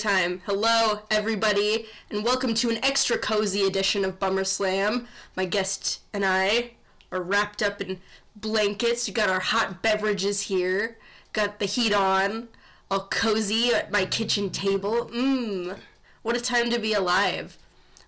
time. 0.00 0.40
Hello, 0.46 1.00
everybody, 1.10 1.84
and 2.08 2.24
welcome 2.24 2.54
to 2.54 2.70
an 2.70 2.82
extra 2.82 3.18
cozy 3.18 3.66
edition 3.66 4.02
of 4.02 4.18
Bummer 4.18 4.44
Slam. 4.44 5.06
My 5.36 5.44
guest 5.44 6.00
and 6.14 6.24
I 6.24 6.70
are 7.12 7.20
wrapped 7.20 7.62
up 7.62 7.82
in 7.82 8.00
blankets. 8.34 9.06
We 9.06 9.12
got 9.12 9.28
our 9.28 9.40
hot 9.40 9.82
beverages 9.82 10.40
here. 10.40 10.96
Got 11.34 11.58
the 11.58 11.66
heat 11.66 11.92
on, 11.92 12.48
all 12.90 13.08
cozy 13.10 13.74
at 13.74 13.92
my 13.92 14.06
kitchen 14.06 14.48
table. 14.48 15.10
Mmm, 15.12 15.76
what 16.22 16.34
a 16.34 16.40
time 16.40 16.70
to 16.70 16.78
be 16.78 16.94
alive. 16.94 17.58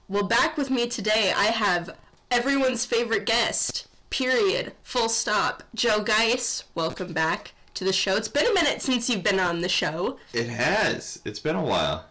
Well, 0.09 0.25
back 0.25 0.57
with 0.57 0.71
me 0.71 0.89
today, 0.89 1.35
I 1.37 1.49
have 1.49 1.95
everyone's 2.31 2.87
favorite 2.87 3.27
guest. 3.27 3.87
Period. 4.09 4.73
Full 4.83 5.11
stop. 5.11 5.63
Joe 5.75 6.03
Geis, 6.03 6.65
welcome 6.75 7.13
back 7.13 7.53
to 7.75 7.85
the 7.85 7.93
show. 7.93 8.17
It's 8.17 8.29
been 8.29 8.47
a 8.47 8.55
minute 8.55 8.83
since 8.83 9.09
you've 9.09 9.23
been 9.23 9.41
on 9.41 9.61
the 9.61 9.69
show. 9.69 10.19
It 10.33 10.49
has. 10.49 11.21
It's 11.25 11.39
been 11.39 11.57
a 11.57 11.65
while. 11.65 12.07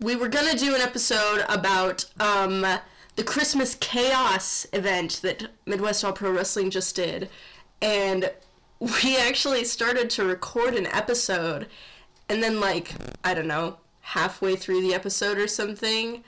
We 0.00 0.16
were 0.16 0.28
gonna 0.28 0.56
do 0.56 0.74
an 0.74 0.80
episode 0.80 1.44
about 1.48 2.04
um, 2.20 2.64
the 3.16 3.24
Christmas 3.24 3.74
Chaos 3.74 4.66
event 4.72 5.20
that 5.22 5.48
Midwest 5.66 6.04
All 6.04 6.12
Pro 6.12 6.30
Wrestling 6.30 6.70
just 6.70 6.94
did, 6.94 7.28
and 7.82 8.30
we 8.80 9.16
actually 9.16 9.64
started 9.64 10.08
to 10.10 10.24
record 10.24 10.74
an 10.74 10.86
episode, 10.86 11.66
and 12.28 12.42
then 12.42 12.60
like 12.60 12.92
I 13.24 13.34
don't 13.34 13.48
know, 13.48 13.78
halfway 14.00 14.54
through 14.56 14.82
the 14.82 14.94
episode 14.94 15.36
or 15.38 15.48
something, 15.48 16.22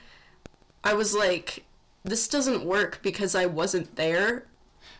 I 0.83 0.93
was 0.93 1.15
like, 1.15 1.63
this 2.03 2.27
doesn't 2.27 2.65
work 2.65 2.99
because 3.01 3.35
I 3.35 3.45
wasn't 3.45 3.95
there. 3.95 4.45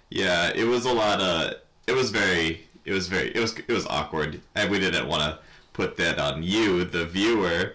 Yeah, 0.09 0.51
it 0.55 0.65
was 0.65 0.85
a 0.85 0.93
lot 0.93 1.19
of. 1.19 1.55
It 1.87 1.93
was 1.93 2.09
very. 2.09 2.67
It 2.85 2.93
was 2.93 3.07
very. 3.07 3.29
It 3.35 3.39
was. 3.39 3.57
It 3.57 3.69
was 3.69 3.85
awkward, 3.87 4.41
and 4.55 4.69
we 4.71 4.79
didn't 4.79 5.07
want 5.07 5.21
to 5.23 5.39
put 5.73 5.97
that 5.97 6.19
on 6.19 6.43
you, 6.43 6.83
the 6.83 7.05
viewer. 7.05 7.73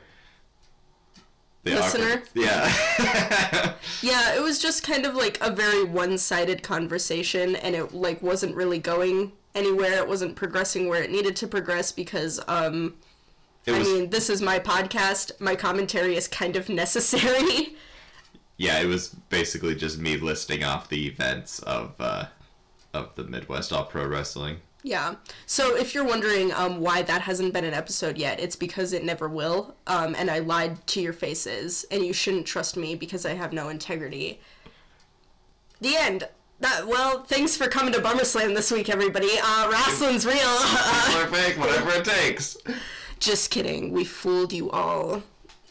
The 1.65 1.75
Listener? 1.75 2.05
awkward- 2.05 2.29
yeah. 2.35 3.75
Yeah, 4.03 4.35
it 4.37 4.43
was 4.43 4.59
just 4.61 4.83
kind 4.85 5.05
of 5.07 5.15
like 5.17 5.39
a 5.41 5.51
very 5.51 5.83
one-sided 5.83 6.63
conversation 6.63 7.57
and 7.57 7.75
it 7.75 7.93
like 7.93 8.23
wasn't 8.23 8.55
really 8.55 8.79
going 8.79 9.33
anywhere. 9.55 9.95
It 9.95 10.07
wasn't 10.07 10.37
progressing 10.37 10.89
where 10.89 11.03
it 11.03 11.11
needed 11.11 11.35
to 11.37 11.49
progress 11.49 11.91
because 11.91 12.39
um 12.47 12.95
I 13.67 13.83
mean, 13.83 14.11
this 14.11 14.31
is 14.31 14.41
my 14.41 14.61
podcast. 14.61 15.33
My 15.41 15.57
commentary 15.57 16.15
is 16.15 16.29
kind 16.29 16.55
of 16.55 16.69
necessary. 16.85 17.75
yeah, 18.59 18.79
it 18.81 18.87
was 18.87 19.09
basically 19.29 19.75
just 19.75 19.99
me 19.99 20.19
listing 20.19 20.63
off 20.63 20.89
the 20.89 21.07
events 21.09 21.59
of 21.61 21.95
uh, 21.99 22.27
of 22.95 23.13
the 23.17 23.25
Midwest 23.25 23.73
All 23.73 23.85
Pro 23.87 24.07
Wrestling. 24.07 24.59
Yeah. 24.87 25.17
So 25.47 25.77
if 25.77 25.95
you're 25.95 26.05
wondering 26.05 26.53
um 26.53 26.81
why 26.81 27.03
that 27.03 27.23
hasn't 27.23 27.53
been 27.53 27.65
an 27.65 27.75
episode 27.75 28.17
yet, 28.17 28.39
it's 28.39 28.55
because 28.55 28.93
it 28.93 29.03
never 29.03 29.29
will. 29.29 29.75
Um 29.89 30.15
and 30.17 30.31
I 30.31 30.39
lied 30.39 30.87
to 30.89 31.01
your 31.01 31.13
faces 31.13 31.85
and 31.91 32.07
you 32.07 32.13
shouldn't 32.13 32.47
trust 32.47 32.77
me 32.77 32.95
because 32.95 33.27
I 33.27 33.35
have 33.35 33.53
no 33.53 33.69
integrity. 33.69 34.41
The 35.81 35.97
end. 35.97 36.29
That, 36.61 36.87
well, 36.87 37.25
thanks 37.25 37.55
for 37.55 37.67
coming 37.69 37.93
to 37.93 38.01
Bummer 38.01 38.25
Slam 38.25 38.55
this 38.55 38.71
week, 38.71 38.89
everybody. 38.89 39.29
Uh, 39.43 39.69
wrestling's 39.71 40.25
real. 40.25 40.37
Fake, 41.31 41.59
whatever 41.59 41.91
it 41.91 42.05
takes. 42.07 42.57
Just 43.19 43.51
kidding. 43.51 43.93
We 43.93 44.05
fooled 44.05 44.55
you 44.55 44.71
all. 44.71 45.23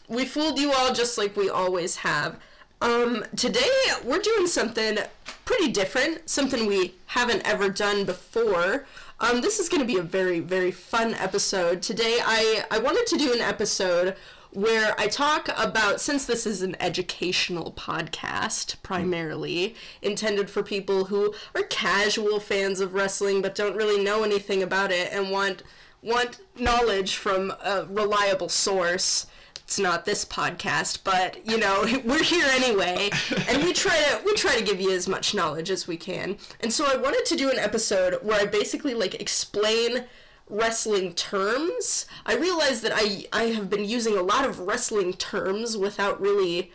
We 0.08 0.26
fooled 0.26 0.60
you 0.60 0.72
all 0.72 0.92
just 0.94 1.18
like 1.18 1.36
we 1.36 1.50
always 1.50 1.96
have. 1.96 2.38
Um, 2.80 3.24
today 3.34 3.68
we're 4.04 4.20
doing 4.20 4.46
something 4.46 4.98
pretty 5.46 5.72
different, 5.72 6.28
something 6.28 6.66
we 6.66 6.94
haven't 7.06 7.40
ever 7.46 7.70
done 7.70 8.04
before. 8.04 8.84
Um, 9.20 9.40
this 9.40 9.58
is 9.58 9.70
going 9.70 9.80
to 9.80 9.86
be 9.86 9.96
a 9.96 10.02
very, 10.02 10.40
very 10.40 10.72
fun 10.72 11.14
episode. 11.14 11.80
Today 11.80 12.18
I, 12.22 12.64
I 12.70 12.78
wanted 12.78 13.06
to 13.06 13.16
do 13.16 13.32
an 13.32 13.40
episode 13.40 14.16
where 14.50 14.94
I 14.98 15.06
talk 15.06 15.48
about, 15.56 16.00
since 16.00 16.26
this 16.26 16.46
is 16.46 16.62
an 16.62 16.76
educational 16.80 17.72
podcast 17.72 18.82
primarily, 18.82 19.76
intended 20.02 20.50
for 20.50 20.62
people 20.62 21.06
who 21.06 21.32
are 21.54 21.62
casual 21.62 22.40
fans 22.40 22.80
of 22.80 22.92
wrestling 22.92 23.40
but 23.40 23.54
don't 23.54 23.76
really 23.76 24.02
know 24.02 24.24
anything 24.24 24.62
about 24.62 24.90
it 24.90 25.12
and 25.12 25.30
want 25.30 25.62
want 26.02 26.40
knowledge 26.56 27.16
from 27.16 27.52
a 27.64 27.86
reliable 27.88 28.48
source. 28.48 29.26
It's 29.66 29.80
not 29.80 30.04
this 30.04 30.24
podcast, 30.24 31.00
but 31.02 31.44
you 31.44 31.58
know 31.58 31.84
we're 32.04 32.22
here 32.22 32.46
anyway, 32.50 33.10
and 33.48 33.64
we 33.64 33.72
try 33.72 33.96
to 33.96 34.22
we 34.24 34.32
try 34.34 34.56
to 34.56 34.62
give 34.62 34.80
you 34.80 34.92
as 34.92 35.08
much 35.08 35.34
knowledge 35.34 35.70
as 35.70 35.88
we 35.88 35.96
can. 35.96 36.38
And 36.60 36.72
so 36.72 36.86
I 36.86 36.94
wanted 36.94 37.24
to 37.26 37.36
do 37.36 37.50
an 37.50 37.58
episode 37.58 38.20
where 38.22 38.40
I 38.40 38.46
basically 38.46 38.94
like 38.94 39.16
explain 39.20 40.04
wrestling 40.48 41.14
terms. 41.14 42.06
I 42.24 42.36
realized 42.36 42.84
that 42.84 42.92
I 42.94 43.26
I 43.32 43.46
have 43.54 43.68
been 43.68 43.84
using 43.84 44.16
a 44.16 44.22
lot 44.22 44.44
of 44.44 44.60
wrestling 44.60 45.14
terms 45.14 45.76
without 45.76 46.20
really 46.20 46.70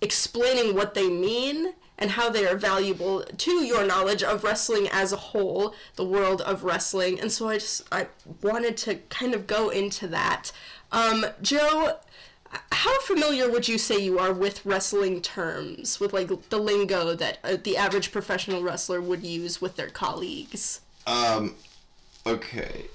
explaining 0.00 0.74
what 0.74 0.94
they 0.94 1.08
mean 1.08 1.74
and 1.96 2.10
how 2.10 2.28
they 2.28 2.46
are 2.46 2.56
valuable 2.56 3.22
to 3.22 3.50
your 3.64 3.86
knowledge 3.86 4.22
of 4.22 4.42
wrestling 4.42 4.88
as 4.90 5.12
a 5.12 5.16
whole, 5.16 5.74
the 5.94 6.04
world 6.04 6.40
of 6.40 6.64
wrestling. 6.64 7.20
And 7.20 7.30
so 7.30 7.48
I 7.48 7.58
just 7.58 7.82
I 7.92 8.08
wanted 8.42 8.76
to 8.78 8.96
kind 9.10 9.32
of 9.34 9.46
go 9.46 9.68
into 9.68 10.08
that. 10.08 10.50
Um, 10.92 11.26
Joe, 11.42 11.98
how 12.72 13.00
familiar 13.00 13.50
would 13.50 13.68
you 13.68 13.78
say 13.78 13.98
you 13.98 14.18
are 14.18 14.32
with 14.32 14.64
wrestling 14.64 15.20
terms, 15.20 15.98
with 16.00 16.12
like 16.12 16.48
the 16.50 16.58
lingo 16.58 17.14
that 17.14 17.38
uh, 17.42 17.56
the 17.62 17.76
average 17.76 18.12
professional 18.12 18.62
wrestler 18.62 19.00
would 19.00 19.24
use 19.24 19.60
with 19.60 19.76
their 19.76 19.88
colleagues? 19.88 20.80
Um, 21.06 21.54
okay. 22.26 22.86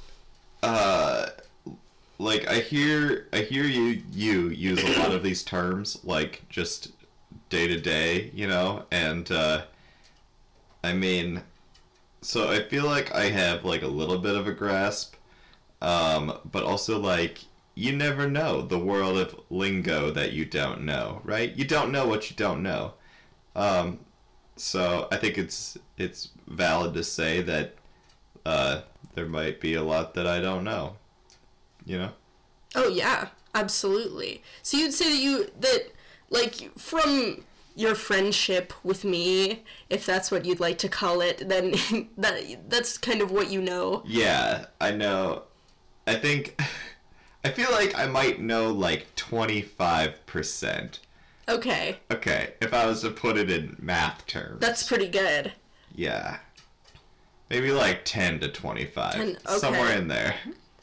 Uh, 0.64 1.28
like 2.18 2.48
I 2.48 2.60
hear, 2.60 3.28
I 3.34 3.40
hear 3.40 3.64
you 3.64 4.02
you 4.12 4.50
use 4.50 4.84
a 4.84 5.00
lot 5.00 5.14
of 5.14 5.24
these 5.24 5.44
terms, 5.44 6.00
like 6.04 6.44
just 6.50 6.92
day 7.50 7.68
to 7.68 7.80
day, 7.80 8.32
you 8.34 8.48
know, 8.48 8.86
and 8.92 9.30
uh, 9.32 9.64
I 10.84 10.94
mean, 10.94 11.42
so 12.22 12.50
I 12.50 12.64
feel 12.64 12.86
like 12.86 13.14
I 13.14 13.26
have 13.26 13.66
like 13.66 13.82
a 13.82 13.88
little 13.88 14.18
bit 14.18 14.36
of 14.36 14.48
a 14.48 14.54
grasp, 14.54 15.16
um, 15.82 16.38
but 16.52 16.64
also 16.64 17.00
like 17.00 17.40
you 17.80 17.94
never 17.94 18.30
know 18.30 18.62
the 18.62 18.78
world 18.78 19.18
of 19.18 19.40
lingo 19.50 20.12
that 20.12 20.34
you 20.34 20.44
don't 20.44 20.82
know, 20.82 21.22
right? 21.24 21.56
You 21.56 21.64
don't 21.64 21.94
know 21.94 22.06
what 22.06 22.30
you 22.30 22.36
don't 22.36 22.62
know. 22.62 22.94
Um, 23.56 24.00
so 24.58 25.08
I 25.14 25.16
think 25.16 25.38
it's 25.38 25.78
it's 25.98 26.30
valid 26.46 26.94
to 26.96 27.04
say 27.06 27.42
that 27.42 27.76
uh, 28.46 28.82
there 29.14 29.28
might 29.28 29.62
be 29.62 29.76
a 29.76 29.82
lot 29.82 30.14
that 30.16 30.28
I 30.28 30.42
don't 30.42 30.66
know. 30.66 30.98
You 31.86 32.00
know? 32.00 32.10
Oh 32.76 32.90
yeah, 32.90 33.30
absolutely. 33.56 34.44
So 34.62 34.76
you'd 34.76 34.94
say 34.94 35.10
that 35.12 35.22
you 35.22 35.50
that 35.62 35.94
like 36.30 36.78
from 36.78 37.46
your 37.78 37.96
friendship 37.96 38.74
with 38.84 39.06
me, 39.06 39.64
if 39.90 40.06
that's 40.06 40.32
what 40.32 40.44
you'd 40.44 40.60
like 40.60 40.80
to 40.80 40.90
call 40.90 41.22
it, 41.22 41.48
then 41.48 41.76
that 42.18 42.70
that's 42.70 42.98
kind 42.98 43.22
of 43.22 43.32
what 43.32 43.50
you 43.50 43.62
know. 43.62 44.04
Yeah, 44.06 44.66
I 44.82 44.92
know. 44.92 45.44
I 46.06 46.16
think 46.16 46.60
I 47.44 47.50
feel 47.50 47.72
like 47.72 47.98
I 47.98 48.06
might 48.06 48.42
know 48.42 48.72
like 48.72 49.08
twenty 49.16 49.62
five 49.62 50.26
percent. 50.26 51.00
Okay, 51.48 51.98
Okay, 52.12 52.54
if 52.62 52.74
I 52.76 52.86
was 52.86 53.02
to 53.02 53.10
put 53.10 53.36
it 53.38 53.50
in 53.50 53.76
math 53.80 54.26
terms. 54.28 54.60
that's 54.60 54.84
pretty 54.88 55.08
good. 55.08 55.54
yeah. 55.96 56.38
Maybe 57.50 57.72
like 57.72 58.02
ten 58.06 58.40
to 58.42 58.48
twenty 58.50 58.86
five. 58.86 59.14
10, 59.14 59.30
okay. 59.30 59.58
Somewhere 59.58 59.98
in 59.98 60.08
there. 60.08 60.36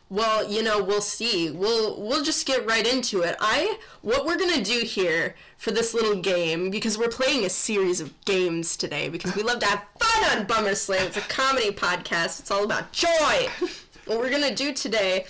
Well, 0.09 0.49
you 0.49 0.63
know, 0.63 0.83
we'll 0.83 1.01
see. 1.01 1.51
We'll 1.51 2.01
we'll 2.01 2.25
just 2.25 2.45
get 2.47 2.67
right 2.67 2.85
into 2.87 3.23
it. 3.23 3.37
I 3.41 3.79
what 4.03 4.25
we're 4.27 4.37
going 4.37 4.55
to 4.55 4.63
do 4.63 4.81
here 4.85 5.35
for 5.59 5.71
this 5.73 5.95
little 5.95 6.17
game 6.21 6.71
because 6.71 6.97
we're 6.99 7.09
playing 7.09 7.45
a 7.45 7.49
series 7.51 8.01
of 8.01 8.13
games 8.25 8.77
today 8.77 9.09
because 9.09 9.35
we 9.37 9.43
love 9.45 9.61
to 9.61 9.67
have 9.67 9.85
fun 10.01 10.39
on 10.39 10.47
Bummer 10.47 10.75
Slam. 10.75 11.07
It's 11.07 11.17
a 11.17 11.21
comedy 11.23 11.71
podcast. 11.71 12.41
It's 12.41 12.51
all 12.51 12.65
about 12.65 12.91
joy. 12.93 13.09
what 14.07 14.19
we're 14.19 14.31
going 14.31 14.43
to 14.49 14.55
do 14.55 14.73
today 14.73 15.27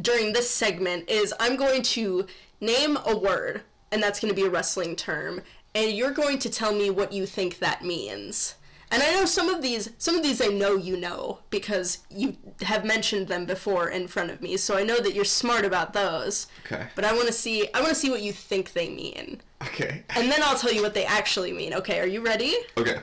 during 0.00 0.32
this 0.32 0.50
segment 0.50 1.08
is 1.08 1.34
I'm 1.40 1.56
going 1.56 1.82
to 1.82 2.26
name 2.60 2.98
a 3.04 3.16
word 3.16 3.62
and 3.90 4.02
that's 4.02 4.20
going 4.20 4.34
to 4.34 4.40
be 4.40 4.46
a 4.46 4.50
wrestling 4.50 4.96
term 4.96 5.42
and 5.74 5.92
you're 5.92 6.12
going 6.12 6.38
to 6.38 6.50
tell 6.50 6.72
me 6.72 6.90
what 6.90 7.12
you 7.12 7.26
think 7.26 7.58
that 7.58 7.84
means. 7.84 8.54
And 8.90 9.02
I 9.02 9.12
know 9.12 9.24
some 9.24 9.48
of 9.48 9.60
these 9.60 9.90
some 9.98 10.14
of 10.14 10.22
these 10.22 10.40
I 10.40 10.46
know 10.46 10.76
you 10.76 10.96
know 10.96 11.40
because 11.50 11.98
you 12.10 12.36
have 12.62 12.84
mentioned 12.84 13.26
them 13.26 13.44
before 13.44 13.88
in 13.88 14.06
front 14.06 14.30
of 14.30 14.40
me. 14.40 14.56
So 14.56 14.76
I 14.76 14.84
know 14.84 15.00
that 15.00 15.14
you're 15.14 15.24
smart 15.24 15.64
about 15.64 15.92
those. 15.92 16.46
Okay. 16.64 16.86
But 16.94 17.04
I 17.04 17.12
want 17.12 17.26
to 17.26 17.32
see 17.32 17.68
I 17.74 17.80
want 17.80 17.88
to 17.88 17.96
see 17.96 18.10
what 18.10 18.22
you 18.22 18.32
think 18.32 18.72
they 18.72 18.88
mean. 18.88 19.40
Okay. 19.62 20.04
And 20.10 20.30
then 20.30 20.42
I'll 20.42 20.56
tell 20.56 20.72
you 20.72 20.82
what 20.82 20.94
they 20.94 21.06
actually 21.06 21.52
mean. 21.52 21.74
Okay, 21.74 21.98
are 21.98 22.06
you 22.06 22.20
ready? 22.20 22.54
Okay. 22.76 23.00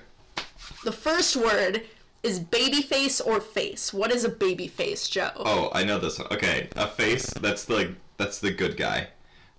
The 0.85 0.91
first 0.91 1.35
word 1.35 1.83
is 2.23 2.39
babyface 2.39 3.25
or 3.25 3.39
face. 3.39 3.93
What 3.93 4.11
is 4.11 4.23
a 4.23 4.29
babyface, 4.29 5.09
Joe? 5.09 5.31
Oh, 5.37 5.69
I 5.73 5.83
know 5.83 5.99
this 5.99 6.19
one. 6.19 6.27
Okay, 6.31 6.69
a 6.75 6.87
face. 6.87 7.27
That's 7.31 7.65
the 7.65 7.95
that's 8.17 8.39
the 8.39 8.51
good 8.51 8.77
guy. 8.77 9.07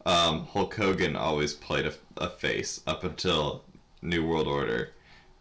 Um, 0.06 0.46
Hulk 0.46 0.74
Hogan 0.74 1.16
always 1.16 1.54
played 1.54 1.86
a, 1.86 1.94
a 2.16 2.28
face 2.28 2.80
up 2.86 3.04
until 3.04 3.64
New 4.00 4.26
World 4.26 4.48
Order, 4.48 4.90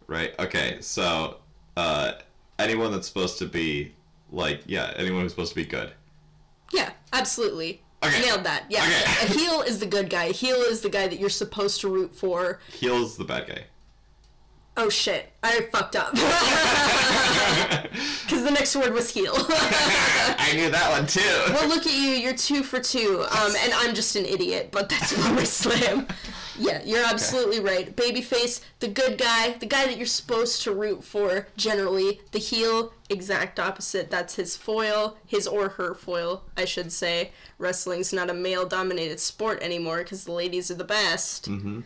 right? 0.06 0.34
Okay, 0.38 0.78
so 0.80 1.38
uh, 1.76 2.12
anyone 2.58 2.92
that's 2.92 3.08
supposed 3.08 3.38
to 3.38 3.46
be 3.46 3.92
like 4.30 4.62
yeah, 4.66 4.92
anyone 4.96 5.22
who's 5.22 5.32
supposed 5.32 5.52
to 5.52 5.56
be 5.56 5.64
good. 5.64 5.92
Yeah, 6.72 6.90
absolutely. 7.12 7.82
Okay. 8.04 8.20
Nailed 8.22 8.44
that. 8.44 8.64
Yeah. 8.68 8.80
Okay. 8.80 9.26
A 9.26 9.38
heel 9.38 9.62
is 9.62 9.78
the 9.78 9.86
good 9.86 10.10
guy. 10.10 10.24
A 10.24 10.32
heel 10.32 10.56
is 10.56 10.80
the 10.80 10.88
guy 10.88 11.06
that 11.06 11.20
you're 11.20 11.30
supposed 11.30 11.80
to 11.82 11.88
root 11.88 12.14
for. 12.14 12.58
Heel's 12.72 13.16
the 13.16 13.24
bad 13.24 13.46
guy. 13.46 13.64
Oh 14.76 14.88
shit. 14.88 15.30
I 15.42 15.68
fucked 15.72 15.96
up. 15.96 16.14
Because 18.22 18.44
the 18.44 18.50
next 18.50 18.74
word 18.74 18.94
was 18.94 19.10
heel. 19.12 19.34
I 19.36 20.52
knew 20.56 20.70
that 20.70 20.90
one 20.90 21.06
too. 21.06 21.20
well, 21.52 21.68
look 21.68 21.86
at 21.86 21.92
you. 21.92 22.10
You're 22.12 22.32
two 22.34 22.62
for 22.62 22.80
two. 22.80 23.26
Um, 23.30 23.52
and 23.62 23.72
I'm 23.74 23.94
just 23.94 24.16
an 24.16 24.24
idiot, 24.24 24.70
but 24.72 24.88
that's 24.88 25.14
Bummer 25.22 25.44
Slam. 25.44 26.06
Yeah, 26.58 26.80
you're 26.84 27.04
absolutely 27.04 27.60
right. 27.60 27.94
Babyface, 27.94 28.62
the 28.80 28.88
good 28.88 29.18
guy, 29.18 29.52
the 29.58 29.66
guy 29.66 29.84
that 29.86 29.98
you're 29.98 30.06
supposed 30.06 30.62
to 30.62 30.72
root 30.72 31.04
for 31.04 31.48
generally. 31.58 32.22
The 32.30 32.38
heel, 32.38 32.94
exact 33.10 33.60
opposite. 33.60 34.10
That's 34.10 34.36
his 34.36 34.56
foil, 34.56 35.18
his 35.26 35.46
or 35.46 35.70
her 35.70 35.94
foil, 35.94 36.44
I 36.56 36.64
should 36.64 36.92
say. 36.92 37.32
Wrestling's 37.58 38.12
not 38.14 38.30
a 38.30 38.34
male 38.34 38.66
dominated 38.66 39.20
sport 39.20 39.62
anymore 39.62 39.98
because 39.98 40.24
the 40.24 40.32
ladies 40.32 40.70
are 40.70 40.74
the 40.76 40.84
best. 40.84 41.50
mm-hmm. 41.50 41.80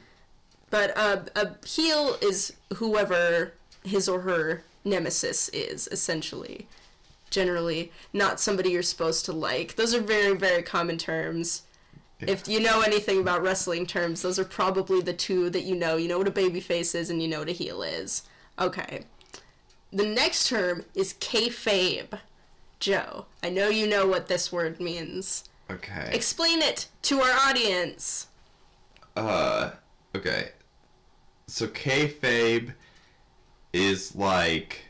But 0.71 0.97
uh, 0.97 1.21
a 1.35 1.67
heel 1.67 2.17
is 2.21 2.55
whoever 2.75 3.53
his 3.85 4.09
or 4.09 4.21
her 4.23 4.65
nemesis 4.85 5.49
is, 5.51 5.89
essentially. 5.93 6.67
Generally, 7.31 7.93
not 8.13 8.41
somebody 8.41 8.71
you're 8.71 8.83
supposed 8.83 9.25
to 9.27 9.33
like. 9.33 9.77
Those 9.77 9.95
are 9.95 10.01
very, 10.01 10.37
very 10.37 10.63
common 10.63 10.97
terms. 10.99 11.63
If 12.21 12.49
you 12.49 12.61
know 12.61 12.81
anything 12.81 13.21
about 13.21 13.43
wrestling 13.43 13.87
terms, 13.87 14.23
those 14.23 14.39
are 14.39 14.45
probably 14.45 15.03
the 15.03 15.13
two 15.13 15.51
that 15.51 15.65
you 15.65 15.75
know. 15.75 15.97
You 15.97 16.09
know 16.09 16.19
what 16.19 16.29
a 16.29 16.33
babyface 16.33 16.95
is, 16.95 17.11
and 17.11 17.21
you 17.21 17.29
know 17.29 17.41
what 17.41 17.49
a 17.49 17.53
heel 17.53 17.83
is. 17.83 18.23
Okay. 18.59 19.03
The 19.93 20.07
next 20.07 20.49
term 20.49 20.85
is 20.95 21.15
kayfabe. 21.15 22.19
Joe, 22.79 23.27
I 23.43 23.51
know 23.51 23.69
you 23.69 23.87
know 23.87 24.07
what 24.07 24.29
this 24.29 24.51
word 24.51 24.81
means. 24.81 25.45
Okay. 25.71 26.11
Explain 26.13 26.63
it 26.63 26.89
to 27.03 27.21
our 27.21 27.49
audience. 27.49 28.29
Uh, 29.17 29.71
okay. 30.17 30.51
So 31.47 31.67
kayfabe 31.69 32.73
is 33.73 34.15
like, 34.17 34.85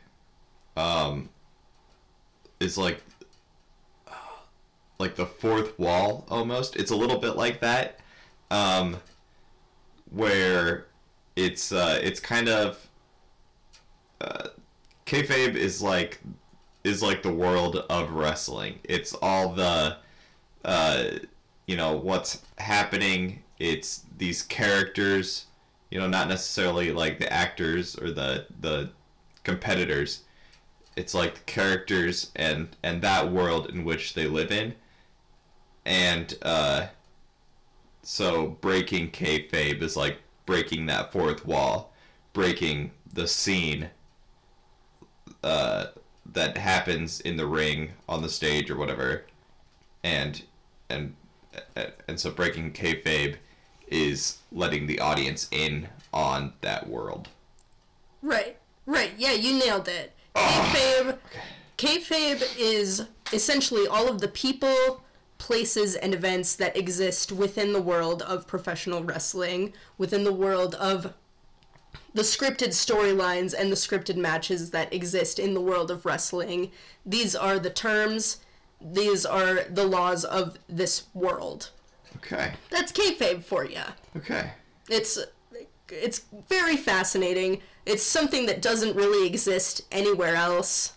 um, 0.76 1.28
is 2.60 2.78
like, 2.78 3.02
like 4.98 5.16
the 5.16 5.26
fourth 5.26 5.78
wall 5.78 6.24
almost. 6.30 6.76
It's 6.76 6.90
a 6.90 6.96
little 6.96 7.18
bit 7.18 7.36
like 7.36 7.60
that, 7.60 8.00
um, 8.50 8.96
where 10.10 10.86
it's 11.34 11.72
uh, 11.72 12.00
it's 12.02 12.20
kind 12.20 12.48
of, 12.48 12.88
uh, 14.20 14.48
kayfabe 15.04 15.54
is 15.54 15.82
like, 15.82 16.20
is 16.84 17.02
like 17.02 17.22
the 17.22 17.32
world 17.32 17.84
of 17.90 18.10
wrestling. 18.12 18.78
It's 18.84 19.12
all 19.20 19.52
the, 19.52 19.98
uh, 20.64 21.04
you 21.66 21.76
know 21.76 21.96
what's 21.96 22.40
happening 22.58 23.42
it's 23.58 24.04
these 24.18 24.42
characters 24.42 25.46
you 25.90 25.98
know 25.98 26.08
not 26.08 26.28
necessarily 26.28 26.92
like 26.92 27.18
the 27.18 27.32
actors 27.32 27.96
or 27.96 28.10
the 28.10 28.46
the 28.60 28.90
competitors. 29.44 30.22
It's 30.96 31.14
like 31.14 31.34
the 31.34 31.40
characters 31.44 32.32
and 32.34 32.68
and 32.82 33.00
that 33.02 33.30
world 33.30 33.70
in 33.70 33.84
which 33.84 34.14
they 34.14 34.26
live 34.26 34.50
in. 34.50 34.74
And 35.84 36.36
uh 36.42 36.88
so 38.02 38.48
breaking 38.60 39.10
kayfabe 39.10 39.82
is 39.82 39.96
like 39.96 40.18
breaking 40.44 40.86
that 40.86 41.12
fourth 41.12 41.44
wall 41.44 41.92
breaking 42.32 42.92
the 43.12 43.26
scene 43.26 43.88
uh 45.42 45.86
that 46.32 46.56
happens 46.56 47.20
in 47.20 47.36
the 47.36 47.46
ring 47.46 47.92
on 48.08 48.22
the 48.22 48.28
stage 48.28 48.70
or 48.70 48.76
whatever. 48.76 49.24
And 50.02 50.42
and 50.90 51.14
and 52.08 52.18
so 52.18 52.30
breaking 52.30 52.72
kayfabe 52.72 53.36
is 53.88 54.38
letting 54.52 54.86
the 54.86 55.00
audience 55.00 55.48
in 55.50 55.88
on 56.12 56.52
that 56.60 56.88
world. 56.88 57.28
Right, 58.22 58.56
right. 58.86 59.12
Yeah, 59.16 59.32
you 59.32 59.58
nailed 59.58 59.88
it. 59.88 60.12
Ah, 60.34 60.72
kayfabe, 60.74 61.18
kayfabe 61.78 62.58
is 62.58 63.06
essentially 63.32 63.86
all 63.86 64.08
of 64.08 64.20
the 64.20 64.28
people, 64.28 65.02
places, 65.38 65.94
and 65.94 66.14
events 66.14 66.56
that 66.56 66.76
exist 66.76 67.32
within 67.32 67.72
the 67.72 67.82
world 67.82 68.22
of 68.22 68.46
professional 68.46 69.02
wrestling, 69.02 69.72
within 69.98 70.24
the 70.24 70.32
world 70.32 70.74
of 70.76 71.14
the 72.14 72.22
scripted 72.22 72.68
storylines 72.68 73.54
and 73.56 73.70
the 73.70 73.76
scripted 73.76 74.16
matches 74.16 74.70
that 74.70 74.92
exist 74.92 75.38
in 75.38 75.52
the 75.52 75.60
world 75.60 75.90
of 75.90 76.06
wrestling. 76.06 76.70
These 77.04 77.36
are 77.36 77.58
the 77.58 77.70
terms. 77.70 78.38
These 78.80 79.26
are 79.26 79.64
the 79.64 79.84
laws 79.86 80.24
of 80.24 80.58
this 80.66 81.04
world. 81.12 81.70
Okay. 82.26 82.52
That's 82.70 82.92
kayfabe 82.92 83.44
for 83.44 83.64
you. 83.64 83.80
Okay. 84.16 84.50
It's 84.88 85.18
it's 85.88 86.22
very 86.48 86.76
fascinating. 86.76 87.60
It's 87.84 88.02
something 88.02 88.46
that 88.46 88.60
doesn't 88.60 88.96
really 88.96 89.26
exist 89.26 89.82
anywhere 89.92 90.34
else. 90.34 90.94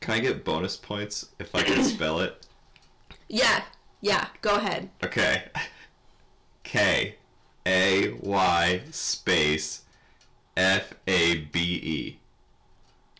Can 0.00 0.14
I 0.14 0.20
get 0.20 0.44
bonus 0.44 0.76
points 0.76 1.28
if 1.38 1.54
I 1.54 1.62
can 1.62 1.82
spell 1.84 2.20
it? 2.20 2.46
Yeah, 3.32 3.62
yeah. 4.00 4.26
Go 4.42 4.56
ahead. 4.56 4.90
Okay. 5.04 5.44
K 6.64 7.14
A 7.64 8.12
Y 8.20 8.80
space 8.90 9.82
F 10.56 10.94
A 11.06 11.36
B 11.36 11.60
E. 11.60 12.18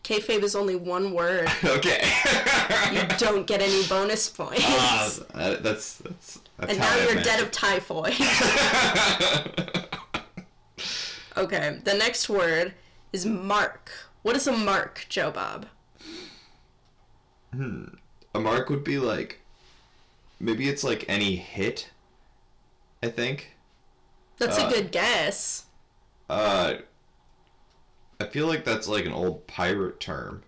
Kayfabe 0.03 0.43
is 0.43 0.57
only 0.57 0.75
one 0.75 1.13
word. 1.13 1.49
Okay. 1.65 2.11
You 2.93 3.03
don't 3.19 3.47
get 3.47 3.63
any 3.63 3.87
bonus 3.89 4.29
points. 4.29 4.65
Ah, 4.67 5.13
that- 5.35 5.63
that's 5.63 5.99
that's 5.99 6.41
that's 6.61 6.73
and 6.73 6.81
now 6.81 6.93
I 6.93 7.05
you're 7.05 7.23
dead 7.23 7.41
of 7.41 7.51
typhoid. 7.51 8.13
okay, 11.37 11.79
the 11.85 11.95
next 11.95 12.29
word 12.29 12.75
is 13.13 13.27
mark. 13.27 13.91
What 14.23 14.37
is 14.37 14.47
a 14.47 14.53
mark, 14.53 15.07
Joe 15.09 15.31
Bob? 15.31 15.67
Hmm. 17.53 17.85
a 18.35 18.41
mark 18.41 18.71
would 18.71 18.85
be 18.85 18.99
like 18.99 19.41
maybe 20.39 20.69
it's 20.69 20.85
like 20.85 21.05
any 21.09 21.37
hit. 21.37 21.91
I 23.03 23.09
think. 23.09 23.53
That's 24.39 24.59
Uh, 24.59 24.67
a 24.67 24.71
good 24.71 24.93
guess. 24.93 25.65
Uh, 26.29 26.75
I 28.21 28.25
feel 28.27 28.47
like 28.47 28.65
that's 28.65 28.87
like 28.87 29.07
an 29.07 29.13
old 29.13 29.47
pirate 29.47 30.01
term. 30.01 30.43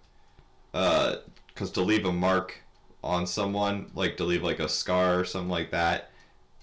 Uh, 0.74 1.16
because 1.48 1.70
to 1.72 1.82
leave 1.82 2.06
a 2.06 2.12
mark 2.12 2.58
on 3.02 3.26
someone, 3.26 3.90
like 3.94 4.16
to 4.18 4.24
leave 4.24 4.42
like 4.42 4.60
a 4.60 4.68
scar 4.68 5.20
or 5.20 5.24
something 5.24 5.50
like 5.50 5.70
that. 5.70 6.10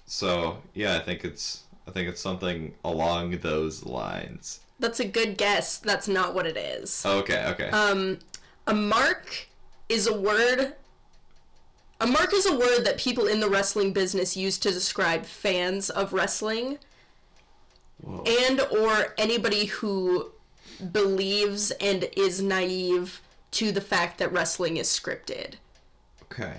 So 0.06 0.58
yeah, 0.74 0.96
I 0.96 1.00
think 1.00 1.24
it's 1.24 1.64
I 1.86 1.90
think 1.90 2.08
it's 2.08 2.20
something 2.20 2.74
along 2.84 3.38
those 3.38 3.84
lines. 3.84 4.60
That's 4.78 5.00
a 5.00 5.04
good 5.04 5.36
guess. 5.36 5.78
That's 5.78 6.08
not 6.08 6.34
what 6.34 6.46
it 6.46 6.56
is. 6.56 7.04
Okay, 7.04 7.44
okay. 7.48 7.68
Um, 7.68 8.18
a 8.66 8.74
mark 8.74 9.48
is 9.88 10.06
a 10.06 10.18
word. 10.18 10.74
A 12.00 12.06
mark 12.06 12.32
is 12.32 12.46
a 12.46 12.56
word 12.56 12.84
that 12.84 12.96
people 12.96 13.26
in 13.26 13.40
the 13.40 13.48
wrestling 13.50 13.92
business 13.92 14.36
use 14.36 14.58
to 14.58 14.70
describe 14.70 15.26
fans 15.26 15.90
of 15.90 16.14
wrestling 16.14 16.78
Whoa. 18.00 18.24
and 18.26 18.60
or 18.60 19.14
anybody 19.18 19.66
who 19.66 20.30
believes 20.92 21.72
and 21.72 22.08
is 22.16 22.40
naive 22.40 23.20
to 23.50 23.72
the 23.72 23.80
fact 23.80 24.18
that 24.18 24.32
wrestling 24.32 24.78
is 24.78 24.88
scripted. 24.88 25.54
Okay. 26.32 26.58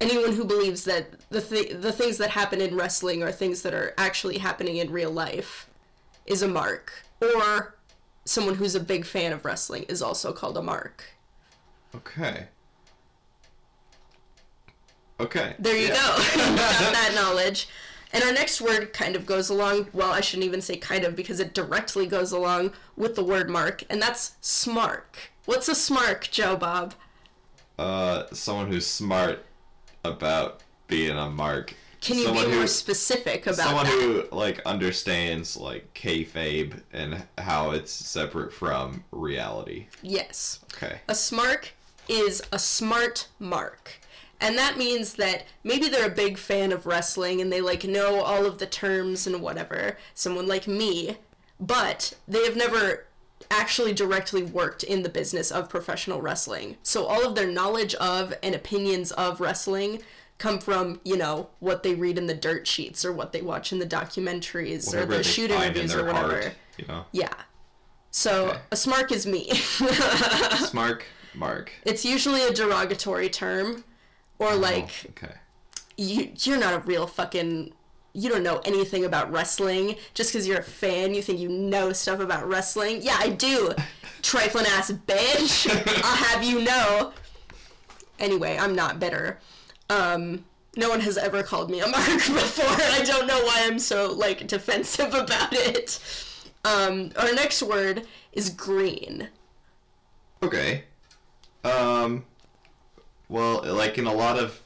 Anyone 0.00 0.32
who 0.32 0.44
believes 0.44 0.84
that 0.84 1.28
the 1.28 1.40
th- 1.42 1.80
the 1.80 1.92
things 1.92 2.16
that 2.18 2.30
happen 2.30 2.60
in 2.60 2.74
wrestling 2.74 3.22
are 3.22 3.30
things 3.32 3.62
that 3.62 3.74
are 3.74 3.92
actually 3.98 4.38
happening 4.38 4.76
in 4.76 4.90
real 4.90 5.10
life 5.10 5.68
is 6.26 6.42
a 6.42 6.48
mark. 6.48 6.92
Or 7.20 7.74
someone 8.24 8.54
who's 8.54 8.74
a 8.74 8.80
big 8.80 9.04
fan 9.04 9.32
of 9.32 9.44
wrestling 9.44 9.82
is 9.88 10.00
also 10.00 10.32
called 10.32 10.56
a 10.56 10.62
mark. 10.62 11.04
Okay. 11.94 12.46
Okay. 15.18 15.54
There 15.58 15.76
you 15.76 15.88
Yeah. 15.88 15.94
go. 15.94 16.16
Got 16.56 16.92
that 16.94 17.12
knowledge. 17.14 17.68
And 18.12 18.24
our 18.24 18.32
next 18.32 18.60
word 18.60 18.92
kind 18.92 19.14
of 19.14 19.24
goes 19.26 19.50
along, 19.50 19.88
well, 19.92 20.10
I 20.10 20.20
shouldn't 20.20 20.46
even 20.46 20.60
say 20.62 20.76
kind 20.76 21.04
of 21.04 21.14
because 21.14 21.38
it 21.38 21.54
directly 21.54 22.06
goes 22.06 22.32
along 22.32 22.72
with 22.96 23.14
the 23.14 23.22
word 23.22 23.48
mark, 23.48 23.84
and 23.88 24.02
that's 24.02 24.32
smark. 24.42 25.28
What's 25.44 25.68
a 25.68 25.72
smark, 25.74 26.28
Joe 26.30 26.56
Bob? 26.56 26.94
Uh, 27.80 28.26
someone 28.34 28.66
who's 28.66 28.86
smart 28.86 29.42
about 30.04 30.60
being 30.86 31.16
a 31.16 31.30
mark. 31.30 31.72
Can 32.02 32.18
you 32.18 32.24
someone 32.24 32.44
be 32.44 32.50
who, 32.50 32.58
more 32.58 32.66
specific 32.66 33.46
about 33.46 33.56
someone 33.56 33.86
that? 33.86 33.92
who 33.92 34.36
like 34.36 34.60
understands 34.66 35.56
like 35.56 35.94
kayfabe 35.94 36.82
and 36.92 37.24
how 37.38 37.70
it's 37.70 37.90
separate 37.90 38.52
from 38.52 39.04
reality. 39.12 39.86
Yes. 40.02 40.60
Okay. 40.74 41.00
A 41.08 41.14
smark 41.14 41.70
is 42.06 42.42
a 42.52 42.58
smart 42.58 43.28
mark. 43.38 43.98
And 44.42 44.58
that 44.58 44.76
means 44.76 45.14
that 45.14 45.46
maybe 45.64 45.88
they're 45.88 46.06
a 46.06 46.14
big 46.14 46.36
fan 46.36 46.72
of 46.72 46.84
wrestling 46.84 47.40
and 47.40 47.50
they 47.50 47.62
like 47.62 47.84
know 47.84 48.20
all 48.20 48.44
of 48.44 48.58
the 48.58 48.66
terms 48.66 49.26
and 49.26 49.40
whatever, 49.40 49.96
someone 50.12 50.46
like 50.46 50.68
me, 50.68 51.16
but 51.58 52.12
they 52.28 52.44
have 52.44 52.56
never 52.56 53.06
actually 53.50 53.92
directly 53.92 54.42
worked 54.42 54.82
in 54.82 55.02
the 55.02 55.08
business 55.08 55.50
of 55.50 55.68
professional 55.68 56.20
wrestling. 56.20 56.76
So 56.82 57.04
all 57.06 57.26
of 57.26 57.34
their 57.34 57.50
knowledge 57.50 57.94
of 57.96 58.32
and 58.42 58.54
opinions 58.54 59.10
of 59.12 59.40
wrestling 59.40 60.02
come 60.38 60.58
from, 60.58 61.00
you 61.04 61.16
know, 61.16 61.50
what 61.58 61.82
they 61.82 61.94
read 61.94 62.16
in 62.16 62.26
the 62.26 62.34
dirt 62.34 62.66
sheets 62.66 63.04
or 63.04 63.12
what 63.12 63.32
they 63.32 63.42
watch 63.42 63.72
in 63.72 63.78
the 63.78 63.86
documentaries 63.86 64.86
Whatever 64.86 65.14
or 65.14 65.16
the 65.18 65.24
shoot 65.24 65.50
interviews 65.50 65.94
or 65.94 66.04
whatever. 66.06 66.40
heart, 66.42 66.54
you 66.78 66.86
know. 66.86 67.04
Yeah. 67.12 67.34
So 68.10 68.48
Okay. 68.50 68.60
a 68.72 68.76
smark 68.76 69.12
is 69.12 69.26
me. 69.26 69.48
smark, 69.50 71.02
Mark. 71.34 71.72
it's 71.84 72.04
usually 72.04 72.42
a 72.46 72.52
derogatory 72.52 73.28
term 73.28 73.84
or 74.38 74.52
oh, 74.52 74.56
like 74.56 74.90
Oh, 75.06 75.10
okay. 75.10 75.34
you 75.96 76.32
you're 76.38 76.58
not 76.58 76.74
a 76.74 76.78
real 76.80 77.06
fucking 77.06 77.72
you 78.12 78.28
don't 78.28 78.42
know 78.42 78.60
anything 78.64 79.04
about 79.04 79.30
wrestling. 79.30 79.96
Just 80.14 80.32
because 80.32 80.46
you're 80.46 80.58
a 80.58 80.62
fan 80.62 81.14
you 81.14 81.22
think 81.22 81.38
you 81.38 81.48
know 81.48 81.92
stuff 81.92 82.20
about 82.20 82.48
wrestling. 82.48 83.00
Yeah 83.02 83.16
i 83.18 83.28
do. 83.28 83.72
Trifling 84.22 84.66
ass 84.66 84.90
bitch. 84.90 85.68
I'll 86.04 86.16
have 86.16 86.44
you 86.44 86.62
know. 86.62 87.12
Anyway 88.18 88.56
i'm 88.60 88.74
not 88.74 88.98
bitter. 89.00 89.38
Um 89.88 90.44
no 90.76 90.88
one 90.88 91.00
has 91.00 91.18
ever 91.18 91.42
called 91.42 91.70
me 91.70 91.80
a 91.80 91.86
mark 91.86 92.06
before. 92.06 92.66
I 92.68 93.02
don't 93.04 93.26
know 93.26 93.42
why 93.44 93.64
i'm 93.66 93.78
so 93.78 94.12
like 94.12 94.46
defensive 94.46 95.14
about 95.14 95.52
it. 95.52 95.98
Um 96.64 97.12
our 97.16 97.32
next 97.32 97.62
word 97.62 98.06
is 98.32 98.50
green. 98.50 99.28
Okay. 100.42 100.84
Um. 101.64 102.24
Well, 103.28 103.62
like 103.64 103.98
in 103.98 104.06
a 104.06 104.12
lot 104.12 104.38
of 104.38 104.60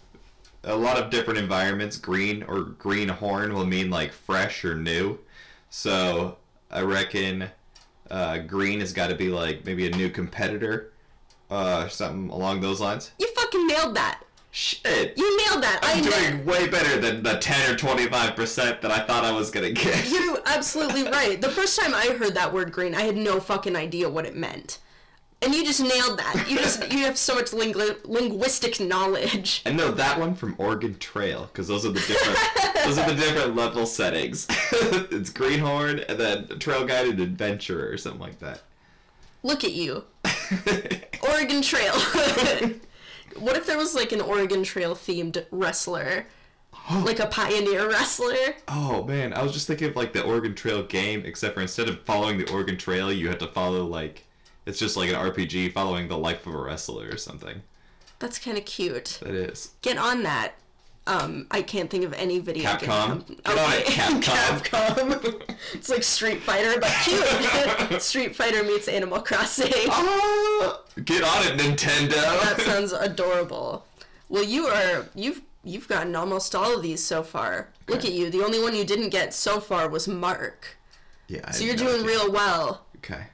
a 0.64 0.76
lot 0.76 0.98
of 0.98 1.10
different 1.10 1.38
environments, 1.38 1.96
green 1.96 2.42
or 2.42 2.60
green 2.60 3.08
horn 3.08 3.54
will 3.54 3.66
mean 3.66 3.90
like 3.90 4.12
fresh 4.12 4.64
or 4.64 4.74
new. 4.74 5.18
So 5.70 6.36
I 6.70 6.82
reckon 6.82 7.50
uh, 8.10 8.38
green 8.38 8.80
has 8.80 8.92
got 8.92 9.08
to 9.08 9.14
be 9.14 9.28
like 9.28 9.64
maybe 9.64 9.86
a 9.86 9.90
new 9.90 10.10
competitor, 10.10 10.92
uh, 11.50 11.88
something 11.88 12.30
along 12.30 12.60
those 12.60 12.80
lines. 12.80 13.10
you 13.18 13.26
fucking 13.34 13.66
nailed 13.66 13.94
that 13.96 14.20
Shit. 14.50 15.18
you 15.18 15.36
nailed 15.44 15.64
that 15.64 15.80
I'm 15.82 15.98
i 15.98 16.08
doing 16.08 16.44
way 16.44 16.68
better 16.68 17.00
than 17.00 17.24
the 17.24 17.38
10 17.38 17.74
or 17.74 17.76
25% 17.76 18.80
that 18.80 18.90
I 18.90 19.00
thought 19.00 19.24
I 19.24 19.32
was 19.32 19.50
gonna 19.50 19.72
get. 19.72 20.08
You're 20.08 20.38
absolutely 20.46 21.02
right. 21.04 21.40
The 21.40 21.50
first 21.50 21.78
time 21.78 21.92
I 21.92 22.14
heard 22.18 22.34
that 22.34 22.52
word 22.52 22.70
green, 22.70 22.94
I 22.94 23.02
had 23.02 23.16
no 23.16 23.40
fucking 23.40 23.74
idea 23.74 24.08
what 24.08 24.26
it 24.26 24.36
meant. 24.36 24.78
And 25.42 25.54
you 25.54 25.64
just 25.64 25.80
nailed 25.80 26.18
that. 26.18 26.46
You 26.48 26.56
just 26.56 26.90
you 26.90 27.04
have 27.04 27.18
so 27.18 27.34
much 27.34 27.50
lingu- 27.50 28.02
linguistic 28.06 28.80
knowledge. 28.80 29.62
I 29.66 29.72
know 29.72 29.90
that 29.90 30.18
one 30.18 30.34
from 30.34 30.54
Oregon 30.58 30.98
Trail 30.98 31.50
because 31.52 31.68
those 31.68 31.84
are 31.84 31.90
the 31.92 32.00
different 32.00 32.38
those 32.84 32.98
are 32.98 33.10
the 33.10 33.14
different 33.14 33.54
level 33.54 33.84
settings. 33.84 34.46
it's 34.72 35.30
Greenhorn 35.30 36.00
and 36.08 36.18
then 36.18 36.58
Trail 36.58 36.86
Guide 36.86 37.08
and 37.08 37.20
Adventurer 37.20 37.90
or 37.90 37.98
something 37.98 38.20
like 38.20 38.38
that. 38.38 38.62
Look 39.42 39.64
at 39.64 39.72
you. 39.72 40.04
Oregon 41.22 41.60
Trail. 41.60 41.92
what 43.38 43.56
if 43.56 43.66
there 43.66 43.76
was 43.76 43.94
like 43.94 44.12
an 44.12 44.22
Oregon 44.22 44.62
Trail 44.62 44.94
themed 44.94 45.44
wrestler? 45.50 46.26
like 47.02 47.20
a 47.20 47.26
pioneer 47.26 47.88
wrestler? 47.88 48.54
oh 48.68 49.04
man, 49.04 49.34
I 49.34 49.42
was 49.42 49.52
just 49.52 49.66
thinking 49.66 49.88
of 49.88 49.96
like 49.96 50.14
the 50.14 50.22
Oregon 50.22 50.54
Trail 50.54 50.82
game, 50.82 51.22
except 51.26 51.54
for 51.54 51.60
instead 51.60 51.88
of 51.88 52.00
following 52.02 52.38
the 52.38 52.50
Oregon 52.50 52.78
Trail, 52.78 53.12
you 53.12 53.28
had 53.28 53.40
to 53.40 53.48
follow 53.48 53.84
like 53.84 54.24
it's 54.66 54.78
just 54.78 54.96
like 54.96 55.08
an 55.10 55.14
RPG 55.16 55.72
following 55.72 56.08
the 56.08 56.18
life 56.18 56.46
of 56.46 56.54
a 56.54 56.58
wrestler 56.58 57.08
or 57.10 57.16
something. 57.16 57.62
That's 58.18 58.38
kind 58.38 58.56
of 58.56 58.64
cute. 58.64 59.18
That 59.22 59.34
is. 59.34 59.72
Get 59.82 59.98
on 59.98 60.22
that. 60.22 60.54
Um, 61.06 61.46
I 61.50 61.60
can't 61.60 61.90
think 61.90 62.04
of 62.04 62.14
any 62.14 62.38
video 62.38 62.62
game. 62.64 62.88
Capcom? 62.88 63.06
company- 63.08 63.38
Get 63.44 63.58
on 63.58 63.72
it, 63.74 63.86
Capcom. 64.22 64.62
Capcom. 64.64 65.56
it's 65.74 65.90
like 65.90 66.02
Street 66.02 66.40
Fighter, 66.42 66.80
but 66.80 66.90
cute. 67.04 68.00
Street 68.02 68.34
Fighter 68.34 68.62
meets 68.62 68.88
Animal 68.88 69.20
Crossing. 69.20 69.70
Ah, 69.90 70.80
get 71.04 71.22
on 71.22 71.46
it, 71.46 71.60
Nintendo. 71.60 72.10
That 72.14 72.58
sounds 72.60 72.92
adorable. 72.92 73.84
Well, 74.30 74.44
you 74.44 74.66
are 74.66 75.06
you've 75.14 75.42
you've 75.62 75.88
gotten 75.88 76.16
almost 76.16 76.54
all 76.54 76.74
of 76.76 76.82
these 76.82 77.04
so 77.04 77.22
far. 77.22 77.68
Look 77.86 78.06
at 78.06 78.12
you. 78.12 78.30
The 78.30 78.42
only 78.42 78.62
one 78.62 78.74
you 78.74 78.84
didn't 78.86 79.10
get 79.10 79.34
so 79.34 79.60
far 79.60 79.90
was 79.90 80.08
Mark. 80.08 80.78
yeah. 81.28 81.40
I 81.44 81.50
So 81.52 81.64
you're 81.64 81.76
doing 81.76 82.04
real 82.06 82.32
well. 82.32 82.86
Okay. 82.96 83.24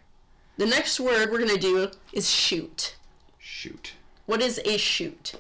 The 0.61 0.67
next 0.67 1.01
word 1.01 1.31
we're 1.31 1.39
gonna 1.39 1.57
do 1.57 1.91
is 2.13 2.29
shoot. 2.29 2.95
Shoot. 3.39 3.95
What 4.27 4.43
is 4.43 4.61
a 4.67 4.77
shoot? 4.77 5.33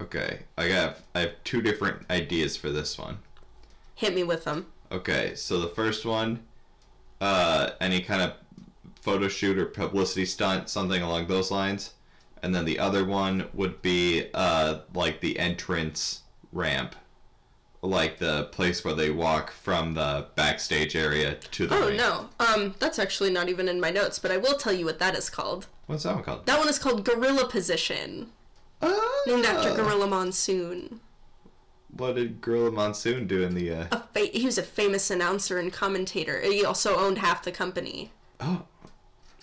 Okay, 0.00 0.38
I 0.56 0.64
have 0.64 1.02
I 1.14 1.20
have 1.20 1.32
two 1.44 1.60
different 1.60 2.06
ideas 2.08 2.56
for 2.56 2.70
this 2.70 2.96
one. 2.96 3.18
Hit 3.96 4.14
me 4.14 4.24
with 4.24 4.44
them. 4.44 4.64
Okay, 4.90 5.34
so 5.34 5.60
the 5.60 5.68
first 5.68 6.06
one, 6.06 6.42
uh, 7.20 7.72
any 7.82 8.00
kind 8.00 8.22
of 8.22 8.32
photo 9.02 9.28
shoot 9.28 9.58
or 9.58 9.66
publicity 9.66 10.24
stunt, 10.24 10.70
something 10.70 11.02
along 11.02 11.26
those 11.26 11.50
lines, 11.50 11.92
and 12.42 12.54
then 12.54 12.64
the 12.64 12.78
other 12.78 13.04
one 13.04 13.48
would 13.52 13.82
be 13.82 14.30
uh, 14.32 14.78
like 14.94 15.20
the 15.20 15.38
entrance 15.38 16.22
ramp, 16.50 16.96
like 17.86 18.18
the 18.18 18.44
place 18.44 18.84
where 18.84 18.94
they 18.94 19.10
walk 19.10 19.50
from 19.52 19.94
the 19.94 20.26
backstage 20.34 20.96
area 20.96 21.34
to 21.52 21.66
the 21.66 21.76
Oh 21.76 21.88
ring. 21.88 21.96
no. 21.96 22.28
Um, 22.40 22.74
that's 22.78 22.98
actually 22.98 23.30
not 23.30 23.48
even 23.48 23.68
in 23.68 23.80
my 23.80 23.90
notes, 23.90 24.18
but 24.18 24.30
I 24.30 24.36
will 24.38 24.56
tell 24.56 24.72
you 24.72 24.84
what 24.84 24.98
that 24.98 25.14
is 25.16 25.28
called. 25.30 25.66
What's 25.86 26.04
that 26.04 26.14
one 26.14 26.24
called? 26.24 26.46
That 26.46 26.58
one 26.58 26.68
is 26.68 26.78
called 26.78 27.04
gorilla 27.04 27.46
position, 27.48 28.30
named 29.26 29.44
after 29.44 29.70
Ah, 29.70 29.76
Gorilla 29.76 30.06
Monsoon. 30.06 31.00
What 31.96 32.16
did 32.16 32.40
Gorilla 32.40 32.70
Monsoon 32.72 33.26
do 33.26 33.42
in 33.42 33.54
the? 33.54 33.70
Uh... 33.70 33.86
A 33.92 34.00
fa- 34.12 34.30
he 34.32 34.46
was 34.46 34.58
a 34.58 34.62
famous 34.62 35.10
announcer 35.10 35.58
and 35.58 35.72
commentator. 35.72 36.40
He 36.40 36.64
also 36.64 36.96
owned 36.96 37.18
half 37.18 37.44
the 37.44 37.52
company. 37.52 38.10
Oh, 38.40 38.62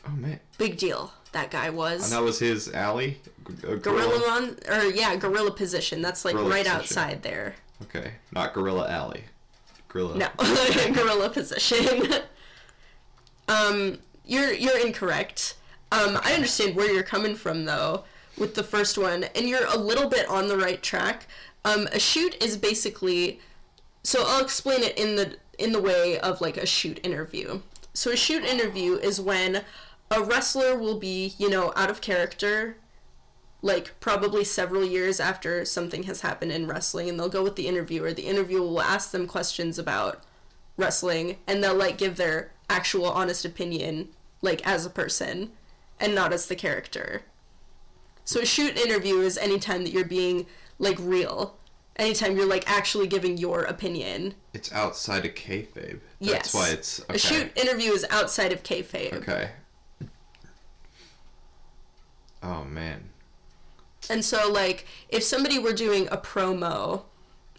oh 0.08 0.12
man, 0.12 0.40
Big 0.58 0.78
deal. 0.78 1.14
That 1.32 1.50
guy 1.50 1.70
was. 1.70 2.04
and 2.04 2.12
that 2.12 2.24
was 2.26 2.40
his 2.40 2.70
alley. 2.74 3.20
G- 3.48 3.68
uh, 3.68 3.76
Gorilla 3.76 4.20
Mon 4.28 4.58
or 4.68 4.84
yeah, 4.86 5.16
gorilla 5.16 5.52
position. 5.52 6.02
That's 6.02 6.26
like 6.26 6.34
Gorilla 6.36 6.50
right 6.50 6.66
position. 6.66 6.82
outside 6.82 7.24
there. 7.24 7.56
Okay, 7.84 8.14
not 8.32 8.54
Gorilla 8.54 8.90
Alley. 8.90 9.24
Gorilla. 9.88 10.18
No, 10.18 10.30
gorilla 10.94 11.30
position. 11.30 12.08
um, 13.48 13.98
you're 14.26 14.54
you're 14.54 14.80
incorrect. 14.80 15.56
Um, 15.92 16.18
I 16.24 16.34
understand 16.34 16.76
where 16.76 16.92
you're 16.92 17.04
coming 17.04 17.36
from 17.36 17.66
though 17.66 18.06
with 18.38 18.56
the 18.56 18.64
first 18.64 18.98
one, 18.98 19.26
and 19.36 19.48
you're 19.48 19.66
a 19.66 19.78
little 19.78 20.10
bit 20.10 20.28
on 20.30 20.48
the 20.48 20.58
right 20.58 20.82
track. 20.82 21.28
Um, 21.66 21.88
a 21.92 22.00
shoot 22.00 22.42
is 22.42 22.58
basically 22.58 23.40
so 24.04 24.24
I'll 24.26 24.44
explain 24.44 24.82
it 24.84 24.98
in 24.98 25.16
the 25.16 25.38
in 25.60 25.72
the 25.72 25.82
way 25.82 26.20
of 26.20 26.42
like 26.42 26.58
a 26.58 26.66
shoot 26.66 27.00
interview. 27.04 27.62
So 27.94 28.12
a 28.12 28.18
shoot 28.18 28.44
interview 28.44 28.96
is 28.96 29.22
when 29.22 29.64
a 30.10 30.24
wrestler 30.24 30.78
will 30.78 30.98
be, 30.98 31.34
you 31.38 31.50
know, 31.50 31.72
out 31.76 31.90
of 31.90 32.02
character 32.02 32.78
like 33.62 34.00
probably 34.00 34.44
several 34.44 34.84
years 34.84 35.20
after 35.20 35.64
something 35.66 36.04
has 36.04 36.22
happened 36.22 36.52
in 36.52 36.68
wrestling 36.68 37.08
and 37.10 37.20
they'll 37.20 37.30
go 37.30 37.44
with 37.44 37.56
the 37.56 37.68
interviewer. 37.68 38.12
The 38.12 38.28
interviewer 38.28 38.62
will 38.62 38.82
ask 38.82 39.12
them 39.12 39.28
questions 39.28 39.78
about 39.78 40.24
wrestling 40.78 41.38
and 41.48 41.64
they'll 41.64 41.76
like 41.76 41.98
give 41.98 42.18
their 42.18 42.52
actual 42.70 43.06
honest 43.06 43.46
opinion 43.46 44.10
like 44.42 44.66
as 44.66 44.86
a 44.86 44.90
person 44.90 45.52
and 46.00 46.16
not 46.16 46.34
as 46.34 46.48
the 46.48 46.56
character. 46.56 47.22
So 48.26 48.42
a 48.42 48.46
shoot 48.46 48.78
interview 48.78 49.20
is 49.20 49.38
anytime 49.38 49.84
that 49.84 49.92
you're 49.92 50.06
being 50.06 50.48
like 50.80 50.98
real. 51.00 51.58
Anytime 51.98 52.36
you're 52.36 52.48
like 52.48 52.70
actually 52.72 53.06
giving 53.06 53.38
your 53.38 53.64
opinion. 53.64 54.34
It's 54.54 54.72
outside 54.72 55.26
of 55.26 55.36
kayfabe. 55.36 56.00
Yes. 56.20 56.34
That's 56.34 56.54
why 56.54 56.70
it's 56.70 57.02
okay. 57.02 57.16
A 57.16 57.18
shoot 57.20 57.52
interview 57.56 57.92
is 57.92 58.06
outside 58.10 58.52
of 58.52 58.64
kayfabe. 58.64 59.14
Okay. 59.14 59.52
Oh 62.42 62.64
man. 62.64 63.11
And 64.10 64.26
so 64.26 64.52
like 64.52 64.86
if 65.10 65.24
somebody 65.24 65.60
were 65.60 65.74
doing 65.74 66.08
a 66.12 66.18
promo 66.18 67.04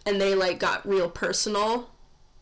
and 0.05 0.21
they 0.21 0.35
like 0.35 0.59
got 0.59 0.87
real 0.87 1.09
personal 1.09 1.91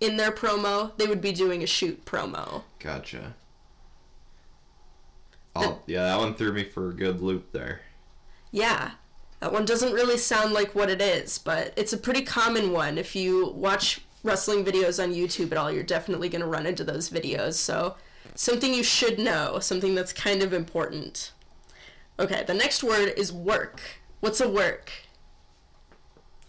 in 0.01 0.17
their 0.17 0.33
promo, 0.33 0.97
they 0.97 1.07
would 1.07 1.21
be 1.21 1.33
doing 1.33 1.63
a 1.63 1.67
shoot 1.67 2.05
promo. 2.05 2.63
Gotcha. 2.79 3.35
Oh 5.55 5.81
yeah, 5.87 6.05
that 6.05 6.19
one 6.19 6.35
threw 6.35 6.53
me 6.53 6.65
for 6.65 6.89
a 6.89 6.95
good 6.95 7.21
loop 7.21 7.53
there. 7.53 7.81
Yeah. 8.51 8.93
That 9.41 9.53
one 9.53 9.65
doesn't 9.65 9.95
really 9.95 10.19
sound 10.19 10.53
like 10.53 10.75
what 10.75 10.91
it 10.91 11.01
is, 11.01 11.39
but 11.39 11.73
it's 11.75 11.95
a 11.95 11.99
pretty 11.99 12.23
common 12.23 12.73
one. 12.73 12.99
If 12.99 13.17
you 13.17 13.49
watch 13.53 14.03
wrestling 14.23 14.65
videos 14.65 15.03
on 15.03 15.15
YouTube 15.15 15.51
at 15.53 15.57
all, 15.57 15.73
you're 15.73 15.83
definitely 15.83 16.29
going 16.29 16.43
to 16.43 16.47
run 16.47 16.67
into 16.67 16.85
those 16.85 17.09
videos. 17.09 17.55
So, 17.55 17.97
something 18.35 18.75
you 18.75 18.83
should 18.83 19.19
know, 19.19 19.59
something 19.59 19.95
that's 19.95 20.13
kind 20.13 20.43
of 20.43 20.53
important. 20.53 21.33
Okay, 22.21 22.45
the 22.47 22.53
next 22.53 22.85
word 22.85 23.15
is 23.17 23.33
work. 23.33 23.81
What's 24.21 24.43
a 24.43 24.49
work? 24.49 24.93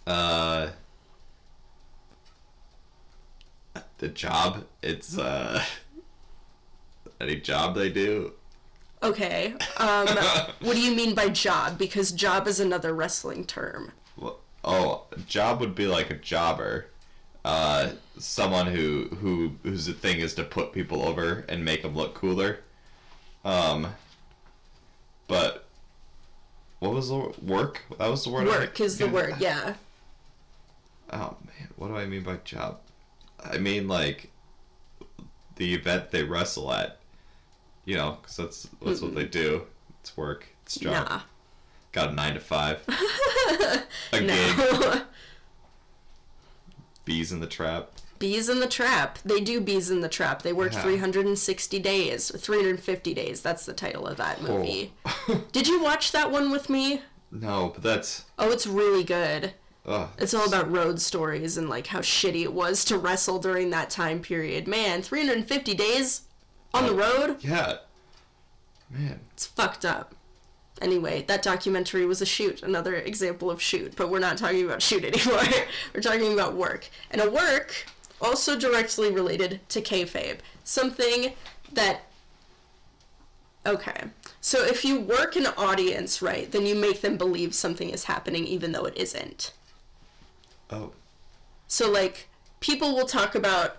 Uh. 0.05 0.71
The 3.99 4.09
job. 4.09 4.65
It's 4.81 5.17
uh. 5.17 5.63
Any 7.21 7.37
job 7.37 7.75
they 7.75 7.89
do. 7.89 8.33
Okay. 9.01 9.53
Um, 9.77 10.07
what 10.59 10.75
do 10.75 10.81
you 10.81 10.93
mean 10.93 11.15
by 11.15 11.29
job? 11.29 11.77
Because 11.77 12.11
job 12.11 12.47
is 12.47 12.59
another 12.59 12.93
wrestling 12.93 13.45
term. 13.45 13.93
Well, 14.17 14.39
oh, 14.65 15.05
job 15.25 15.61
would 15.61 15.73
be 15.73 15.87
like 15.87 16.09
a 16.09 16.15
jobber, 16.15 16.87
uh, 17.45 17.91
someone 18.17 18.67
who 18.67 19.07
who 19.21 19.53
whose 19.63 19.87
thing 19.87 20.19
is 20.19 20.33
to 20.35 20.43
put 20.43 20.73
people 20.73 21.01
over 21.07 21.45
and 21.47 21.63
make 21.63 21.83
them 21.83 21.95
look 21.95 22.13
cooler. 22.13 22.59
Um, 23.45 23.95
but 25.27 25.60
what 26.81 26.91
was 26.93 27.07
the 27.09 27.15
wor- 27.15 27.33
work? 27.43 27.81
That 27.97 28.09
was 28.09 28.23
the 28.25 28.31
word. 28.31 28.47
I- 28.47 28.51
Work 28.59 28.79
is 28.81 28.97
the 28.97 29.07
word, 29.07 29.35
yeah. 29.39 29.75
Oh 31.13 31.35
man, 31.45 31.67
what 31.75 31.89
do 31.89 31.97
I 31.97 32.05
mean 32.05 32.23
by 32.23 32.37
job? 32.45 32.79
I 33.43 33.57
mean 33.57 33.87
like 33.89 34.31
the 35.57 35.73
event 35.73 36.09
they 36.11 36.23
wrestle 36.23 36.71
at. 36.71 36.99
You 37.83 37.95
know, 37.97 38.17
because 38.21 38.37
that's 38.37 38.69
that's 38.81 39.01
what 39.01 39.13
they 39.15 39.25
do. 39.25 39.63
It's 39.99 40.15
work. 40.15 40.47
It's 40.63 40.75
job. 40.75 41.09
Nah. 41.09 41.21
Got 41.91 42.09
a 42.11 42.13
nine 42.13 42.35
to 42.35 42.39
five. 42.39 42.81
a 44.13 44.19
gig. 44.19 44.57
No. 44.57 45.01
Bees 47.03 47.31
in 47.33 47.39
the 47.41 47.47
trap. 47.47 47.91
Bees 48.21 48.47
in 48.47 48.59
the 48.61 48.67
Trap. 48.67 49.19
They 49.25 49.41
do 49.41 49.59
Bees 49.59 49.89
in 49.91 49.99
the 49.99 50.07
Trap. 50.07 50.43
They 50.43 50.53
worked 50.53 50.75
Yeah. 50.75 50.79
Uh-huh. 50.81 50.89
360 50.89 51.79
days, 51.79 52.31
350 52.33 53.13
days. 53.13 53.41
That's 53.41 53.65
the 53.65 53.73
title 53.73 54.07
of 54.07 54.15
that 54.17 54.41
movie. 54.41 54.93
Oh. 55.05 55.43
Did 55.51 55.67
you 55.67 55.83
watch 55.83 56.11
that 56.13 56.31
one 56.31 56.51
with 56.51 56.69
me? 56.69 57.01
no, 57.31 57.71
but 57.73 57.83
that's. 57.83 58.25
Oh, 58.39 58.51
it's 58.51 58.67
really 58.67 59.03
good. 59.03 59.53
Ugh, 59.85 60.09
It's 60.19 60.33
all 60.35 60.47
about 60.47 60.69
road 60.71 61.01
stories 61.01 61.57
and 61.57 61.67
like 61.67 61.87
how 61.87 61.99
shitty 62.01 62.43
it 62.43 62.53
was 62.53 62.85
to 62.85 62.97
wrestle 62.99 63.39
during 63.39 63.71
that 63.71 63.89
time 63.89 64.19
period. 64.21 64.67
Man, 64.67 65.01
350 65.01 65.73
days 65.73 66.21
on 66.73 66.85
the 66.85 66.93
uh, 66.93 66.95
road? 66.95 67.37
Yeah. 67.43 67.77
Man. 68.89 69.21
It's 69.33 69.47
fucked 69.47 69.83
up. 69.85 70.13
Anyway, 70.81 71.23
that 71.27 71.41
documentary 71.41 72.05
was 72.05 72.21
a 72.21 72.25
shoot, 72.25 72.61
another 72.63 72.95
example 72.95 73.49
of 73.49 73.61
shoot, 73.61 73.93
but 73.95 74.09
we're 74.09 74.19
not 74.19 74.37
talking 74.37 74.65
about 74.65 74.81
shoot 74.81 75.03
anymore. 75.13 75.43
we're 75.93 76.01
talking 76.01 76.33
about 76.33 76.53
work. 76.53 76.87
And 77.09 77.21
a 77.21 77.29
work 77.31 77.85
also 78.21 78.57
directly 78.57 79.11
related 79.11 79.59
to 79.69 79.81
kayfabe. 79.81 80.39
Something 80.63 81.33
that. 81.73 82.01
Okay. 83.65 84.05
So 84.39 84.63
if 84.63 84.83
you 84.83 84.99
work 84.99 85.35
an 85.35 85.47
audience 85.57 86.21
right, 86.21 86.51
then 86.51 86.65
you 86.65 86.75
make 86.75 87.01
them 87.01 87.17
believe 87.17 87.53
something 87.53 87.89
is 87.89 88.05
happening 88.05 88.45
even 88.45 88.71
though 88.71 88.85
it 88.85 88.97
isn't. 88.97 89.53
Oh. 90.69 90.93
So 91.67 91.89
like 91.91 92.27
people 92.59 92.95
will 92.95 93.05
talk 93.05 93.35
about 93.35 93.77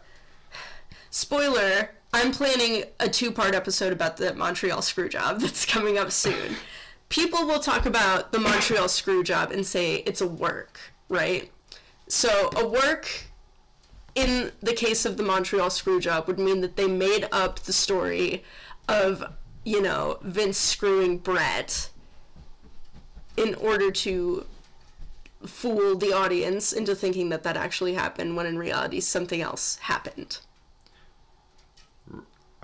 spoiler, 1.11 1.91
I'm 2.13 2.31
planning 2.33 2.85
a 3.01 3.09
two-part 3.09 3.55
episode 3.55 3.93
about 3.93 4.19
the 4.19 4.35
Montreal 4.35 4.81
Screwjob 4.81 5.41
that's 5.41 5.67
coming 5.67 5.99
up 5.99 6.13
soon. 6.13 6.57
people 7.09 7.47
will 7.47 7.61
talk 7.61 7.85
about 7.87 8.33
the 8.33 8.39
Montreal 8.39 8.87
Screwjob 8.87 9.51
and 9.51 9.67
say 9.67 9.97
it's 10.07 10.21
a 10.21 10.27
work, 10.27 10.81
right? 11.09 11.51
So 12.09 12.51
a 12.57 12.67
work 12.67 13.09
in 14.14 14.52
the 14.61 14.75
case 14.75 15.04
of 15.04 15.16
the 15.16 15.23
Montreal 15.23 15.69
Screwjob 15.69 16.26
would 16.26 16.38
mean 16.38 16.61
that 16.61 16.76
they 16.76 16.87
made 16.87 17.28
up 17.33 17.61
the 17.61 17.73
story 17.73 18.45
of, 18.88 19.25
you 19.64 19.81
know, 19.81 20.19
Vince 20.23 20.59
screwing 20.59 21.19
Brett 21.19 21.90
in 23.37 23.54
order 23.54 23.90
to 23.90 24.45
fool 25.47 25.97
the 25.97 26.12
audience 26.12 26.73
into 26.73 26.95
thinking 26.95 27.31
that 27.31 27.42
that 27.42 27.57
actually 27.57 27.95
happened 27.95 28.37
when 28.37 28.47
in 28.47 28.59
reality 28.59 29.00
something 29.00 29.40
else 29.40 29.76
happened. 29.78 30.38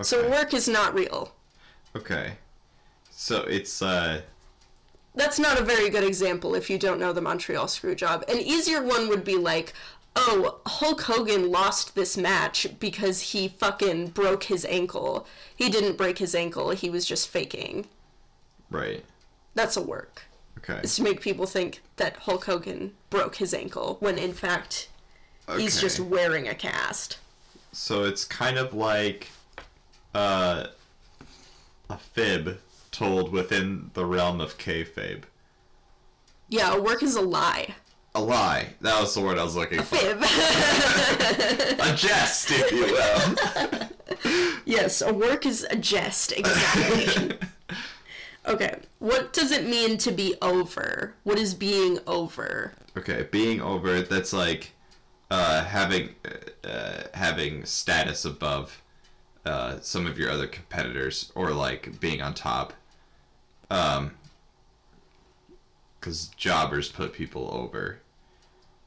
So 0.01 0.29
work 0.29 0.53
is 0.53 0.67
not 0.67 0.93
real. 0.93 1.33
Okay. 1.95 2.33
So 3.11 3.41
it's 3.41 3.81
uh 3.81 4.21
That's 5.15 5.39
not 5.39 5.59
a 5.59 5.63
very 5.63 5.89
good 5.89 6.05
example 6.05 6.55
if 6.55 6.69
you 6.69 6.77
don't 6.77 6.99
know 6.99 7.11
the 7.11 7.21
Montreal 7.21 7.65
Screwjob. 7.65 8.29
An 8.29 8.39
easier 8.39 8.81
one 8.81 9.09
would 9.09 9.25
be 9.25 9.35
like, 9.35 9.73
oh, 10.27 10.61
Hulk 10.65 11.01
Hogan 11.01 11.51
lost 11.51 11.95
this 11.95 12.17
match 12.17 12.67
because 12.79 13.21
he 13.21 13.47
fucking 13.47 14.07
broke 14.09 14.43
his 14.43 14.65
ankle. 14.65 15.27
He 15.55 15.69
didn't 15.69 15.97
break 15.97 16.17
his 16.17 16.35
ankle, 16.35 16.71
he 16.71 16.89
was 16.89 17.05
just 17.05 17.27
faking. 17.29 17.87
right. 18.69 19.03
That's 19.55 19.75
a 19.75 19.81
work. 19.81 20.23
Okay. 20.59 20.79
It's 20.83 20.97
to 20.97 21.03
make 21.03 21.21
people 21.21 21.45
think 21.45 21.81
that 21.97 22.17
Hulk 22.17 22.45
Hogan 22.45 22.93
broke 23.09 23.35
his 23.35 23.53
ankle 23.53 23.97
when 23.99 24.17
in 24.17 24.33
fact 24.33 24.89
he's 25.57 25.81
just 25.81 25.99
wearing 25.99 26.47
a 26.47 26.55
cast. 26.55 27.17
So 27.71 28.03
it's 28.03 28.23
kind 28.23 28.57
of 28.57 28.73
like 28.73 29.29
uh, 30.13 30.67
a 31.89 31.97
fib 31.97 32.59
told 32.91 33.31
within 33.31 33.91
the 33.93 34.05
realm 34.05 34.39
of 34.41 34.57
kayfabe. 34.57 35.23
Yeah, 36.47 36.75
a 36.75 36.81
work 36.81 37.03
is 37.03 37.15
a 37.15 37.21
lie. 37.21 37.75
A 38.19 38.21
lie. 38.21 38.67
That 38.81 38.99
was 38.99 39.13
the 39.15 39.21
word 39.21 39.39
I 39.39 39.45
was 39.45 39.55
looking 39.55 39.81
for. 39.81 39.95
Fib. 39.95 40.17
A 41.79 41.95
jest, 41.95 42.51
if 42.51 42.69
you 42.69 42.81
will. 42.81 44.59
yes, 44.65 45.01
a 45.01 45.13
work 45.13 45.45
is 45.45 45.65
a 45.69 45.77
jest, 45.77 46.33
exactly. 46.33 47.37
okay, 48.45 48.75
what 48.97 49.31
does 49.31 49.53
it 49.53 49.65
mean 49.65 49.97
to 49.99 50.11
be 50.11 50.35
over? 50.41 51.15
What 51.23 51.39
is 51.39 51.53
being 51.53 51.99
over? 52.07 52.73
okay, 52.97 53.25
being 53.31 53.61
over. 53.61 54.01
That's 54.01 54.33
like 54.33 54.73
uh, 55.31 55.63
having 55.63 56.09
uh, 56.65 57.03
having 57.13 57.63
status 57.63 58.25
above 58.25 58.81
uh, 59.45 59.79
some 59.79 60.05
of 60.05 60.19
your 60.19 60.29
other 60.29 60.47
competitors, 60.47 61.31
or 61.35 61.51
like 61.51 62.01
being 62.01 62.21
on 62.21 62.33
top. 62.33 62.73
Um, 63.71 64.11
because 65.99 66.27
jobbers 66.29 66.89
put 66.89 67.13
people 67.13 67.49
over. 67.53 67.99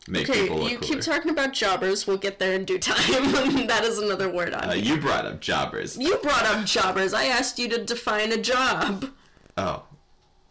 Make 0.09 0.29
Okay, 0.29 0.43
people 0.43 0.59
look 0.59 0.71
you 0.73 0.79
cooler. 0.79 0.95
keep 0.95 1.01
talking 1.01 1.31
about 1.31 1.53
jobbers. 1.53 2.07
We'll 2.09 2.17
get 2.19 2.39
there 2.41 2.55
in 2.55 2.65
due 2.65 2.79
time. 2.79 2.97
that 3.69 3.85
is 3.85 3.99
another 3.99 4.29
word 4.29 4.53
on 4.53 4.69
Uh, 4.69 4.73
it. 4.73 4.85
you 4.85 4.97
brought 4.99 5.25
up 5.27 5.41
jobbers. 5.41 5.97
You 5.97 6.17
brought 6.19 6.45
up 6.45 6.65
jobbers. 6.67 7.15
I 7.15 7.27
asked 7.27 7.59
you 7.59 7.69
to 7.69 7.85
define 7.85 8.33
a 8.33 8.37
job 8.39 9.11
Oh, 9.57 9.85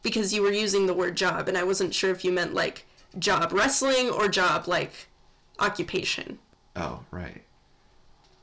because 0.03 0.33
you 0.33 0.41
were 0.41 0.51
using 0.53 0.85
the 0.87 0.93
word 0.93 1.17
job, 1.17 1.47
and 1.49 1.57
I 1.57 1.63
wasn't 1.63 1.93
sure 1.93 2.11
if 2.11 2.23
you 2.23 2.31
meant 2.31 2.53
like 2.53 2.85
job 3.19 3.51
wrestling 3.51 4.09
or 4.09 4.27
job 4.29 4.67
like 4.67 5.07
occupation. 5.59 6.39
oh, 6.75 7.03
right. 7.11 7.43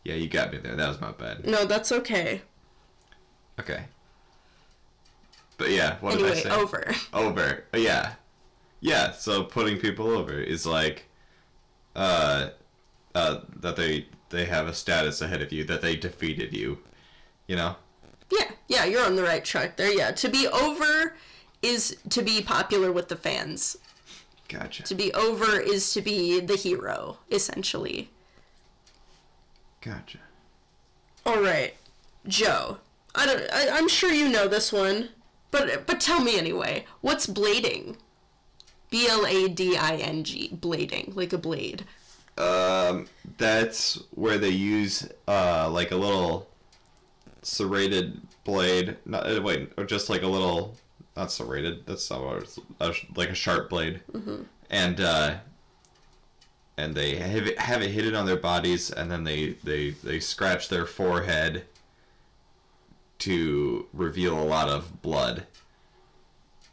Yeah, 0.04 0.14
you 0.14 0.28
got 0.28 0.52
me 0.52 0.58
there. 0.58 0.76
That 0.76 0.88
was 0.88 1.00
my 1.00 1.12
bad. 1.12 1.46
No, 1.46 1.64
that's 1.64 1.90
okay. 1.92 2.42
Okay. 3.60 3.84
But 5.58 5.70
yeah, 5.70 5.96
what 6.00 6.12
did 6.18 6.22
I 6.22 6.28
Anyway, 6.28 6.42
say? 6.42 6.50
over. 6.50 6.94
Over. 7.12 7.64
Yeah. 7.74 8.12
Yeah, 8.80 9.12
so 9.12 9.44
putting 9.44 9.78
people 9.78 10.08
over 10.08 10.32
is 10.32 10.66
like 10.66 11.06
uh 11.96 12.50
uh 13.14 13.40
that 13.60 13.76
they 13.76 14.06
they 14.30 14.44
have 14.44 14.66
a 14.66 14.74
status 14.74 15.20
ahead 15.20 15.42
of 15.42 15.52
you, 15.52 15.64
that 15.64 15.82
they 15.82 15.96
defeated 15.96 16.54
you. 16.54 16.78
You 17.46 17.56
know? 17.56 17.76
Yeah, 18.30 18.50
yeah, 18.68 18.84
you're 18.84 19.04
on 19.04 19.16
the 19.16 19.22
right 19.22 19.44
track 19.44 19.76
there. 19.76 19.92
Yeah, 19.92 20.10
to 20.12 20.28
be 20.28 20.46
over 20.48 21.14
is 21.62 21.96
to 22.10 22.22
be 22.22 22.42
popular 22.42 22.92
with 22.92 23.08
the 23.08 23.16
fans. 23.16 23.78
Gotcha. 24.48 24.82
To 24.84 24.94
be 24.94 25.12
over 25.14 25.58
is 25.60 25.92
to 25.92 26.00
be 26.00 26.40
the 26.40 26.56
hero, 26.56 27.18
essentially. 27.30 28.10
Gotcha. 29.80 30.18
All 31.26 31.40
right, 31.40 31.74
Joe. 32.26 32.78
I 33.14 33.26
don't. 33.26 33.42
I, 33.52 33.68
I'm 33.70 33.88
sure 33.88 34.10
you 34.10 34.28
know 34.28 34.48
this 34.48 34.72
one, 34.72 35.10
but 35.50 35.86
but 35.86 36.00
tell 36.00 36.20
me 36.20 36.38
anyway. 36.38 36.84
What's 37.00 37.26
blading? 37.26 37.96
B 38.90 39.06
L 39.08 39.26
A 39.26 39.48
D 39.48 39.76
I 39.76 39.96
N 39.96 40.24
G. 40.24 40.50
Blading, 40.54 41.14
like 41.16 41.32
a 41.32 41.38
blade. 41.38 41.84
Um 42.36 43.06
that's 43.36 44.00
where 44.12 44.38
they 44.38 44.50
use 44.50 45.08
uh 45.26 45.68
like 45.70 45.90
a 45.90 45.96
little 45.96 46.48
serrated 47.42 48.20
blade. 48.44 48.96
Not 49.04 49.30
uh, 49.30 49.42
wait, 49.42 49.72
or 49.76 49.84
just 49.84 50.08
like 50.08 50.22
a 50.22 50.26
little 50.28 50.76
not 51.16 51.32
serrated. 51.32 51.84
That's 51.86 52.08
not 52.10 52.24
what 52.24 52.42
it's 52.42 52.58
uh, 52.80 52.92
like 53.16 53.30
a 53.30 53.34
sharp 53.34 53.68
blade. 53.70 54.00
And 54.70 55.00
uh 55.00 55.38
and 56.76 56.94
they 56.94 57.16
have 57.16 57.46
it, 57.48 57.58
have 57.58 57.82
it 57.82 57.90
hidden 57.90 58.14
on 58.14 58.24
their 58.24 58.36
bodies 58.36 58.90
and 58.90 59.10
then 59.10 59.24
they 59.24 59.54
they 59.64 59.90
they 59.90 60.20
scratch 60.20 60.68
their 60.68 60.86
forehead 60.86 61.64
to 63.18 63.86
reveal 63.92 64.38
a 64.40 64.44
lot 64.44 64.68
of 64.68 65.02
blood. 65.02 65.44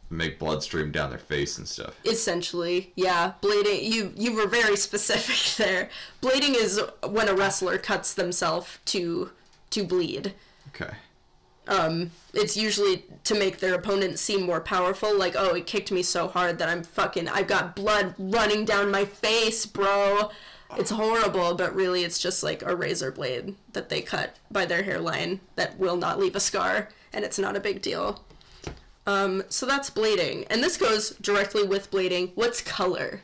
Make 0.10 0.38
blood 0.40 0.62
stream 0.64 0.92
down 0.92 1.10
their 1.10 1.20
face 1.20 1.58
and 1.58 1.68
stuff. 1.68 1.96
Essentially, 2.06 2.94
yeah. 2.96 3.34
Blading. 3.42 3.84
You 3.92 4.14
you 4.16 4.34
were 4.36 4.48
very 4.48 4.76
specific 4.88 5.56
there. 5.58 5.90
Blading 6.22 6.56
is 6.56 6.80
when 7.08 7.28
a 7.28 7.34
wrestler 7.36 7.78
cuts 7.78 8.14
themselves 8.14 8.78
to 8.86 9.32
to 9.72 9.84
bleed. 9.84 10.34
Okay. 10.76 10.94
um, 11.68 12.12
it's 12.34 12.56
usually 12.56 13.06
to 13.24 13.34
make 13.34 13.58
their 13.60 13.74
opponent 13.74 14.20
seem 14.20 14.44
more 14.46 14.62
powerful. 14.62 15.18
Like, 15.18 15.36
oh, 15.38 15.56
it 15.56 15.66
kicked 15.66 15.92
me 15.92 16.04
so 16.04 16.28
hard 16.28 16.60
that 16.60 16.70
I'm 16.70 16.84
fucking, 16.84 17.28
I've 17.28 17.48
got 17.48 17.76
blood 17.76 18.14
running 18.20 18.66
down 18.66 18.92
my 18.92 19.06
face, 19.06 19.66
bro. 19.66 20.30
It's 20.78 20.92
horrible, 20.92 21.56
but 21.56 21.74
really 21.76 22.04
it's 22.04 22.20
just 22.20 22.44
like 22.44 22.62
a 22.62 22.76
razor 22.76 23.12
blade 23.12 23.56
that 23.74 23.90
they 23.90 24.02
cut 24.02 24.36
by 24.52 24.66
their 24.66 24.84
hairline 24.84 25.40
that 25.56 25.80
will 25.80 25.96
not 25.98 26.20
leave 26.20 26.36
a 26.36 26.40
scar, 26.40 26.90
and 27.14 27.24
it's 27.26 27.40
not 27.40 27.56
a 27.56 27.60
big 27.62 27.82
deal. 27.82 28.24
Um, 29.08 29.44
so 29.50 29.66
that's 29.66 29.90
blading. 29.90 30.48
And 30.50 30.64
this 30.64 30.78
goes 30.78 31.12
directly 31.22 31.64
with 31.64 31.92
blading. 31.92 32.32
What's 32.36 32.62
color? 32.62 33.22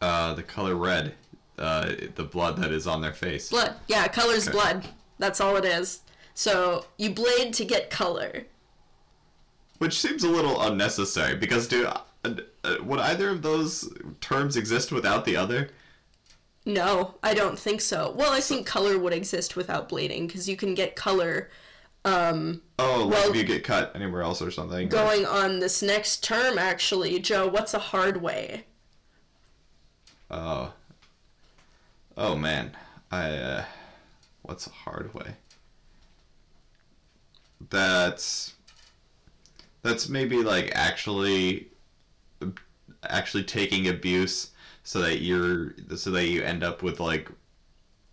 Uh, 0.00 0.32
the 0.34 0.42
color 0.42 0.74
red. 0.74 1.14
Uh, 1.58 1.92
the 2.14 2.24
blood 2.24 2.56
that 2.56 2.72
is 2.72 2.86
on 2.86 3.02
their 3.02 3.12
face. 3.12 3.50
Blood. 3.50 3.74
Yeah, 3.86 4.08
color's 4.08 4.48
blood. 4.48 4.86
That's 5.18 5.40
all 5.42 5.56
it 5.56 5.64
is. 5.66 6.00
So 6.32 6.86
you 6.96 7.10
blade 7.10 7.52
to 7.54 7.64
get 7.66 7.90
color. 7.90 8.46
which 9.78 9.98
seems 9.98 10.24
a 10.24 10.28
little 10.28 10.60
unnecessary 10.62 11.36
because 11.36 11.66
do 11.68 11.86
uh, 11.86 12.00
uh, 12.24 12.76
would 12.82 13.00
either 13.00 13.28
of 13.30 13.42
those 13.42 13.92
terms 14.20 14.56
exist 14.56 14.92
without 14.92 15.24
the 15.24 15.36
other? 15.36 15.70
No, 16.66 17.14
I 17.22 17.34
don't 17.34 17.58
think 17.58 17.80
so. 17.80 18.12
Well, 18.16 18.32
I 18.32 18.40
think 18.40 18.66
color 18.66 18.98
would 18.98 19.12
exist 19.14 19.56
without 19.56 19.88
blading 19.88 20.26
because 20.26 20.48
you 20.48 20.56
can 20.56 20.74
get 20.74 20.96
color 20.96 21.50
um, 22.04 22.62
Oh, 22.78 23.04
like 23.04 23.10
Well- 23.12 23.30
if 23.30 23.36
you 23.36 23.44
get 23.44 23.62
cut 23.64 23.92
anywhere 23.94 24.22
else 24.22 24.40
or 24.40 24.50
something. 24.50 24.86
or- 24.86 24.90
going 24.90 25.26
on 25.26 25.58
this 25.60 25.82
next 25.82 26.24
term. 26.24 26.58
Actually, 26.58 27.18
Joe, 27.18 27.46
what's 27.46 27.74
a 27.74 27.78
hard 27.78 28.22
way? 28.22 28.64
Oh. 30.30 30.72
Oh 32.16 32.34
man, 32.36 32.76
I. 33.10 33.30
Uh, 33.36 33.64
what's 34.42 34.66
a 34.66 34.70
hard 34.70 35.12
way? 35.14 35.34
That's. 37.70 38.54
That's 39.82 40.08
maybe 40.08 40.42
like 40.42 40.72
actually. 40.74 41.68
Actually 43.04 43.44
taking 43.44 43.88
abuse 43.88 44.50
so 44.82 45.00
that 45.00 45.20
you're 45.20 45.72
so 45.96 46.10
that 46.10 46.26
you 46.26 46.42
end 46.42 46.62
up 46.62 46.82
with 46.82 47.00
like 47.00 47.30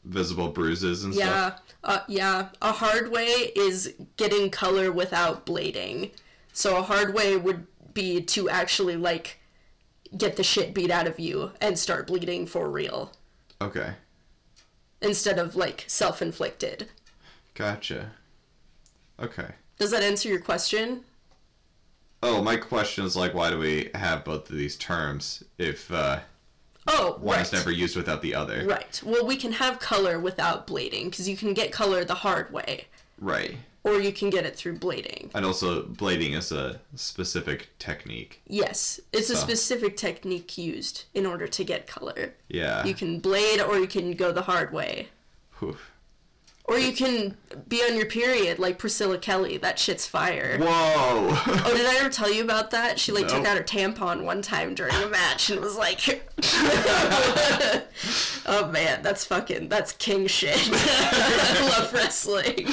visible 0.07 0.49
bruises 0.49 1.03
and 1.03 1.13
stuff. 1.13 1.61
Yeah, 1.63 1.89
uh, 1.89 1.99
yeah. 2.07 2.49
A 2.61 2.71
hard 2.71 3.11
way 3.11 3.51
is 3.55 3.93
getting 4.17 4.49
color 4.49 4.91
without 4.91 5.45
blading. 5.45 6.11
So 6.53 6.77
a 6.77 6.81
hard 6.81 7.13
way 7.13 7.37
would 7.37 7.67
be 7.93 8.21
to 8.21 8.49
actually 8.49 8.95
like 8.95 9.39
get 10.17 10.35
the 10.37 10.43
shit 10.43 10.73
beat 10.73 10.89
out 10.91 11.07
of 11.07 11.19
you 11.19 11.51
and 11.61 11.77
start 11.77 12.07
bleeding 12.07 12.45
for 12.45 12.69
real 12.69 13.11
Okay, 13.61 13.93
instead 15.01 15.37
of 15.39 15.55
like 15.55 15.83
self-inflicted. 15.87 16.87
gotcha. 17.55 18.11
Okay. 19.19 19.49
Does 19.79 19.91
that 19.91 20.03
answer 20.03 20.29
your 20.29 20.39
question? 20.39 21.03
Oh, 22.23 22.41
my 22.41 22.55
question 22.55 23.03
is 23.05 23.15
like, 23.15 23.33
why 23.33 23.49
do 23.49 23.57
we 23.59 23.89
have 23.93 24.23
both 24.23 24.49
of 24.49 24.55
these 24.55 24.75
terms 24.75 25.43
if 25.57 25.91
uh, 25.91 26.19
Oh, 26.87 27.17
one 27.19 27.37
right. 27.37 27.45
is 27.45 27.51
never 27.53 27.71
used 27.71 27.95
without 27.95 28.21
the 28.21 28.33
other? 28.35 28.65
Right. 28.65 29.01
Well, 29.05 29.25
we 29.25 29.35
can 29.35 29.51
have 29.53 29.79
color 29.79 30.19
without 30.19 30.65
blading 30.67 31.05
because 31.05 31.27
you 31.27 31.35
can 31.37 31.53
get 31.53 31.71
color 31.71 32.05
the 32.05 32.13
hard 32.15 32.51
way, 32.53 32.85
Right. 33.19 33.57
or 33.83 33.99
you 33.99 34.11
can 34.13 34.29
get 34.29 34.45
it 34.45 34.55
through 34.55 34.79
blading. 34.79 35.29
And 35.33 35.45
also, 35.45 35.83
blading 35.83 36.35
is 36.37 36.51
a 36.51 36.79
specific 36.95 37.69
technique. 37.79 38.41
Yes, 38.47 38.99
it's 39.11 39.29
a 39.29 39.35
specific 39.35 39.97
technique 39.97 40.57
used 40.57 41.05
in 41.13 41.25
order 41.25 41.47
to 41.47 41.63
get 41.63 41.87
color. 41.87 42.33
Yeah. 42.47 42.85
You 42.85 42.93
can 42.93 43.19
blade, 43.19 43.59
or 43.61 43.77
you 43.77 43.87
can 43.87 44.13
go 44.13 44.31
the 44.31 44.43
hard 44.43 44.71
way. 44.71 45.09
Whew. 45.59 45.77
Or 46.69 46.77
you 46.77 46.91
can 46.91 47.37
be 47.69 47.81
on 47.81 47.95
your 47.95 48.07
period 48.07 48.59
like 48.59 48.77
Priscilla 48.77 49.17
Kelly. 49.17 49.55
That 49.55 49.79
shit's 49.79 50.05
fire. 50.05 50.57
Whoa! 50.59 50.67
Oh, 50.67 51.73
did 51.73 51.85
I 51.85 51.95
ever 51.99 52.09
tell 52.09 52.29
you 52.31 52.43
about 52.43 52.71
that? 52.71 52.99
She 52.99 53.13
like 53.13 53.29
took 53.29 53.45
out 53.45 53.57
her 53.57 53.63
tampon 53.63 54.23
one 54.25 54.41
time 54.41 54.75
during 54.75 54.93
a 54.95 55.07
match 55.07 55.49
and 55.49 55.61
was 55.61 55.77
like, 55.77 56.01
"Oh 58.45 58.69
man, 58.69 59.01
that's 59.01 59.23
fucking 59.23 59.69
that's 59.69 59.93
king 59.93 60.27
shit." 60.27 60.57
I 60.73 61.77
love 61.77 61.93
wrestling. 61.93 62.67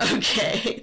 Okay, 0.00 0.82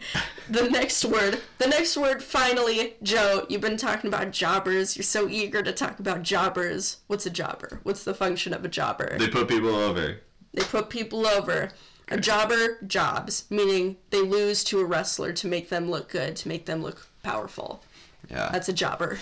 the 0.50 0.70
next 0.70 1.04
word. 1.04 1.42
The 1.58 1.68
next 1.68 1.98
word. 1.98 2.24
Finally, 2.24 2.94
Joe. 3.04 3.46
You've 3.50 3.60
been 3.60 3.76
talking 3.76 4.08
about 4.08 4.32
jobbers. 4.32 4.96
You're 4.96 5.04
so 5.04 5.28
eager 5.28 5.62
to 5.62 5.74
talk 5.74 6.00
about 6.00 6.22
jobbers. 6.24 6.98
What's 7.08 7.26
a 7.26 7.30
jobber? 7.30 7.82
What's 7.84 8.06
the 8.06 8.14
function 8.14 8.54
of 8.54 8.64
a 8.64 8.70
jobber? 8.70 9.18
they 9.18 9.28
put 9.28 9.50
people 9.50 9.76
over. 9.76 10.22
They 10.54 10.64
put 10.64 10.90
people 10.90 11.28
over. 11.28 11.72
A 12.12 12.20
jobber 12.20 12.78
jobs, 12.88 13.46
meaning 13.50 13.98
they 14.10 14.22
lose 14.22 14.64
to 14.66 14.80
a 14.80 14.86
wrestler 14.86 15.32
to 15.34 15.48
make 15.48 15.70
them 15.70 15.90
look 15.90 16.10
good, 16.10 16.36
to 16.38 16.48
make 16.48 16.66
them 16.66 16.82
look 16.82 17.08
powerful. 17.24 17.84
Yeah. 18.30 18.50
That's 18.52 18.70
a 18.70 18.74
jobber. 18.74 19.20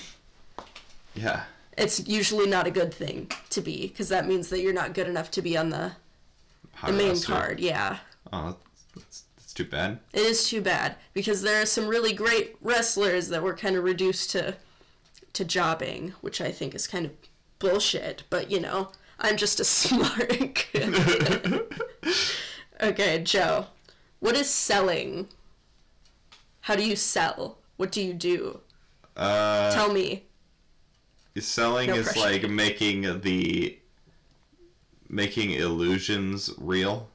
yeah. 1.16 1.44
It's 1.78 2.08
usually 2.08 2.48
not 2.50 2.66
a 2.66 2.72
good 2.72 2.94
thing 2.94 3.30
to 3.52 3.62
be, 3.62 3.88
because 3.88 4.10
that 4.10 4.28
means 4.28 4.50
that 4.50 4.62
you're 4.62 4.74
not 4.74 4.94
good 4.96 5.08
enough 5.08 5.30
to 5.32 5.42
be 5.44 5.56
on 5.56 5.70
the, 5.70 5.92
High 6.74 6.92
the 6.92 6.98
main 6.98 7.10
roster. 7.10 7.32
card. 7.32 7.60
Yeah. 7.60 7.98
Oh, 8.34 8.56
that's, 8.96 9.24
that's 9.36 9.54
too 9.54 9.66
bad. 9.66 10.00
It 10.12 10.22
is 10.22 10.48
too 10.50 10.62
bad, 10.62 10.96
because 11.14 11.42
there 11.44 11.62
are 11.62 11.66
some 11.68 11.88
really 11.88 12.14
great 12.14 12.56
wrestlers 12.62 13.28
that 13.30 13.44
were 13.44 13.54
kind 13.56 13.76
of 13.76 13.84
reduced 13.84 14.32
to 14.32 14.56
to 15.34 15.46
jobbing, 15.46 16.14
which 16.22 16.42
I 16.42 16.52
think 16.52 16.74
is 16.74 16.88
kind 16.88 17.06
of 17.06 17.12
bullshit, 17.60 18.24
but 18.32 18.50
you 18.50 18.60
know, 18.60 18.90
I'm 19.20 19.38
just 19.38 19.60
a 19.60 19.64
smart 19.66 20.30
kid. 20.56 20.96
okay, 22.82 23.22
Joe. 23.24 23.68
What 24.20 24.36
is 24.36 24.50
selling? 24.50 25.28
How 26.62 26.76
do 26.76 26.84
you 26.84 26.96
sell? 26.96 27.60
What 27.78 27.92
do 27.92 28.02
you 28.02 28.14
do? 28.14 28.60
Uh, 29.16 29.72
Tell 29.74 29.92
me. 29.92 30.24
selling 31.40 31.88
No 31.90 31.96
is 31.96 32.06
pressure. 32.06 32.20
like 32.20 32.50
making 32.50 33.22
the 33.22 33.78
making 35.10 35.52
illusions 35.52 36.52
real. 36.58 37.10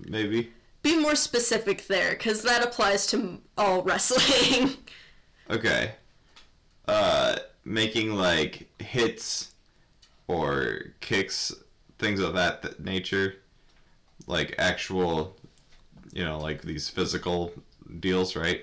Maybe. 0.00 0.52
Be 0.82 0.98
more 0.98 1.14
specific 1.14 1.86
there, 1.86 2.10
because 2.10 2.42
that 2.42 2.62
applies 2.62 3.06
to 3.08 3.40
all 3.56 3.82
wrestling. 3.82 4.74
Okay. 5.50 5.92
Uh, 6.88 7.36
making 7.66 8.14
like 8.14 8.66
hits 8.80 9.52
or 10.26 10.94
kicks, 11.00 11.52
things 11.98 12.18
of 12.18 12.32
that 12.32 12.80
nature, 12.82 13.34
like 14.26 14.54
actual, 14.58 15.36
you 16.12 16.24
know, 16.24 16.38
like 16.38 16.62
these 16.62 16.88
physical 16.88 17.52
deals, 18.00 18.36
right? 18.36 18.62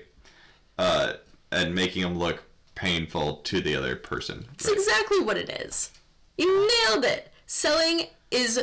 Uh, 0.78 1.14
and 1.50 1.74
making 1.74 2.02
them 2.02 2.18
look 2.18 2.42
painful 2.74 3.36
to 3.36 3.60
the 3.60 3.76
other 3.76 3.96
person. 3.96 4.46
It's 4.54 4.68
exactly 4.68 5.20
what 5.20 5.36
it 5.36 5.50
is. 5.50 5.90
You 6.38 6.68
nailed 6.86 7.04
it. 7.04 7.32
Selling 7.46 8.06
is. 8.30 8.58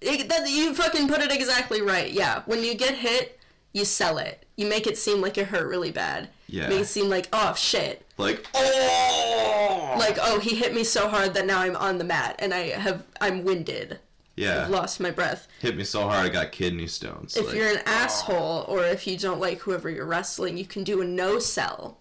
It, 0.00 0.28
that, 0.28 0.50
you 0.50 0.74
fucking 0.74 1.08
put 1.08 1.22
it 1.22 1.32
exactly 1.32 1.80
right. 1.80 2.12
Yeah. 2.12 2.42
When 2.46 2.62
you 2.62 2.74
get 2.74 2.94
hit, 2.94 3.38
you 3.72 3.84
sell 3.84 4.18
it. 4.18 4.44
You 4.56 4.66
make 4.66 4.86
it 4.86 4.98
seem 4.98 5.20
like 5.20 5.38
it 5.38 5.46
hurt 5.46 5.68
really 5.68 5.90
bad. 5.90 6.28
Yeah. 6.46 6.68
Make 6.68 6.80
it 6.80 6.86
seem 6.86 7.08
like, 7.08 7.28
oh 7.32 7.54
shit. 7.54 8.04
Like, 8.18 8.46
oh, 8.54 9.96
Like, 9.98 10.18
oh, 10.20 10.38
he 10.40 10.56
hit 10.56 10.74
me 10.74 10.84
so 10.84 11.08
hard 11.08 11.34
that 11.34 11.46
now 11.46 11.60
I'm 11.60 11.76
on 11.76 11.98
the 11.98 12.04
mat 12.04 12.36
and 12.38 12.52
I 12.52 12.70
have 12.70 13.04
I'm 13.20 13.44
winded. 13.44 13.98
Yeah, 14.36 14.62
I've 14.64 14.70
lost 14.70 15.00
my 15.00 15.10
breath. 15.10 15.46
hit 15.60 15.76
me 15.76 15.84
so 15.84 16.02
hard 16.02 16.26
I 16.26 16.28
got 16.28 16.52
kidney 16.52 16.86
stones. 16.86 17.36
If 17.36 17.46
like, 17.46 17.54
you're 17.56 17.68
an 17.68 17.82
asshole 17.86 18.64
or 18.68 18.84
if 18.84 19.06
you 19.06 19.16
don't 19.16 19.40
like 19.40 19.60
whoever 19.60 19.88
you're 19.90 20.06
wrestling, 20.06 20.56
you 20.56 20.64
can 20.64 20.82
do 20.84 21.00
a 21.00 21.04
no 21.04 21.38
sell. 21.38 21.98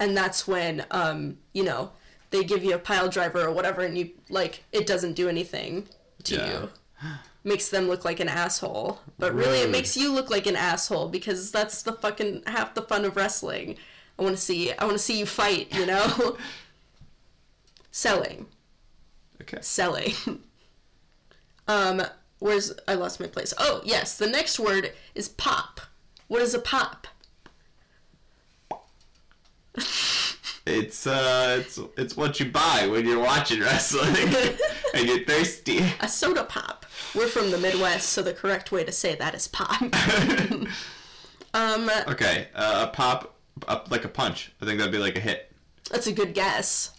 And 0.00 0.16
that's 0.16 0.46
when 0.46 0.84
um, 0.90 1.38
you 1.52 1.64
know, 1.64 1.90
they 2.30 2.44
give 2.44 2.62
you 2.62 2.74
a 2.74 2.78
pile 2.78 3.08
driver 3.08 3.42
or 3.44 3.50
whatever 3.52 3.80
and 3.82 3.96
you 3.98 4.10
like 4.28 4.62
it 4.72 4.86
doesn't 4.86 5.14
do 5.14 5.28
anything 5.28 5.88
to 6.24 6.34
Yeah. 6.36 6.52
you. 6.52 6.70
Makes 7.44 7.68
them 7.70 7.88
look 7.88 8.04
like 8.04 8.20
an 8.20 8.28
asshole. 8.28 9.00
But 9.18 9.32
really 9.34 9.58
it 9.60 9.70
makes 9.70 9.96
you 9.96 10.12
look 10.12 10.28
like 10.30 10.46
an 10.46 10.56
asshole 10.56 11.08
because 11.08 11.50
that's 11.50 11.82
the 11.82 11.92
fucking 11.92 12.42
half 12.46 12.74
the 12.74 12.82
fun 12.82 13.04
of 13.04 13.16
wrestling. 13.16 13.76
I 14.18 14.22
wanna 14.22 14.36
see 14.36 14.72
I 14.72 14.84
wanna 14.84 14.98
see 14.98 15.18
you 15.18 15.26
fight, 15.26 15.72
you 15.74 15.86
know? 15.86 16.36
Selling. 17.90 18.46
okay. 19.42 19.58
selling. 19.60 20.12
um, 21.68 22.02
where's 22.40 22.72
I 22.88 22.94
lost 22.94 23.20
my 23.20 23.26
place? 23.26 23.54
Oh, 23.58 23.80
yes, 23.84 24.16
the 24.16 24.26
next 24.26 24.58
word 24.58 24.92
is 25.14 25.28
pop. 25.28 25.80
What 26.26 26.42
is 26.42 26.54
a 26.54 26.58
pop? 26.58 27.06
It's 30.66 31.06
uh, 31.06 31.56
it's 31.60 31.78
it's 31.96 32.14
what 32.16 32.38
you 32.40 32.50
buy 32.50 32.86
when 32.90 33.06
you're 33.06 33.18
watching 33.22 33.60
wrestling 33.60 34.14
and 34.94 35.08
you're 35.08 35.24
thirsty. 35.24 35.82
A 36.00 36.08
soda 36.08 36.44
pop. 36.44 36.84
We're 37.14 37.28
from 37.28 37.50
the 37.50 37.56
Midwest, 37.58 38.10
so 38.10 38.20
the 38.22 38.34
correct 38.34 38.70
way 38.70 38.84
to 38.84 38.92
say 38.92 39.14
that 39.14 39.34
is 39.34 39.48
pop. 39.48 39.80
um, 41.54 41.90
Okay, 42.06 42.48
uh, 42.54 42.86
a 42.86 42.94
pop, 42.94 43.34
up 43.66 43.90
like 43.90 44.04
a 44.04 44.08
punch. 44.08 44.52
I 44.60 44.66
think 44.66 44.78
that'd 44.78 44.92
be 44.92 44.98
like 44.98 45.16
a 45.16 45.20
hit. 45.20 45.50
that's 45.90 46.06
a 46.06 46.12
good 46.12 46.34
guess. 46.34 46.90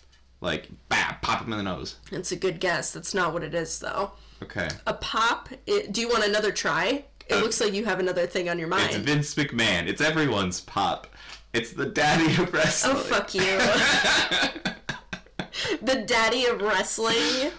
Like, 0.41 0.69
bam, 0.87 1.17
pop 1.21 1.43
him 1.43 1.51
in 1.51 1.57
the 1.59 1.63
nose. 1.63 1.97
It's 2.11 2.31
a 2.31 2.37
good 2.37 2.59
guess. 2.59 2.91
That's 2.93 3.13
not 3.13 3.33
what 3.33 3.43
it 3.43 3.53
is, 3.53 3.77
though. 3.79 4.13
Okay. 4.43 4.69
A 4.87 4.93
pop. 4.93 5.49
It, 5.67 5.91
do 5.91 6.01
you 6.01 6.09
want 6.09 6.25
another 6.25 6.51
try? 6.51 7.05
It 7.27 7.33
Uh, 7.35 7.39
looks 7.41 7.61
like 7.61 7.73
you 7.73 7.85
have 7.85 7.99
another 7.99 8.25
thing 8.25 8.49
on 8.49 8.57
your 8.57 8.67
mind. 8.67 8.89
It's. 8.91 8.97
Vince 8.97 9.35
McMahon. 9.35 9.87
It's 9.87 10.01
everyone's 10.01 10.61
pop. 10.61 11.07
It's 11.53 11.73
the 11.73 11.85
daddy 11.85 12.41
of 12.41 12.51
wrestling. 12.53 12.95
Oh 12.95 12.99
fuck 12.99 13.33
you. 13.35 13.41
the 15.81 16.03
daddy 16.05 16.45
of 16.45 16.61
wrestling. 16.61 17.51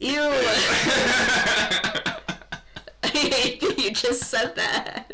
Ew. 0.00 0.20
I 3.02 3.04
hate 3.04 3.60
that 3.60 3.78
you 3.78 3.90
just 3.92 4.22
said 4.24 4.54
that. 4.56 5.10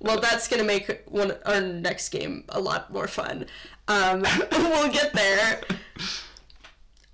Well, 0.00 0.20
that's 0.20 0.48
gonna 0.48 0.64
make 0.64 1.02
one 1.06 1.32
our 1.44 1.60
next 1.60 2.08
game 2.10 2.44
a 2.48 2.60
lot 2.60 2.92
more 2.92 3.06
fun. 3.08 3.46
Um, 3.88 4.24
we'll 4.52 4.90
get 4.90 5.12
there. 5.12 5.60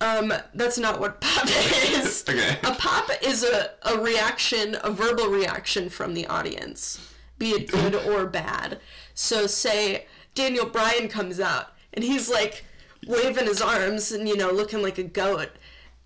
Um, 0.00 0.32
that's 0.54 0.78
not 0.78 1.00
what 1.00 1.20
pop 1.20 1.46
is. 1.48 2.24
Okay. 2.28 2.58
A 2.64 2.74
pop 2.74 3.10
is 3.22 3.42
a, 3.42 3.70
a 3.82 3.98
reaction, 3.98 4.76
a 4.84 4.90
verbal 4.90 5.28
reaction 5.28 5.88
from 5.88 6.12
the 6.14 6.26
audience, 6.26 7.12
be 7.38 7.50
it 7.50 7.70
good 7.70 7.94
or 8.06 8.26
bad. 8.26 8.80
So, 9.14 9.46
say 9.46 10.06
Daniel 10.34 10.66
Bryan 10.66 11.08
comes 11.08 11.40
out 11.40 11.68
and 11.94 12.04
he's 12.04 12.28
like 12.28 12.64
waving 13.06 13.46
his 13.46 13.62
arms 13.62 14.12
and 14.12 14.28
you 14.28 14.36
know 14.36 14.50
looking 14.50 14.82
like 14.82 14.98
a 14.98 15.02
goat, 15.02 15.50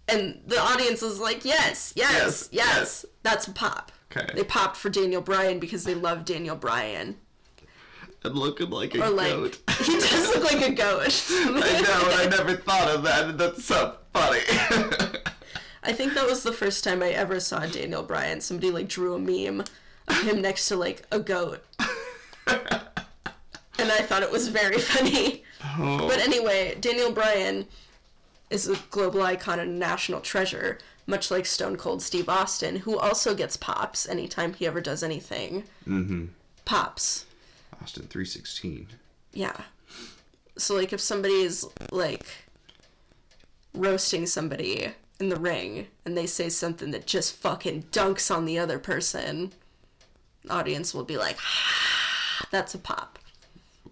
and 0.07 0.41
the 0.47 0.61
audience 0.61 1.03
is 1.03 1.19
like, 1.19 1.45
yes, 1.45 1.93
yes, 1.97 2.13
Yes, 2.13 2.49
yes, 2.53 2.53
yes. 2.53 3.07
that's 3.23 3.49
a 3.49 3.53
pop. 3.53 3.91
Okay. 4.17 4.27
They 4.35 4.45
popped 4.45 4.77
for 4.77 4.89
Daniel 4.91 5.21
Bryan 5.23 5.59
because 5.59 5.85
they 5.85 5.95
love 5.95 6.25
Daniel 6.25 6.57
Bryan. 6.57 7.17
And 8.23 8.35
looking 8.35 8.69
like 8.71 8.95
a 8.95 9.03
Or 9.05 9.11
like 9.11 9.33
goat. 9.33 9.59
he 9.85 9.95
does 9.99 10.29
look 10.35 10.53
like 10.53 10.69
a 10.69 10.73
goat. 10.73 11.27
I 11.31 11.81
know, 11.83 12.11
and 12.11 12.33
I 12.33 12.37
never 12.37 12.55
thought 12.57 12.89
of 12.89 13.03
that, 13.05 13.31
and 13.31 13.39
that's 13.39 13.65
so 13.65 13.97
funny. 14.13 14.41
I 15.83 15.93
think 15.93 16.13
that 16.15 16.27
was 16.27 16.43
the 16.43 16.53
first 16.53 16.85
time 16.85 17.03
I 17.03 17.11
ever 17.11 17.41
saw 17.41 17.65
Daniel 17.67 18.03
Bryan. 18.03 18.41
Somebody 18.43 18.71
like 18.71 18.89
drew 18.89 19.15
a 19.15 19.19
meme 19.19 19.65
of 20.09 20.21
him 20.23 20.43
next 20.43 20.69
to 20.69 20.77
like 20.77 21.03
a 21.11 21.19
goat. 21.19 21.65
and 22.47 23.91
I 23.91 24.03
thought 24.03 24.23
it 24.23 24.31
was 24.31 24.49
very 24.49 24.79
funny. 24.79 25.45
Oh. 25.79 26.07
But 26.07 26.19
anyway, 26.19 26.77
Daniel 26.79 27.13
Bryan 27.13 27.67
is 28.51 28.69
a 28.69 28.77
global 28.91 29.23
icon 29.23 29.59
and 29.61 29.71
a 29.71 29.75
national 29.75 30.21
treasure, 30.21 30.79
much 31.07 31.31
like 31.31 31.47
Stone 31.47 31.77
Cold 31.77 32.03
Steve 32.03 32.29
Austin, 32.29 32.77
who 32.77 32.99
also 32.99 33.35
gets 33.35 33.57
pops 33.57 34.07
anytime 34.09 34.53
he 34.53 34.67
ever 34.67 34.81
does 34.83 35.03
anything. 35.03 35.65
Mm-hmm. 35.87 36.27
Pops. 36.67 37.25
Austin 37.83 38.05
316. 38.07 38.89
Yeah. 39.33 39.57
So 40.59 40.75
like 40.75 40.93
if 40.93 41.01
somebody 41.01 41.35
is 41.43 41.67
like 41.91 42.27
roasting 43.75 44.27
somebody 44.27 44.93
in 45.19 45.29
the 45.29 45.37
ring 45.37 45.87
and 46.05 46.17
they 46.17 46.27
say 46.27 46.49
something 46.49 46.91
that 46.91 47.07
just 47.07 47.35
fucking 47.37 47.85
dunks 47.93 48.35
on 48.35 48.45
the 48.45 48.59
other 48.59 48.79
person, 48.79 49.53
the 50.45 50.53
audience 50.53 50.93
will 50.95 51.05
be 51.05 51.17
like, 51.17 51.37
ah, 51.41 52.47
that's 52.51 52.75
a 52.75 52.79
pop. 52.79 53.19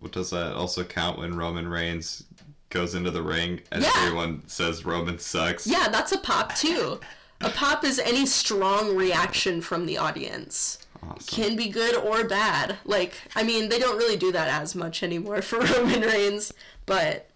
What 0.00 0.12
does 0.12 0.30
that 0.30 0.52
also 0.54 0.84
count 0.84 1.18
when 1.18 1.36
Roman 1.36 1.68
Reigns 1.68 2.24
goes 2.70 2.94
into 2.94 3.10
the 3.10 3.22
ring 3.22 3.60
and 3.72 3.82
Yeah. 3.82 3.90
everyone 3.96 4.42
says 4.46 4.84
Roman 4.84 5.18
sucks? 5.18 5.66
Yeah, 5.66 5.88
that's 5.88 6.12
a 6.12 6.18
pop 6.18 6.54
too. 6.54 7.00
A 7.40 7.50
pop 7.50 7.84
is 7.84 7.98
any 8.00 8.26
strong 8.26 8.96
reaction 8.96 9.60
from 9.60 9.86
the 9.86 9.96
audience. 9.98 10.78
Awesome. 11.02 11.42
Can 11.42 11.56
be 11.56 11.68
good 11.68 11.94
or 11.94 12.24
bad. 12.24 12.76
Like, 12.84 13.14
I 13.34 13.42
mean, 13.42 13.68
they 13.68 13.78
don't 13.78 13.98
really 13.98 14.16
do 14.16 14.32
that 14.32 14.48
as 14.48 14.74
much 14.74 15.02
anymore 15.02 15.42
for 15.42 15.60
Roman 15.60 16.02
Reigns, 16.02 16.52
but 16.86 17.28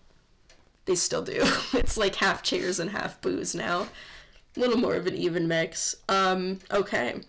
they 0.85 0.95
still 0.95 1.23
do. 1.23 1.45
It's 1.75 1.97
like 1.97 2.17
half 2.17 2.43
cheers 2.43 2.79
and 2.79 2.91
half 2.91 3.21
booze 3.21 3.55
now. 3.55 3.89
A 4.57 4.61
little 4.61 4.79
more 4.79 4.95
of 4.95 5.07
an 5.07 5.15
even 5.15 5.49
mix. 5.49 5.97
Um, 6.09 6.61
okay. 6.71 7.21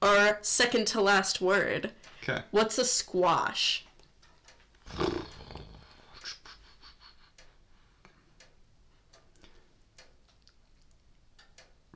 Our 0.00 0.38
second 0.42 0.86
to 0.88 1.00
last 1.00 1.40
word. 1.40 1.90
Okay. 2.22 2.42
What's 2.50 2.78
a 2.78 2.84
squash? 2.84 3.84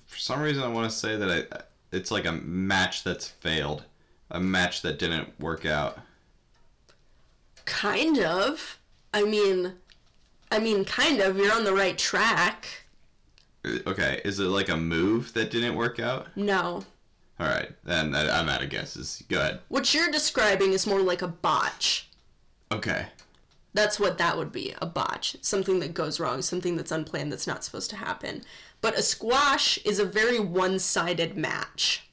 For 0.06 0.18
some 0.18 0.40
reason, 0.40 0.62
I 0.62 0.68
want 0.68 0.90
to 0.90 0.96
say 0.96 1.16
that 1.16 1.30
I, 1.52 1.62
it's 1.92 2.10
like 2.10 2.24
a 2.24 2.32
match 2.32 3.04
that's 3.04 3.28
failed, 3.28 3.84
a 4.30 4.40
match 4.40 4.82
that 4.82 4.98
didn't 4.98 5.38
work 5.38 5.64
out. 5.66 5.98
Kind 7.64 8.18
of. 8.18 8.78
I 9.14 9.24
mean, 9.24 9.74
I 10.50 10.58
mean, 10.58 10.84
kind 10.84 11.20
of. 11.20 11.36
You're 11.36 11.52
on 11.54 11.64
the 11.64 11.74
right 11.74 11.96
track. 11.96 12.66
Uh, 13.64 13.78
Okay, 13.86 14.20
is 14.24 14.40
it 14.40 14.44
like 14.44 14.68
a 14.68 14.76
move 14.76 15.32
that 15.34 15.50
didn't 15.50 15.76
work 15.76 16.00
out? 16.00 16.26
No. 16.36 16.84
All 17.38 17.46
right, 17.48 17.70
then 17.84 18.14
I'm 18.14 18.48
out 18.48 18.62
of 18.62 18.70
guesses. 18.70 19.22
Go 19.28 19.38
ahead. 19.40 19.60
What 19.68 19.92
you're 19.94 20.10
describing 20.10 20.72
is 20.72 20.86
more 20.86 21.00
like 21.00 21.22
a 21.22 21.28
botch. 21.28 22.08
Okay. 22.70 23.06
That's 23.74 23.98
what 23.98 24.18
that 24.18 24.36
would 24.36 24.52
be 24.52 24.74
a 24.80 24.86
botch. 24.86 25.36
Something 25.40 25.80
that 25.80 25.94
goes 25.94 26.20
wrong, 26.20 26.42
something 26.42 26.76
that's 26.76 26.92
unplanned 26.92 27.32
that's 27.32 27.46
not 27.46 27.64
supposed 27.64 27.90
to 27.90 27.96
happen. 27.96 28.42
But 28.82 28.98
a 28.98 29.02
squash 29.02 29.78
is 29.86 29.98
a 29.98 30.04
very 30.04 30.38
one 30.38 30.78
sided 30.78 31.36
match. 31.36 32.08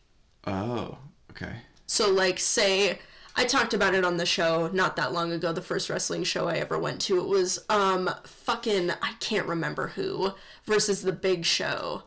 Oh, 0.46 0.98
okay. 1.32 1.54
So, 1.88 2.10
like, 2.10 2.40
say, 2.40 3.00
I 3.36 3.44
talked 3.46 3.74
about 3.74 3.96
it 3.96 4.06
on 4.06 4.18
the 4.18 4.26
show 4.26 4.70
not 4.72 4.96
that 4.96 5.12
long 5.12 5.32
ago, 5.34 5.52
the 5.52 5.62
first 5.62 5.90
wrestling 5.90 6.24
show 6.24 6.48
I 6.48 6.56
ever 6.56 6.80
went 6.80 7.02
to. 7.02 7.18
It 7.20 7.28
was, 7.28 7.66
um, 7.70 8.10
fucking, 8.24 8.92
I 9.02 9.14
can't 9.20 9.48
remember 9.48 9.88
who, 9.88 10.32
versus 10.66 11.02
the 11.02 11.12
big 11.12 11.44
show. 11.44 12.04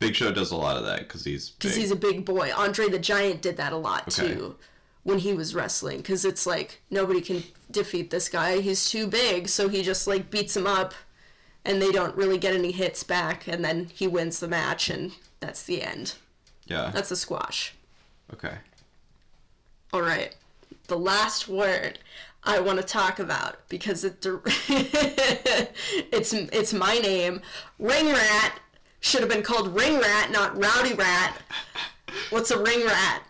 Big 0.00 0.14
Show 0.14 0.32
does 0.32 0.50
a 0.50 0.56
lot 0.56 0.76
of 0.76 0.84
that 0.84 1.00
because 1.00 1.24
he's 1.24 1.50
because 1.50 1.74
he's 1.74 1.90
a 1.92 1.96
big 1.96 2.26
boy. 2.26 2.50
Andre 2.54 2.88
the 2.88 2.98
Giant 2.98 3.40
did 3.40 3.56
that 3.56 3.72
a 3.72 3.76
lot 3.76 4.08
Okay. 4.18 4.34
too 4.34 4.56
when 5.04 5.18
he 5.18 5.32
was 5.32 5.54
wrestling 5.54 5.98
because 5.98 6.24
it's 6.26 6.46
like 6.46 6.82
nobody 6.90 7.22
can 7.22 7.42
defeat 7.70 8.10
this 8.10 8.28
guy. 8.28 8.60
He's 8.60 8.90
too 8.90 9.06
big, 9.06 9.48
so 9.48 9.68
he 9.68 9.82
just 9.82 10.06
like 10.06 10.30
beats 10.30 10.56
him 10.56 10.66
up, 10.66 10.92
and 11.64 11.80
they 11.80 11.92
don't 11.92 12.16
really 12.16 12.38
get 12.38 12.54
any 12.54 12.72
hits 12.72 13.02
back, 13.02 13.46
and 13.46 13.64
then 13.64 13.90
he 13.94 14.06
wins 14.06 14.40
the 14.40 14.48
match, 14.48 14.90
and 14.90 15.12
that's 15.40 15.62
the 15.62 15.82
end. 15.82 16.14
yeah. 16.66 16.90
That's 16.92 17.10
a 17.10 17.16
squash. 17.16 17.74
Okay. 18.32 18.54
All 19.92 20.02
right, 20.02 20.34
the 20.88 20.98
last 20.98 21.48
word 21.48 21.98
I 22.42 22.58
want 22.60 22.78
to 22.80 22.84
talk 22.84 23.18
about 23.18 23.66
because 23.68 24.04
it 24.04 24.16
it's 24.26 26.32
it's 26.32 26.72
my 26.72 26.98
name. 26.98 27.40
Ring 27.78 28.06
rat 28.06 28.58
should 29.00 29.20
have 29.20 29.30
been 29.30 29.42
called 29.42 29.74
ring 29.74 29.98
rat, 29.98 30.30
not 30.30 30.60
rowdy 30.60 30.94
rat. 30.94 31.40
What's 32.30 32.50
a 32.50 32.62
ring 32.62 32.84
rat? 32.84 33.22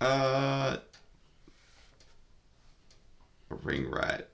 Uh, 0.00 0.76
a 3.50 3.54
ring 3.62 3.90
rat. 3.90 4.28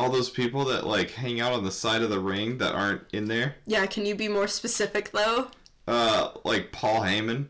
All 0.00 0.08
those 0.08 0.30
people 0.30 0.64
that 0.64 0.86
like 0.86 1.10
hang 1.10 1.42
out 1.42 1.52
on 1.52 1.62
the 1.62 1.70
side 1.70 2.00
of 2.00 2.08
the 2.08 2.18
ring 2.18 2.56
that 2.56 2.74
aren't 2.74 3.02
in 3.12 3.26
there. 3.28 3.56
Yeah, 3.66 3.84
can 3.84 4.06
you 4.06 4.14
be 4.14 4.28
more 4.28 4.48
specific 4.48 5.10
though? 5.10 5.48
Uh, 5.86 6.30
like 6.42 6.72
Paul 6.72 7.02
Heyman, 7.02 7.48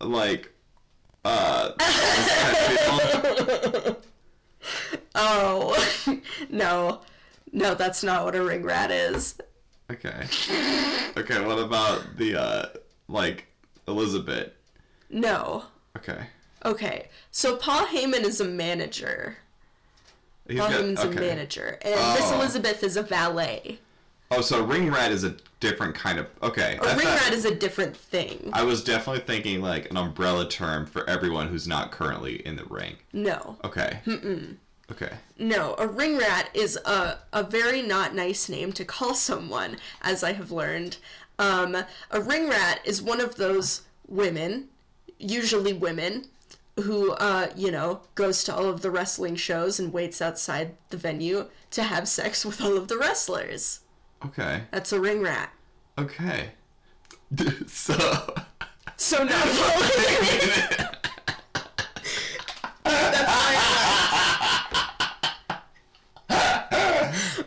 like 0.00 0.50
uh, 1.22 1.72
those 1.78 2.28
kind 2.38 3.00
of 3.76 3.84
people. 3.84 4.02
Oh, 5.14 6.20
no. 6.50 7.02
No, 7.52 7.74
that's 7.74 8.02
not 8.02 8.24
what 8.24 8.34
a 8.34 8.42
ring 8.42 8.62
rat 8.62 8.90
is. 8.90 9.36
Okay. 9.90 10.26
Okay. 11.18 11.44
What 11.44 11.58
about 11.58 12.16
the 12.16 12.40
uh, 12.40 12.66
like 13.08 13.48
Elizabeth? 13.86 14.52
No. 15.10 15.64
Okay. 15.98 16.26
Okay, 16.64 17.08
so 17.32 17.56
Paul 17.56 17.86
Heyman 17.86 18.22
is 18.22 18.40
a 18.40 18.44
manager. 18.44 19.36
He's 20.48 20.58
Paul 20.58 20.70
got- 20.70 20.80
Heyman's 20.80 21.00
a 21.04 21.08
okay. 21.08 21.20
manager. 21.20 21.78
And 21.82 21.94
Miss 22.14 22.30
Oh. 22.30 22.34
Elizabeth 22.36 22.82
is 22.82 22.96
a 22.96 23.02
valet. 23.02 23.78
Oh, 24.30 24.40
so 24.40 24.64
ring 24.64 24.90
rat 24.90 25.12
is 25.12 25.24
a 25.24 25.36
different 25.60 25.94
kind 25.94 26.18
of. 26.18 26.26
Okay. 26.42 26.78
A 26.82 26.96
ring 26.96 27.06
rat 27.06 27.32
is 27.32 27.44
a 27.44 27.54
different 27.54 27.94
thing. 27.96 28.48
I 28.54 28.62
was 28.64 28.82
definitely 28.82 29.22
thinking 29.22 29.60
like 29.60 29.90
an 29.90 29.96
umbrella 29.98 30.48
term 30.48 30.86
for 30.86 31.08
everyone 31.08 31.48
who's 31.48 31.68
not 31.68 31.90
currently 31.90 32.36
in 32.46 32.56
the 32.56 32.64
ring. 32.64 32.96
No. 33.12 33.58
Okay. 33.62 34.00
Mm-mm. 34.06 34.56
Okay. 34.90 35.12
No, 35.38 35.74
a 35.78 35.86
ring 35.86 36.16
rat 36.18 36.48
is 36.54 36.76
a, 36.84 37.18
a 37.32 37.42
very 37.42 37.82
not 37.82 38.14
nice 38.14 38.48
name 38.48 38.72
to 38.72 38.84
call 38.84 39.14
someone, 39.14 39.76
as 40.00 40.22
I 40.24 40.32
have 40.32 40.50
learned. 40.50 40.96
Um, 41.38 41.76
a 42.10 42.20
ring 42.20 42.48
rat 42.48 42.80
is 42.84 43.00
one 43.02 43.20
of 43.20 43.36
those 43.36 43.82
women, 44.08 44.68
usually 45.18 45.72
women, 45.72 46.26
who, 46.80 47.12
uh, 47.12 47.48
you 47.56 47.70
know, 47.70 48.00
goes 48.14 48.44
to 48.44 48.54
all 48.54 48.66
of 48.66 48.80
the 48.80 48.90
wrestling 48.90 49.36
shows 49.36 49.78
and 49.78 49.92
waits 49.92 50.22
outside 50.22 50.76
the 50.90 50.96
venue 50.96 51.48
to 51.70 51.82
have 51.82 52.08
sex 52.08 52.44
with 52.44 52.60
all 52.60 52.76
of 52.76 52.88
the 52.88 52.98
wrestlers. 52.98 53.80
Okay. 54.24 54.62
That's 54.70 54.92
a 54.92 55.00
ring 55.00 55.22
rat. 55.22 55.52
Okay. 55.98 56.50
so. 57.66 58.34
So 58.96 59.24
now 59.24 59.42
following 59.42 60.92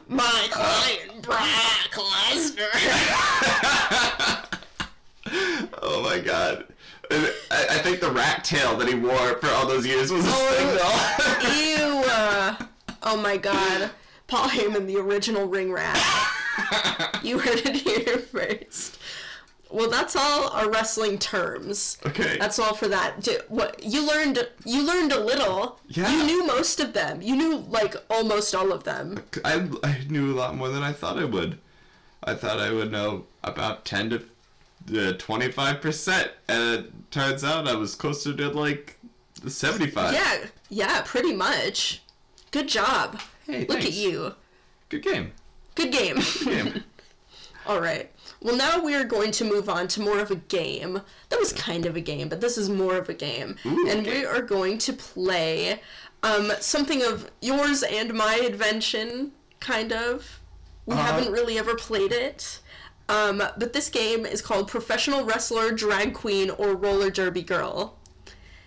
my 0.07 0.47
client 0.51 1.21
Brock 1.21 1.91
Lesnar. 1.93 2.69
Oh 5.81 6.01
my 6.03 6.19
god. 6.19 6.65
I, 7.55 7.75
I 7.75 7.77
think 7.79 7.99
the 7.99 8.11
rat 8.11 8.43
tail 8.43 8.75
that 8.77 8.87
he 8.87 8.95
wore 8.95 9.37
for 9.37 9.47
all 9.49 9.65
those 9.67 9.85
years 9.85 10.11
was 10.11 10.25
a 10.25 10.31
signal. 10.31 11.55
Ew. 11.55 12.03
uh, 12.07 12.55
oh 13.03 13.17
my 13.17 13.37
god. 13.37 13.91
Paul 14.27 14.49
Heyman, 14.49 14.87
the 14.87 14.97
original 14.97 15.47
ring 15.47 15.71
rat. 15.71 15.97
You 17.21 17.39
heard 17.39 17.59
it 17.65 17.75
here 17.75 18.19
first. 18.19 18.99
Well, 19.71 19.89
that's 19.89 20.15
all 20.15 20.49
our 20.49 20.69
wrestling 20.69 21.17
terms. 21.17 21.97
okay. 22.05 22.37
That's 22.37 22.59
all 22.59 22.73
for 22.75 22.87
that. 22.87 23.27
What 23.49 23.83
you 23.83 24.07
learned? 24.07 24.47
You 24.63 24.85
learned 24.85 25.11
a 25.11 25.19
little. 25.19 25.79
Yeah. 25.87 26.09
You 26.15 26.23
knew 26.23 26.47
most 26.47 26.79
of 26.79 26.93
them. 26.93 27.21
You 27.21 27.35
knew 27.35 27.57
like 27.67 27.95
almost 28.09 28.53
all 28.55 28.71
of 28.71 28.83
them. 28.85 29.19
I, 29.43 29.67
I 29.83 29.97
knew 30.07 30.33
a 30.33 30.37
lot 30.37 30.55
more 30.55 30.69
than 30.69 30.83
I 30.83 30.93
thought 30.93 31.17
I 31.17 31.25
would. 31.25 31.57
I 32.23 32.35
thought 32.35 32.59
I 32.59 32.71
would 32.71 32.91
know 32.91 33.25
about 33.43 33.83
10 33.85 34.11
to 34.11 34.19
uh, 34.89 35.13
25%, 35.17 36.29
and 36.47 36.85
it 36.85 37.11
turns 37.11 37.43
out 37.43 37.67
I 37.67 37.75
was 37.75 37.95
closer 37.95 38.33
to 38.35 38.49
like 38.49 38.97
75. 39.47 40.13
Yeah, 40.13 40.37
yeah, 40.69 41.01
pretty 41.05 41.33
much. 41.33 42.01
Good 42.51 42.67
job. 42.67 43.19
Hey, 43.45 43.59
Look 43.61 43.69
thanks. 43.69 43.85
at 43.87 43.93
you. 43.93 44.33
Good 44.89 45.03
game. 45.03 45.31
Good 45.75 45.91
game. 45.91 46.19
game. 46.43 46.83
All 47.67 47.81
right. 47.81 48.11
Well, 48.41 48.55
now 48.55 48.83
we 48.83 48.93
are 48.93 49.03
going 49.03 49.31
to 49.31 49.43
move 49.43 49.69
on 49.69 49.87
to 49.89 50.01
more 50.01 50.19
of 50.19 50.29
a 50.29 50.35
game. 50.35 51.01
That 51.29 51.39
was 51.39 51.51
kind 51.51 51.85
of 51.87 51.95
a 51.95 52.01
game, 52.01 52.29
but 52.29 52.39
this 52.41 52.57
is 52.57 52.69
more 52.69 52.95
of 52.95 53.09
a 53.09 53.13
game. 53.13 53.55
Ooh, 53.65 53.87
and 53.89 54.01
okay. 54.01 54.19
we 54.19 54.25
are 54.25 54.41
going 54.41 54.77
to 54.79 54.93
play 54.93 55.81
um, 56.21 56.51
something 56.59 57.01
of 57.03 57.29
yours 57.41 57.81
and 57.83 58.13
my 58.13 58.35
invention, 58.35 59.31
kind 59.59 59.91
of. 59.91 60.39
We 60.85 60.93
Uh-huh. 60.93 61.01
haven't 61.03 61.31
really 61.33 61.57
ever 61.57 61.73
played 61.75 62.11
it. 62.11 62.59
Um, 63.07 63.37
but 63.37 63.73
this 63.73 63.89
game 63.89 64.25
is 64.25 64.41
called 64.41 64.67
Professional 64.67 65.23
Wrestler, 65.23 65.71
Drag 65.71 66.13
Queen, 66.13 66.49
or 66.49 66.75
Roller 66.75 67.09
Derby 67.09 67.43
Girl. 67.43 67.97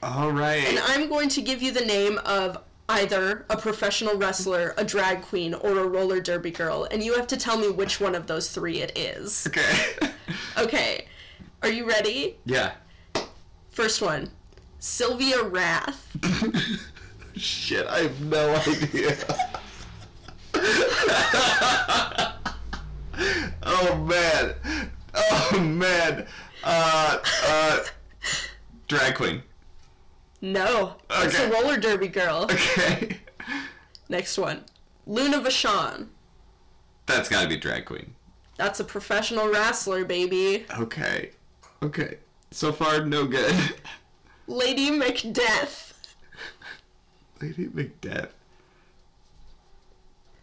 All 0.02 0.30
right. 0.30 0.64
And 0.66 0.78
I'm 0.78 1.08
going 1.08 1.28
to 1.30 1.42
give 1.42 1.60
you 1.60 1.72
the 1.72 1.84
name 1.84 2.18
of 2.24 2.58
either 2.88 3.44
a 3.50 3.56
professional 3.56 4.16
wrestler, 4.16 4.74
a 4.78 4.84
drag 4.84 5.22
queen, 5.22 5.54
or 5.54 5.78
a 5.78 5.86
roller 5.86 6.20
derby 6.20 6.50
girl, 6.50 6.86
and 6.90 7.02
you 7.02 7.14
have 7.14 7.26
to 7.26 7.36
tell 7.36 7.58
me 7.58 7.68
which 7.68 8.00
one 8.00 8.14
of 8.14 8.26
those 8.26 8.50
three 8.50 8.78
it 8.80 8.96
is. 8.96 9.46
okay. 9.46 10.10
Okay, 10.58 11.06
are 11.62 11.68
you 11.70 11.86
ready? 11.88 12.36
yeah. 12.44 12.72
First 13.70 14.02
one 14.02 14.30
Sylvia 14.78 15.42
Wrath. 15.42 16.06
Shit, 17.36 17.86
I 17.86 18.00
have 18.00 18.20
no 18.20 18.54
idea. 18.56 19.16
oh 23.62 23.96
man. 24.06 24.54
Oh 25.14 25.60
man. 25.60 26.26
Uh 26.64 27.18
uh 27.46 27.78
drag 28.86 29.14
queen. 29.14 29.42
No, 30.40 30.94
it's 31.10 31.38
a 31.38 31.50
roller 31.50 31.76
derby 31.76 32.08
girl. 32.08 32.44
Okay. 32.50 33.18
Next 34.08 34.38
one 34.38 34.64
Luna 35.06 35.40
Vachon. 35.40 36.08
That's 37.06 37.28
gotta 37.28 37.48
be 37.48 37.56
drag 37.56 37.86
queen. 37.86 38.14
That's 38.56 38.80
a 38.80 38.84
professional 38.84 39.48
wrestler, 39.48 40.04
baby. 40.04 40.66
Okay. 40.78 41.30
Okay. 41.82 42.18
So 42.50 42.72
far 42.72 43.04
no 43.04 43.26
good. 43.26 43.54
Lady 44.46 44.90
Macbeth. 44.90 45.92
Lady 47.40 47.68
Macbeth. 47.72 48.34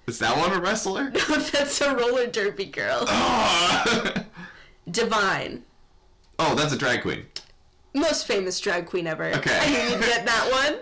Is 0.08 0.20
that 0.20 0.38
one 0.38 0.52
a 0.54 0.62
wrestler? 0.62 1.10
No, 1.10 1.20
That's 1.52 1.82
a 1.82 1.96
roller 1.96 2.28
derby 2.28 2.66
girl. 2.66 3.06
oh, 3.08 4.14
Divine. 4.92 5.64
Oh, 6.38 6.54
that's 6.54 6.74
a 6.74 6.78
drag 6.78 7.02
queen. 7.02 7.26
Most 7.94 8.28
famous 8.28 8.60
drag 8.60 8.86
queen 8.86 9.08
ever. 9.08 9.26
Okay. 9.36 9.58
I 9.58 9.68
knew 9.70 9.96
you'd 9.96 10.02
get 10.06 10.26
that 10.26 10.52
one. 10.76 10.80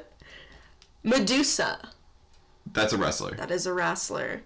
Medusa. 1.03 1.77
That's 2.73 2.91
a 2.91 2.97
wrestler. 2.97 3.35
That 3.35 3.51
is 3.51 3.65
a 3.67 3.73
wrestler. 3.73 4.41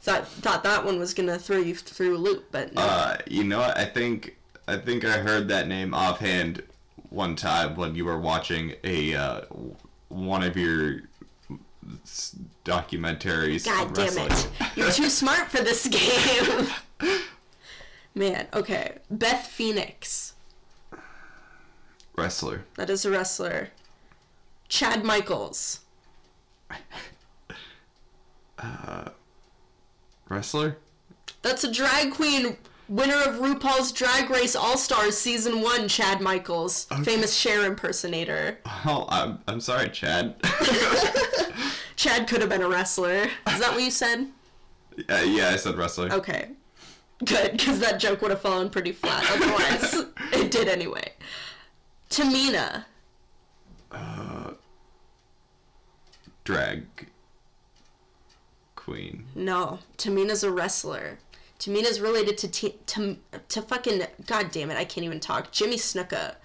Thought 0.00 0.26
thought 0.28 0.62
that 0.64 0.84
one 0.84 0.98
was 0.98 1.14
gonna 1.14 1.38
throw 1.38 1.58
you 1.58 1.74
through 1.74 2.16
a 2.16 2.18
loop, 2.18 2.46
but 2.50 2.74
no. 2.74 2.82
Uh, 2.82 3.16
you 3.26 3.44
know 3.44 3.58
what? 3.60 3.76
I 3.78 3.84
think 3.84 4.36
I 4.68 4.76
think 4.76 5.04
I 5.04 5.18
heard 5.18 5.48
that 5.48 5.68
name 5.68 5.94
offhand 5.94 6.62
one 7.10 7.34
time 7.36 7.76
when 7.76 7.94
you 7.94 8.04
were 8.04 8.18
watching 8.18 8.74
a 8.84 9.14
uh, 9.14 9.40
one 10.08 10.42
of 10.42 10.56
your 10.56 11.02
documentaries. 12.64 13.64
God 13.64 13.94
damn 13.94 14.16
it! 14.18 14.48
You're 14.76 14.92
too 14.92 15.08
smart 15.08 15.50
for 15.50 15.58
this 15.58 15.86
game. 15.86 16.68
Man, 18.14 18.46
okay. 18.54 18.98
Beth 19.10 19.46
Phoenix. 19.46 20.34
Wrestler. 22.16 22.64
That 22.76 22.88
is 22.88 23.04
a 23.04 23.10
wrestler. 23.10 23.68
Chad 24.68 25.04
Michaels. 25.04 25.80
Uh, 28.58 29.10
wrestler. 30.30 30.78
That's 31.42 31.62
a 31.62 31.70
drag 31.70 32.10
queen. 32.14 32.56
Winner 32.88 33.16
of 33.16 33.34
RuPaul's 33.34 33.92
Drag 33.92 34.30
Race 34.30 34.54
All 34.54 34.78
Stars 34.78 35.16
Season 35.18 35.60
1, 35.60 35.88
Chad 35.88 36.20
Michaels. 36.20 36.84
Famous 37.02 37.34
Cher 37.34 37.66
impersonator. 37.66 38.58
Oh, 38.86 39.06
I'm 39.08 39.40
I'm 39.48 39.60
sorry, 39.60 39.90
Chad. 39.90 40.36
Chad 41.96 42.28
could 42.28 42.40
have 42.40 42.50
been 42.50 42.62
a 42.62 42.68
wrestler. 42.68 43.22
Is 43.48 43.58
that 43.60 43.72
what 43.72 43.82
you 43.82 43.90
said? 43.90 44.28
uh, 45.10 45.22
yeah, 45.26 45.50
I 45.50 45.56
said 45.56 45.76
wrestler. 45.76 46.12
Okay. 46.12 46.50
Good, 47.24 47.52
because 47.52 47.78
that 47.80 47.98
joke 47.98 48.20
would 48.22 48.30
have 48.30 48.40
fallen 48.42 48.68
pretty 48.68 48.92
flat 48.92 49.24
otherwise. 49.30 49.94
it 50.32 50.50
did 50.50 50.68
anyway. 50.68 51.12
Tamina. 52.10 52.84
Drag 56.44 56.84
queen. 58.76 59.24
No, 59.34 59.80
Tamina's 59.98 60.44
a 60.44 60.50
wrestler. 60.50 61.18
Tamina's 61.58 62.00
related 62.00 62.38
to 62.38 62.48
t- 62.48 62.76
to 62.86 63.16
to 63.48 63.62
fucking 63.62 64.02
god 64.26 64.50
damn 64.52 64.70
it, 64.70 64.76
I 64.76 64.84
can't 64.84 65.04
even 65.04 65.18
talk. 65.18 65.50
Jimmy 65.50 65.76
Snuka, 65.76 66.36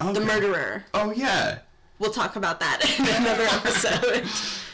Okay. 0.00 0.12
the 0.14 0.20
murderer. 0.20 0.84
Oh 0.94 1.12
yeah. 1.12 1.58
We'll 2.00 2.10
talk 2.10 2.34
about 2.36 2.58
that 2.60 2.82
in 2.98 3.06
another 3.22 3.44
episode. 3.44 4.26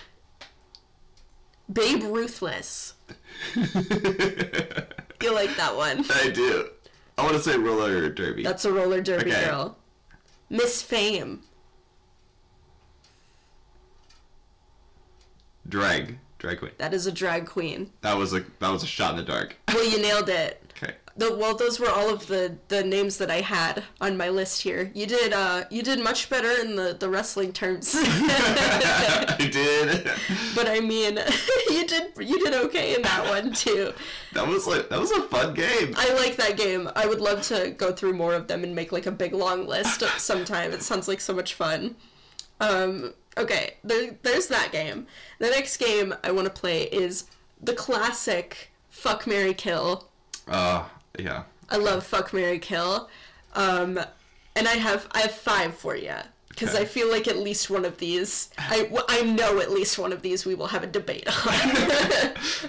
Babe 1.72 2.02
Ruthless. 2.04 2.94
You 5.22 5.34
like 5.34 5.56
that 5.56 5.74
one? 5.74 6.04
I 6.10 6.28
do. 6.30 6.68
I 7.16 7.22
want 7.22 7.34
to 7.36 7.42
say 7.42 7.56
roller 7.56 8.08
derby. 8.10 8.42
That's 8.44 8.64
a 8.66 8.72
roller 8.72 9.00
derby 9.00 9.32
Okay. 9.32 9.46
girl. 9.46 9.76
Miss 10.50 10.82
Fame. 10.82 11.40
drag. 15.68 16.18
Drag 16.38 16.58
queen. 16.58 16.72
That 16.78 16.92
is 16.94 17.06
a 17.06 17.12
drag 17.12 17.46
queen. 17.46 17.90
That 18.02 18.16
was 18.16 18.34
a 18.34 18.44
that 18.60 18.68
was 18.70 18.82
a 18.82 18.86
shot 18.86 19.12
in 19.12 19.16
the 19.16 19.22
dark. 19.24 19.56
Well, 19.68 19.84
you 19.90 20.00
nailed 20.00 20.28
it. 20.28 20.65
The, 21.18 21.34
well, 21.34 21.56
those 21.56 21.80
were 21.80 21.88
all 21.88 22.10
of 22.10 22.26
the, 22.26 22.58
the 22.68 22.84
names 22.84 23.16
that 23.18 23.30
I 23.30 23.40
had 23.40 23.84
on 24.02 24.18
my 24.18 24.28
list 24.28 24.60
here. 24.60 24.90
You 24.94 25.06
did 25.06 25.32
uh 25.32 25.64
you 25.70 25.82
did 25.82 25.98
much 25.98 26.28
better 26.28 26.50
in 26.60 26.76
the, 26.76 26.94
the 26.98 27.08
wrestling 27.08 27.52
terms. 27.52 27.94
I 27.98 29.36
did. 29.50 30.10
but 30.54 30.68
I 30.68 30.80
mean, 30.80 31.18
you 31.70 31.86
did 31.86 32.12
you 32.18 32.38
did 32.44 32.54
okay 32.54 32.94
in 32.94 33.02
that 33.02 33.26
one 33.28 33.52
too. 33.52 33.92
That 34.34 34.46
was 34.46 34.66
like 34.66 34.90
that 34.90 35.00
was 35.00 35.10
a 35.10 35.22
fun 35.22 35.54
game. 35.54 35.94
I 35.96 36.12
like 36.14 36.36
that 36.36 36.56
game. 36.58 36.90
I 36.94 37.06
would 37.06 37.20
love 37.20 37.42
to 37.44 37.70
go 37.70 37.92
through 37.92 38.12
more 38.12 38.34
of 38.34 38.46
them 38.46 38.62
and 38.62 38.74
make 38.74 38.92
like 38.92 39.06
a 39.06 39.12
big 39.12 39.32
long 39.32 39.66
list 39.66 40.02
sometime. 40.18 40.72
It 40.72 40.82
sounds 40.82 41.08
like 41.08 41.20
so 41.20 41.32
much 41.32 41.54
fun. 41.54 41.96
Um, 42.60 43.14
okay, 43.36 43.74
there, 43.84 44.16
there's 44.22 44.48
that 44.48 44.72
game. 44.72 45.06
The 45.38 45.50
next 45.50 45.76
game 45.78 46.14
I 46.24 46.30
want 46.30 46.46
to 46.46 46.52
play 46.52 46.84
is 46.84 47.24
the 47.62 47.74
classic 47.74 48.70
Fuck 48.90 49.26
Mary 49.26 49.54
Kill. 49.54 50.08
Uh, 50.48 50.84
yeah. 51.18 51.42
I 51.70 51.76
love 51.76 52.04
Fuck 52.04 52.32
Mary 52.32 52.58
Kill. 52.58 53.08
Um, 53.54 53.98
and 54.54 54.68
I 54.68 54.74
have 54.74 55.08
I 55.12 55.20
have 55.20 55.32
five 55.32 55.74
for 55.76 55.96
you 55.96 56.14
because 56.48 56.74
Okay. 56.74 56.82
I 56.82 56.84
feel 56.86 57.10
like 57.10 57.28
at 57.28 57.36
least 57.38 57.68
one 57.70 57.84
of 57.84 57.98
these 57.98 58.50
I, 58.58 58.90
I 59.08 59.22
know 59.22 59.60
at 59.60 59.70
least 59.70 59.98
one 59.98 60.12
of 60.12 60.22
these 60.22 60.46
we 60.46 60.54
will 60.54 60.68
have 60.68 60.82
a 60.82 60.86
debate 60.86 61.26
on. 61.28 61.54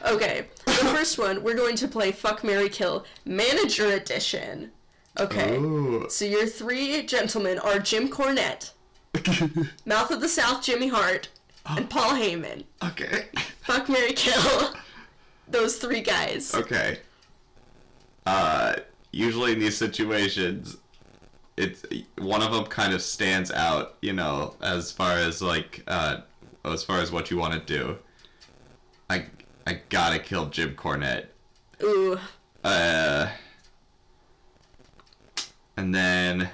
okay, 0.14 0.48
the 0.66 0.72
first 0.94 1.18
one 1.18 1.44
we're 1.44 1.56
going 1.56 1.76
to 1.78 1.88
play 1.88 2.12
Fuck 2.12 2.44
Mary 2.44 2.70
Kill 2.70 3.06
Manager 3.26 3.88
Edition. 3.92 4.72
Okay, 5.20 5.56
Ooh. 5.58 6.06
so 6.10 6.26
your 6.26 6.46
three 6.46 7.02
gentlemen 7.04 7.58
are 7.60 7.80
Jim 7.80 8.08
Cornette, 8.10 8.72
Mouth 9.86 10.12
of 10.12 10.22
the 10.22 10.30
South 10.30 10.62
Jimmy 10.62 10.90
Hart, 10.90 11.30
and 11.66 11.90
Paul 11.90 12.12
Heyman. 12.12 12.66
okay. 12.84 13.26
Fuck 13.62 13.90
Mary 13.90 14.14
Kill. 14.14 14.74
Those 15.50 15.78
three 15.78 16.02
guys. 16.02 16.54
Okay. 16.54 17.00
Uh, 18.28 18.76
usually 19.14 19.54
in 19.54 19.60
these 19.60 19.78
situations, 19.78 20.76
it's 21.56 21.86
one 22.18 22.42
of 22.42 22.52
them 22.52 22.66
kind 22.66 22.94
of 22.94 23.02
stands 23.02 23.52
out, 23.52 23.96
you 24.02 24.12
know, 24.12 24.54
as 24.62 24.92
far 24.92 25.14
as 25.14 25.42
like, 25.42 25.82
uh, 25.88 26.18
as 26.66 26.84
far 26.84 27.00
as 27.00 27.10
what 27.10 27.32
you 27.32 27.38
want 27.38 27.54
to 27.54 27.60
do. 27.62 27.98
I 29.10 29.28
I 29.66 29.80
gotta 29.88 30.20
kill 30.20 30.48
Jim 30.48 30.76
Cornette. 30.76 31.28
Ooh. 31.82 32.20
Uh, 32.66 33.30
and 35.78 35.96
then, 35.96 36.50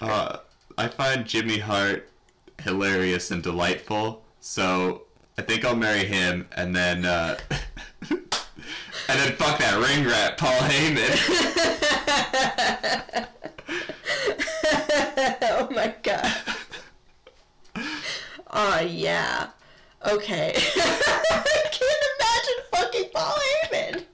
uh, 0.00 0.36
I 0.78 0.86
find 0.86 1.26
Jimmy 1.26 1.58
Hart 1.58 2.08
hilarious 2.62 3.32
and 3.32 3.42
delightful, 3.42 4.24
so 4.38 5.02
I 5.36 5.42
think 5.42 5.64
I'll 5.64 5.74
marry 5.74 6.04
him, 6.04 6.46
and 6.52 6.76
then, 6.76 7.04
uh, 7.04 7.38
and 9.08 9.18
then 9.18 9.32
fuck 9.36 9.58
that 9.58 9.78
ring 9.78 10.06
rat, 10.06 10.38
Paul 10.38 10.58
Heyman. 10.60 11.14
oh 15.42 15.68
my 15.70 15.94
god. 16.02 16.32
Oh 18.50 18.80
yeah. 18.80 19.48
Okay. 20.06 20.54
I 20.76 21.62
can't 21.72 22.04
imagine 22.20 22.58
fucking 22.70 23.10
Paul 23.14 23.38
Heyman. 23.38 24.04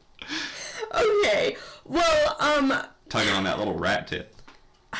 Okay. 0.95 1.57
Well, 1.85 2.37
um, 2.39 2.73
Tugging 3.09 3.33
on 3.35 3.45
that 3.45 3.59
little 3.59 3.75
rat 3.75 4.07
tip. 4.09 4.35
I 4.93 4.99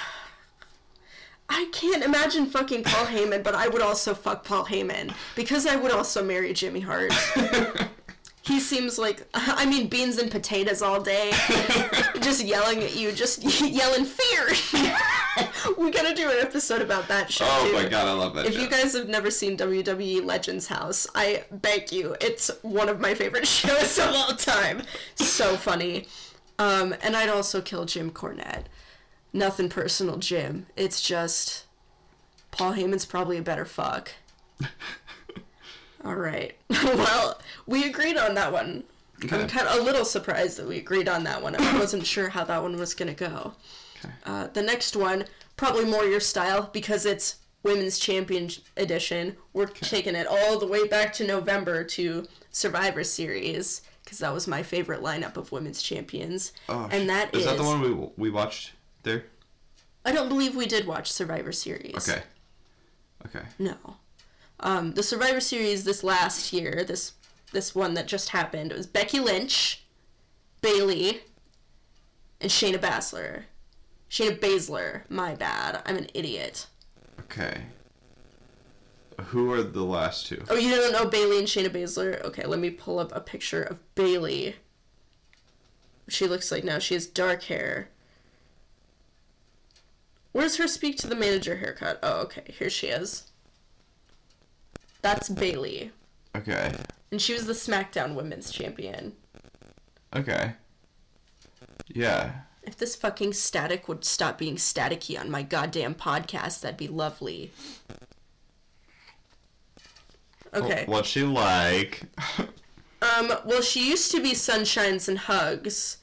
I 1.61 1.67
can't 1.73 2.03
imagine 2.03 2.47
fucking 2.47 2.85
Paul 2.85 3.07
Heyman, 3.07 3.43
but 3.43 3.55
I 3.55 3.69
would 3.69 3.83
also 3.83 4.15
fuck 4.15 4.45
Paul 4.45 4.65
Heyman 4.65 5.13
because 5.35 5.67
I 5.67 5.77
would 5.77 5.91
also 5.93 6.25
marry 6.25 6.53
Jimmy 6.55 6.81
Hart. 6.81 7.13
he 8.51 8.59
seems 8.61 8.99
like 8.99 9.27
I 9.35 9.65
mean 9.67 9.87
beans 9.89 10.19
and 10.19 10.31
potatoes 10.31 10.83
all 10.83 11.01
day, 11.01 11.31
just 12.21 12.45
yelling 12.45 12.83
at 12.83 12.97
you, 12.97 13.13
just 13.13 13.43
yelling 13.63 14.05
fear. 14.05 14.49
we 15.79 15.91
gotta 15.91 16.15
do 16.15 16.29
an 16.31 16.39
episode 16.41 16.83
about 16.83 17.07
that 17.09 17.31
show. 17.33 17.45
oh 17.49 17.67
too. 17.69 17.73
my 17.75 17.89
god, 17.89 18.07
I 18.09 18.13
love 18.13 18.35
that 18.35 18.47
If 18.47 18.55
show. 18.55 18.61
you 18.61 18.69
guys 18.69 18.93
have 18.95 19.09
never 19.09 19.31
seen 19.31 19.57
WWE 19.57 20.25
Legends 20.25 20.67
House, 20.67 21.07
I 21.15 21.45
beg 21.51 21.93
you, 21.93 22.17
it's 22.21 22.51
one 22.63 22.89
of 22.89 23.01
my 23.01 23.15
favorite 23.15 23.47
shows 23.47 23.99
of 23.99 24.13
all 24.15 24.35
time. 24.35 24.83
So 25.15 25.57
funny. 25.57 26.07
Um, 26.59 26.95
and 27.03 27.17
I'd 27.17 27.31
also 27.31 27.63
kill 27.63 27.87
Jim 27.87 28.11
Cornette. 28.11 28.65
Nothing 29.33 29.69
personal, 29.71 30.19
Jim. 30.19 30.67
It's 30.77 31.01
just 31.01 31.65
Paul 32.51 32.73
Heyman's 32.75 33.07
probably 33.07 33.39
a 33.39 33.43
better 33.43 33.65
fuck. 33.65 34.11
All 36.05 36.17
right. 36.17 36.57
well, 36.71 37.41
we 37.67 37.85
agreed 37.85 38.17
on 38.17 38.35
that 38.35 38.53
one. 38.53 38.85
I'm 39.23 39.29
kind 39.49 39.69
of 39.69 39.79
a 39.79 39.83
little 39.83 40.05
surprised 40.05 40.59
that 40.59 40.67
we 40.67 40.79
agreed 40.79 41.09
on 41.09 41.25
that 41.25 41.43
one. 41.43 41.55
I 41.55 41.79
wasn't 41.79 42.07
sure 42.07 42.31
how 42.31 42.45
that 42.45 42.63
one 42.63 42.77
was 42.79 42.95
gonna 42.95 43.15
go. 43.15 43.53
Okay. 43.99 44.15
Uh, 44.25 44.47
the 44.49 44.63
next 44.63 44.97
one, 44.97 45.27
probably 45.57 45.85
more 45.85 46.05
your 46.05 46.21
style 46.21 46.71
because 46.73 47.05
it's 47.05 47.37
Women's 47.63 47.99
Champion 47.99 48.49
Edition. 48.77 49.37
We're 49.53 49.67
taking 49.67 50.15
it 50.15 50.27
all 50.27 50.59
the 50.59 50.67
way 50.67 50.87
back 50.89 51.13
to 51.15 51.27
November 51.27 51.85
to 51.85 52.27
Survivor 52.51 53.05
Series 53.05 53.83
because 54.03 54.19
that 54.19 54.33
was 54.33 54.49
my 54.49 54.63
favorite 54.63 55.03
lineup 55.03 55.37
of 55.37 55.53
women's 55.53 55.83
champions. 55.83 56.53
Oh, 56.69 56.89
and 56.91 57.09
that 57.11 57.35
is 57.35 57.41
is, 57.41 57.47
that 57.47 57.59
the 57.59 57.65
one 57.65 57.81
we 57.81 58.09
we 58.17 58.31
watched 58.31 58.73
there? 59.03 59.25
I 60.05 60.13
don't 60.13 60.29
believe 60.29 60.57
we 60.57 60.67
did 60.67 60.87
watch 60.87 61.13
Survivor 61.13 61.53
Series. 61.53 62.09
Okay. 62.09 62.23
Okay. 63.27 63.45
No. 63.59 63.77
Um, 64.61 64.93
the 64.93 65.03
Survivor 65.03 65.41
Series 65.41 65.85
this 65.85 66.05
last 66.05 66.53
year, 66.53 66.85
this 66.87 67.13
this 67.53 67.75
one 67.75 67.95
that 67.95 68.07
just 68.07 68.29
happened, 68.29 68.71
it 68.71 68.77
was 68.77 68.87
Becky 68.87 69.19
Lynch, 69.19 69.83
Bayley, 70.61 71.23
and 72.41 72.51
Shayna 72.51 72.79
Baszler. 72.79 73.45
Shayna 74.09 74.39
Baszler. 74.39 75.03
My 75.09 75.35
bad. 75.35 75.83
I'm 75.85 75.97
an 75.97 76.09
idiot. 76.15 76.67
Okay. 77.21 77.63
Who 79.27 79.53
are 79.53 79.63
the 79.63 79.85
last 79.85 80.27
two? 80.27 80.43
Oh, 80.49 80.57
you 80.57 80.75
don't 80.75 80.93
know 80.93 81.07
Bayley 81.07 81.39
and 81.39 81.49
Shayna 81.49 81.69
Baszler? 81.69 82.23
Okay, 82.23 82.47
let 82.47 82.59
me 82.59 82.71
pull 82.71 82.99
up 82.99 83.15
a 83.15 83.21
picture 83.21 83.63
of 83.63 83.79
Bayley. 83.95 84.57
She 86.09 86.27
looks 86.27 86.51
like 86.51 86.65
now. 86.65 86.79
She 86.79 86.95
has 86.95 87.07
dark 87.07 87.45
hair. 87.45 87.89
Where's 90.33 90.57
her 90.57 90.69
speak 90.69 90.97
to 90.99 91.07
the 91.07 91.15
manager 91.15 91.57
haircut? 91.57 91.99
Oh, 92.03 92.21
okay. 92.23 92.45
Here 92.47 92.71
she 92.71 92.89
is. 92.89 93.30
That's 95.03 95.29
Bayley. 95.29 95.93
Okay. 96.37 96.75
And 97.11 97.21
she 97.21 97.33
was 97.33 97.47
the 97.47 97.53
SmackDown 97.53 98.15
Women's 98.15 98.51
Champion. 98.51 99.15
Okay. 100.15 100.53
Yeah. 101.89 102.33
If 102.63 102.77
this 102.77 102.95
fucking 102.95 103.33
static 103.33 103.89
would 103.89 104.05
stop 104.05 104.39
being 104.39 104.57
staticky 104.57 105.19
on 105.19 105.31
my 105.31 105.43
goddamn 105.43 105.95
podcast, 105.95 106.61
that'd 106.61 106.77
be 106.77 106.89
lovely. 106.89 107.53
Okay. 110.53 110.85
What's 110.87 111.09
she 111.09 111.23
like? 111.23 112.03
Um, 113.03 113.33
well, 113.47 113.63
she 113.63 113.89
used 113.89 114.11
to 114.11 114.21
be 114.21 114.33
Sunshines 114.33 115.09
and 115.09 115.17
Hugs, 115.17 115.97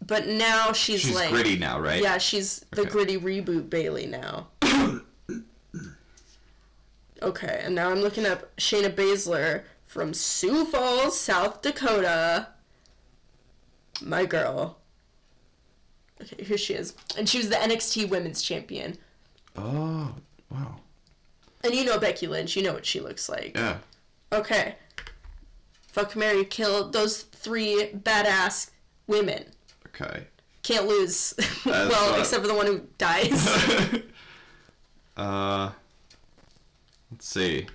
but 0.00 0.28
now 0.28 0.70
she's, 0.70 1.00
She's 1.00 1.14
like. 1.14 1.30
gritty 1.30 1.58
now, 1.58 1.80
right? 1.80 2.00
Yeah, 2.00 2.18
she's 2.18 2.64
the 2.70 2.84
gritty 2.84 3.18
reboot 3.18 3.68
Bayley 3.68 4.06
now. 4.06 4.46
okay, 7.22 7.60
and 7.64 7.74
now 7.74 7.90
I'm 7.90 8.00
looking 8.00 8.26
up 8.26 8.54
Shayna 8.56 8.94
Baszler 8.94 9.62
from 9.86 10.12
Sioux 10.14 10.64
Falls, 10.64 11.18
South 11.18 11.62
Dakota. 11.62 12.48
My 14.02 14.26
girl. 14.26 14.78
Okay, 16.20 16.42
here 16.44 16.58
she 16.58 16.74
is. 16.74 16.94
And 17.16 17.28
she 17.28 17.38
was 17.38 17.48
the 17.48 17.56
NXT 17.56 18.08
Women's 18.08 18.42
Champion. 18.42 18.96
Oh, 19.56 20.14
wow. 20.50 20.76
And 21.64 21.74
you 21.74 21.84
know 21.84 21.98
Becky 21.98 22.26
Lynch, 22.26 22.56
you 22.56 22.62
know 22.62 22.72
what 22.74 22.86
she 22.86 23.00
looks 23.00 23.28
like. 23.28 23.52
Yeah. 23.56 23.78
Okay. 24.32 24.76
Fuck 25.88 26.14
Mary 26.14 26.44
kill 26.44 26.90
those 26.90 27.22
three 27.22 27.90
badass 27.94 28.70
women. 29.06 29.46
Okay. 29.88 30.24
Can't 30.62 30.86
lose. 30.86 31.34
well, 31.64 32.10
what- 32.10 32.20
except 32.20 32.42
for 32.42 32.48
the 32.48 32.54
one 32.54 32.66
who 32.66 32.82
dies. 32.98 33.48
uh, 35.16 35.70
let's 37.16 37.28
see. 37.28 37.66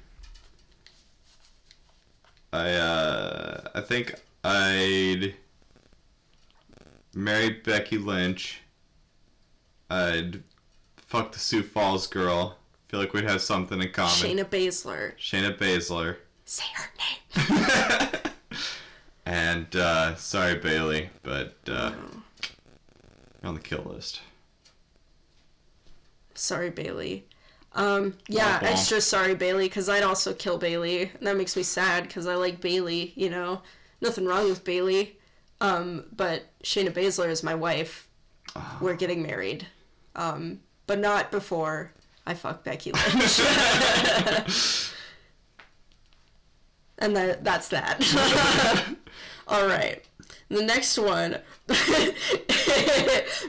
I 2.53 2.73
uh, 2.73 3.61
I 3.73 3.81
think 3.81 4.13
I'd 4.43 5.33
marry 7.15 7.49
Becky 7.49 7.97
Lynch. 7.97 8.61
I'd 9.89 10.43
fuck 10.95 11.31
the 11.31 11.39
Sioux 11.39 11.63
Falls 11.63 12.05
girl. 12.05 12.57
Feel 12.87 12.99
like 12.99 13.13
we'd 13.13 13.23
have 13.23 13.41
something 13.41 13.81
in 13.81 13.91
common. 13.91 14.11
Shayna 14.11 14.45
Baszler. 14.45 15.17
Shayna 15.17 15.57
Baszler. 15.57 16.17
Say 16.45 16.65
her 16.75 17.57
name. 17.57 18.21
and 19.25 19.75
uh, 19.75 20.15
sorry 20.17 20.55
Bayley, 20.55 21.09
but 21.23 21.55
uh, 21.67 21.93
you're 23.41 23.49
on 23.49 23.55
the 23.55 23.61
kill 23.61 23.83
list. 23.83 24.21
Sorry, 26.35 26.69
Bayley. 26.69 27.25
Um, 27.73 28.17
yeah, 28.27 28.59
Womp 28.59 28.63
womp. 28.63 28.71
extra 28.71 29.01
sorry, 29.01 29.35
Bayley, 29.35 29.67
because 29.67 29.87
I'd 29.87 30.03
also 30.03 30.33
kill 30.33 30.57
Bayley. 30.57 31.03
And 31.03 31.27
that 31.27 31.37
makes 31.37 31.55
me 31.55 31.63
sad 31.63 32.03
because 32.03 32.27
I 32.27 32.35
like 32.35 32.59
Bayley, 32.61 33.13
you 33.15 33.29
know. 33.29 33.61
Nothing 34.01 34.25
wrong 34.25 34.49
with 34.49 34.63
Bayley. 34.63 35.17
Um, 35.61 36.05
but 36.15 36.43
Shayna 36.63 36.91
Baszler 36.91 37.29
is 37.29 37.43
my 37.43 37.55
wife. 37.55 38.07
We're 38.81 38.95
getting 38.95 39.21
married. 39.21 39.67
Um, 40.15 40.59
but 40.87 40.99
not 40.99 41.31
before 41.31 41.93
I 42.25 42.33
fuck 42.33 42.63
Becky 42.63 42.91
Lynch. 42.91 43.39
and 46.97 47.15
that, 47.15 47.43
that's 47.43 47.69
that. 47.69 48.95
All 49.47 49.65
right. 49.67 50.03
The 50.51 50.61
next 50.63 50.97
one, 50.97 51.37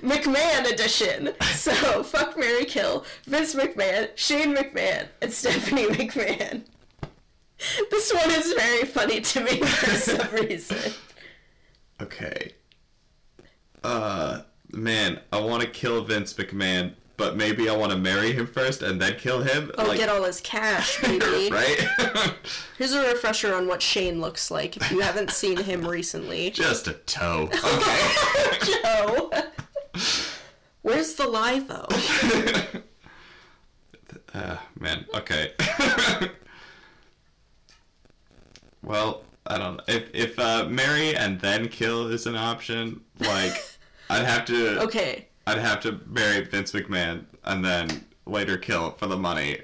McMahon 0.02 0.72
edition. 0.72 1.30
So, 1.52 2.04
fuck 2.04 2.38
Mary 2.38 2.64
Kill, 2.64 3.04
Vince 3.24 3.56
McMahon, 3.56 4.10
Shane 4.14 4.54
McMahon, 4.54 5.08
and 5.20 5.32
Stephanie 5.32 5.86
McMahon. 5.86 6.62
This 7.90 8.14
one 8.14 8.30
is 8.30 8.52
very 8.52 8.84
funny 8.84 9.20
to 9.20 9.40
me 9.40 9.60
for 9.62 9.90
some 9.96 10.32
reason. 10.46 10.92
Okay. 12.00 12.52
Uh, 13.82 14.42
man, 14.70 15.18
I 15.32 15.40
want 15.40 15.64
to 15.64 15.68
kill 15.68 16.04
Vince 16.04 16.34
McMahon, 16.34 16.94
but 17.22 17.36
maybe 17.36 17.68
I 17.68 17.76
want 17.76 17.92
to 17.92 17.98
marry 17.98 18.32
him 18.32 18.48
first 18.48 18.82
and 18.82 19.00
then 19.00 19.14
kill 19.16 19.42
him. 19.42 19.70
Oh, 19.78 19.96
get 19.96 20.08
all 20.08 20.24
his 20.24 20.40
cash, 20.40 21.00
baby. 21.00 21.50
right? 21.52 21.86
Here's 22.78 22.92
a 22.94 23.12
refresher 23.12 23.54
on 23.54 23.68
what 23.68 23.80
Shane 23.80 24.20
looks 24.20 24.50
like 24.50 24.76
if 24.76 24.90
you 24.90 24.98
haven't 24.98 25.30
seen 25.30 25.56
him 25.56 25.86
recently. 25.86 26.50
Just 26.54 26.88
a 26.88 26.94
toe. 26.94 27.48
Okay. 27.52 28.72
Joe. 28.82 29.30
Where's 30.82 31.14
the 31.14 31.28
lie, 31.28 31.60
though? 31.60 31.86
uh, 34.34 34.56
man. 34.80 35.06
Okay. 35.14 35.52
well, 38.82 39.22
I 39.46 39.58
don't 39.58 39.76
know. 39.76 39.84
If 39.86 40.10
if 40.12 40.38
uh, 40.40 40.64
marry 40.68 41.14
and 41.14 41.40
then 41.40 41.68
kill 41.68 42.08
is 42.08 42.26
an 42.26 42.34
option, 42.34 43.02
like 43.20 43.62
I'd 44.10 44.24
have 44.24 44.44
to. 44.46 44.80
Okay, 44.80 45.28
I'd 45.46 45.58
have 45.58 45.80
to 45.80 46.00
marry 46.06 46.44
Vince 46.44 46.72
McMahon 46.72 47.24
and 47.44 47.64
then 47.64 48.04
later 48.26 48.56
kill 48.56 48.92
for 48.92 49.06
the 49.06 49.16
money. 49.16 49.58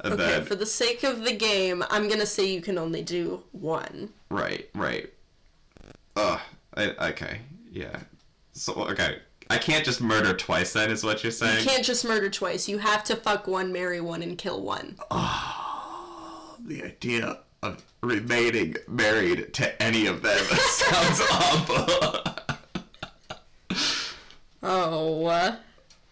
And 0.00 0.14
okay, 0.14 0.22
then 0.22 0.44
for 0.44 0.54
the 0.54 0.66
sake 0.66 1.02
of 1.04 1.24
the 1.24 1.36
game, 1.36 1.84
I'm 1.90 2.08
gonna 2.08 2.26
say 2.26 2.46
you 2.46 2.60
can 2.60 2.78
only 2.78 3.02
do 3.02 3.42
one. 3.52 4.10
right, 4.30 4.68
right. 4.74 5.12
Ugh. 6.16 6.40
I, 6.74 7.08
okay. 7.10 7.40
Yeah. 7.70 8.00
So 8.52 8.72
okay. 8.74 9.18
I 9.50 9.58
can't 9.58 9.84
just 9.84 10.00
murder 10.00 10.32
twice. 10.34 10.72
Then 10.72 10.90
is 10.90 11.04
what 11.04 11.22
you're 11.22 11.30
saying? 11.32 11.58
You 11.58 11.64
can't 11.70 11.84
just 11.84 12.04
murder 12.04 12.30
twice. 12.30 12.68
You 12.68 12.78
have 12.78 13.04
to 13.04 13.16
fuck 13.16 13.46
one, 13.46 13.70
marry 13.72 14.00
one, 14.00 14.22
and 14.22 14.38
kill 14.38 14.62
one. 14.62 14.96
Oh, 15.10 16.56
The 16.64 16.84
idea 16.84 17.40
of 17.62 17.84
remaining 18.02 18.76
married 18.88 19.52
to 19.54 19.82
any 19.82 20.06
of 20.06 20.22
them 20.22 20.38
sounds 20.46 21.20
awful. 21.30 22.22
Oh, 24.62 25.26
uh, 25.26 25.56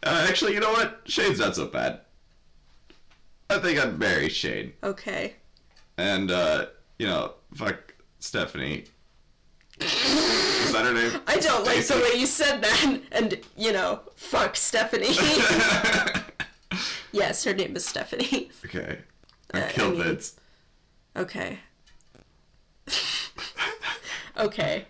Uh, 0.03 0.27
actually, 0.29 0.55
you 0.55 0.61
know 0.61 0.73
what? 0.73 1.01
Shane's 1.05 1.39
not 1.39 1.55
so 1.57 1.67
bad. 1.67 2.01
I 3.49 3.59
think 3.59 3.79
I'd 3.79 3.99
marry 3.99 4.29
Shane. 4.29 4.73
okay. 4.83 5.35
And, 5.99 6.31
uh, 6.31 6.67
you 6.99 7.07
know, 7.07 7.35
fuck 7.55 7.95
Stephanie. 8.21 8.85
Is 9.81 10.73
that 10.73 10.85
her 10.85 10.95
name? 10.95 11.21
I 11.27 11.37
don't 11.39 11.65
like 11.67 11.85
the 11.87 11.97
way 11.97 12.19
you 12.19 12.27
said 12.27 12.63
that. 12.63 13.01
And, 13.13 13.39
you 13.57 13.73
know, 13.73 14.01
fuck 14.17 14.57
Stephanie. 14.57 15.15
Yes, 17.13 17.43
her 17.43 17.53
name 17.53 17.75
is 17.75 17.85
Stephanie. 17.85 18.53
Okay. 18.65 19.01
I 19.53 19.61
Uh, 19.61 19.67
I 19.67 19.73
killed 19.73 19.95
mean- 19.95 20.03
Vince. 20.05 20.37
Okay. 21.17 21.59
okay. 24.39 24.85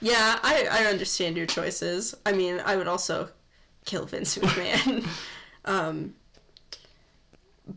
Yeah, 0.00 0.38
I, 0.42 0.68
I 0.70 0.84
understand 0.86 1.36
your 1.36 1.46
choices. 1.46 2.14
I 2.24 2.32
mean, 2.32 2.60
I 2.64 2.76
would 2.76 2.88
also 2.88 3.30
kill 3.84 4.04
Vince 4.04 4.36
McMahon. 4.38 5.06
um, 5.64 6.14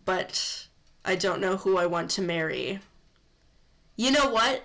but 0.06 0.68
I 1.06 1.16
don't 1.16 1.42
know 1.42 1.58
who 1.58 1.78
I 1.78 1.86
want 1.86 2.12
to 2.12 2.22
marry. 2.22 2.80
You 3.96 4.12
know 4.12 4.30
what? 4.30 4.64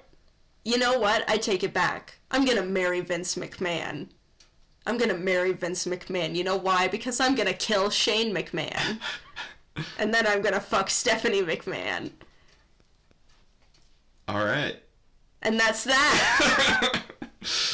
You 0.64 0.78
know 0.78 0.98
what? 0.98 1.28
I 1.28 1.36
take 1.36 1.62
it 1.62 1.72
back. 1.72 2.18
I'm 2.30 2.44
gonna 2.44 2.62
marry 2.62 3.00
Vince 3.00 3.34
McMahon. 3.36 4.08
I'm 4.86 4.98
gonna 4.98 5.14
marry 5.14 5.52
Vince 5.52 5.86
McMahon. 5.86 6.34
You 6.34 6.44
know 6.44 6.56
why? 6.56 6.88
Because 6.88 7.20
I'm 7.20 7.34
gonna 7.34 7.52
kill 7.54 7.90
Shane 7.90 8.34
McMahon. 8.34 8.98
and 9.98 10.12
then 10.12 10.26
I'm 10.26 10.42
gonna 10.42 10.60
fuck 10.60 10.90
Stephanie 10.90 11.42
McMahon. 11.42 12.10
All 14.26 14.44
right. 14.44 14.76
And 15.42 15.60
that's 15.60 15.84
that. 15.84 17.02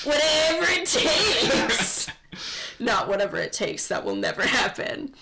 whatever 0.04 0.66
it 0.70 0.86
takes. 0.86 2.08
Not 2.80 3.08
whatever 3.08 3.36
it 3.36 3.52
takes. 3.52 3.88
That 3.88 4.04
will 4.04 4.16
never 4.16 4.42
happen. 4.42 5.14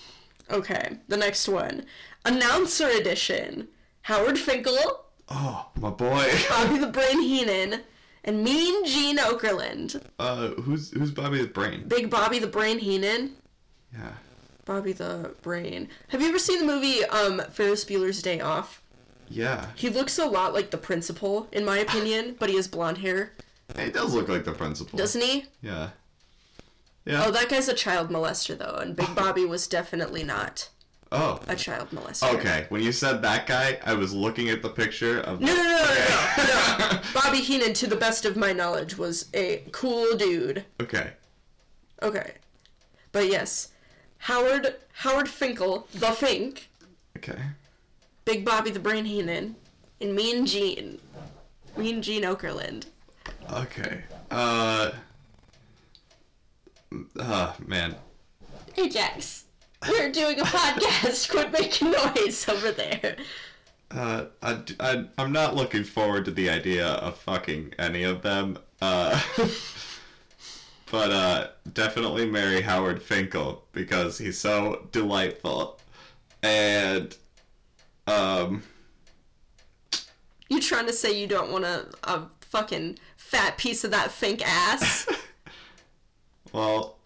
Okay, 0.51 0.97
the 1.07 1.17
next 1.17 1.47
one. 1.47 1.85
Announcer 2.25 2.87
edition. 2.87 3.67
Howard 4.03 4.39
Finkel, 4.39 5.05
Oh, 5.31 5.67
my 5.79 5.89
boy. 5.91 6.31
Bobby 6.49 6.79
the 6.79 6.87
Brain 6.87 7.21
Heenan, 7.21 7.81
and 8.23 8.43
Mean 8.43 8.85
Gene 8.85 9.17
Okerlund. 9.17 10.01
Uh, 10.17 10.49
who's 10.49 10.91
who's 10.91 11.11
Bobby 11.11 11.41
the 11.41 11.47
Brain? 11.47 11.87
Big 11.87 12.09
Bobby 12.09 12.39
the 12.39 12.47
Brain 12.47 12.79
Heenan. 12.79 13.33
Yeah. 13.93 14.13
Bobby 14.65 14.93
the 14.93 15.35
Brain. 15.43 15.87
Have 16.09 16.21
you 16.21 16.29
ever 16.29 16.39
seen 16.39 16.59
the 16.59 16.65
movie 16.65 17.03
um, 17.05 17.41
Ferris 17.51 17.85
Bueller's 17.85 18.21
Day 18.21 18.39
Off? 18.39 18.81
Yeah. 19.29 19.67
He 19.75 19.89
looks 19.89 20.17
a 20.17 20.25
lot 20.25 20.53
like 20.53 20.71
the 20.71 20.77
principal, 20.77 21.47
in 21.51 21.63
my 21.63 21.77
opinion, 21.77 22.35
but 22.39 22.49
he 22.49 22.55
has 22.55 22.67
blonde 22.67 22.99
hair, 22.99 23.33
He 23.77 23.91
does 23.91 24.13
look 24.13 24.27
like 24.29 24.43
the 24.45 24.51
principal. 24.53 24.97
doesn't 24.97 25.21
he? 25.21 25.45
Yeah. 25.61 25.89
Yeah. 27.05 27.23
Oh, 27.25 27.31
that 27.31 27.49
guy's 27.49 27.67
a 27.67 27.73
child 27.73 28.09
molester, 28.09 28.57
though, 28.57 28.75
and 28.81 28.95
Big 28.95 29.13
Bobby 29.15 29.45
was 29.45 29.67
definitely 29.67 30.23
not 30.23 30.69
Oh. 31.11 31.39
a 31.47 31.55
child 31.55 31.89
molester. 31.91 32.33
Okay. 32.35 32.65
When 32.69 32.81
you 32.83 32.91
said 32.91 33.21
that 33.23 33.47
guy, 33.47 33.79
I 33.83 33.93
was 33.93 34.13
looking 34.13 34.49
at 34.49 34.61
the 34.61 34.69
picture 34.69 35.19
of. 35.21 35.39
No, 35.41 35.47
no, 35.47 35.63
no, 35.63 35.63
no, 35.63 36.77
no, 36.77 36.95
no. 36.95 37.01
Bobby 37.13 37.39
Heenan, 37.39 37.73
to 37.75 37.87
the 37.87 37.95
best 37.95 38.25
of 38.25 38.35
my 38.37 38.53
knowledge, 38.53 38.97
was 38.97 39.27
a 39.33 39.63
cool 39.71 40.15
dude. 40.17 40.65
Okay. 40.81 41.13
Okay. 42.03 42.33
But 43.11 43.27
yes, 43.27 43.69
Howard 44.19 44.75
Howard 44.93 45.29
Finkel, 45.29 45.87
the 45.93 46.11
Fink, 46.11 46.69
Okay. 47.17 47.39
Big 48.25 48.45
Bobby 48.45 48.69
the 48.69 48.79
Brain 48.79 49.05
Heenan, 49.05 49.55
and 49.99 50.13
Mean 50.15 50.45
Gene. 50.45 50.99
Mean 51.75 52.01
Gene 52.03 52.23
Okerlund. 52.23 52.85
Okay. 53.51 54.03
Uh. 54.29 54.91
Uh, 57.19 57.53
man. 57.65 57.95
Hey, 58.73 58.89
Jax. 58.89 59.45
We're 59.87 60.11
doing 60.11 60.39
a 60.39 60.43
podcast. 60.43 61.29
Quit 61.31 61.51
making 61.51 61.91
noise 61.91 62.47
over 62.49 62.71
there. 62.71 63.15
Uh, 63.91 64.25
I, 64.43 64.59
I, 64.79 65.05
I'm 65.17 65.31
not 65.31 65.55
looking 65.55 65.83
forward 65.83 66.25
to 66.25 66.31
the 66.31 66.49
idea 66.49 66.87
of 66.87 67.17
fucking 67.17 67.73
any 67.79 68.03
of 68.03 68.21
them. 68.21 68.57
Uh, 68.81 69.19
but 70.91 71.11
uh, 71.11 71.47
definitely 71.73 72.29
marry 72.29 72.61
Howard 72.61 73.01
Finkel 73.01 73.63
because 73.71 74.17
he's 74.17 74.37
so 74.37 74.87
delightful. 74.91 75.79
And, 76.43 77.15
um, 78.05 78.63
You 80.49 80.61
trying 80.61 80.85
to 80.87 80.93
say 80.93 81.19
you 81.19 81.27
don't 81.27 81.51
want 81.51 81.65
a, 81.65 81.87
a 82.03 82.27
fucking 82.49 82.99
fat 83.15 83.57
piece 83.57 83.83
of 83.83 83.91
that 83.91 84.11
Fink 84.11 84.41
ass? 84.45 85.07
well, 86.51 86.97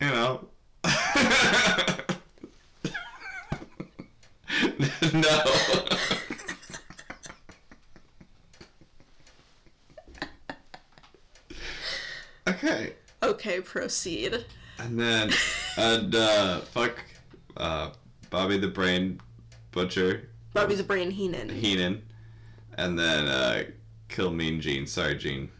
you 0.00 0.06
know. 0.08 0.46
no. 5.12 5.42
okay. 12.48 12.94
okay, 13.22 13.60
proceed. 13.60 14.44
And 14.78 14.98
then, 14.98 15.30
and, 15.76 16.14
uh, 16.14 16.60
fuck, 16.60 16.98
uh, 17.56 17.90
Bobby 18.30 18.58
the 18.58 18.68
Brain 18.68 19.20
Butcher, 19.70 20.28
Bobby 20.54 20.74
the 20.74 20.82
Brain 20.82 21.10
Heenan. 21.10 21.48
Heenan, 21.48 22.02
and 22.76 22.98
then, 22.98 23.26
uh, 23.26 23.64
kill 24.12 24.30
Mean 24.30 24.60
Gene. 24.60 24.86
Sorry, 24.86 25.16
Gene. 25.16 25.50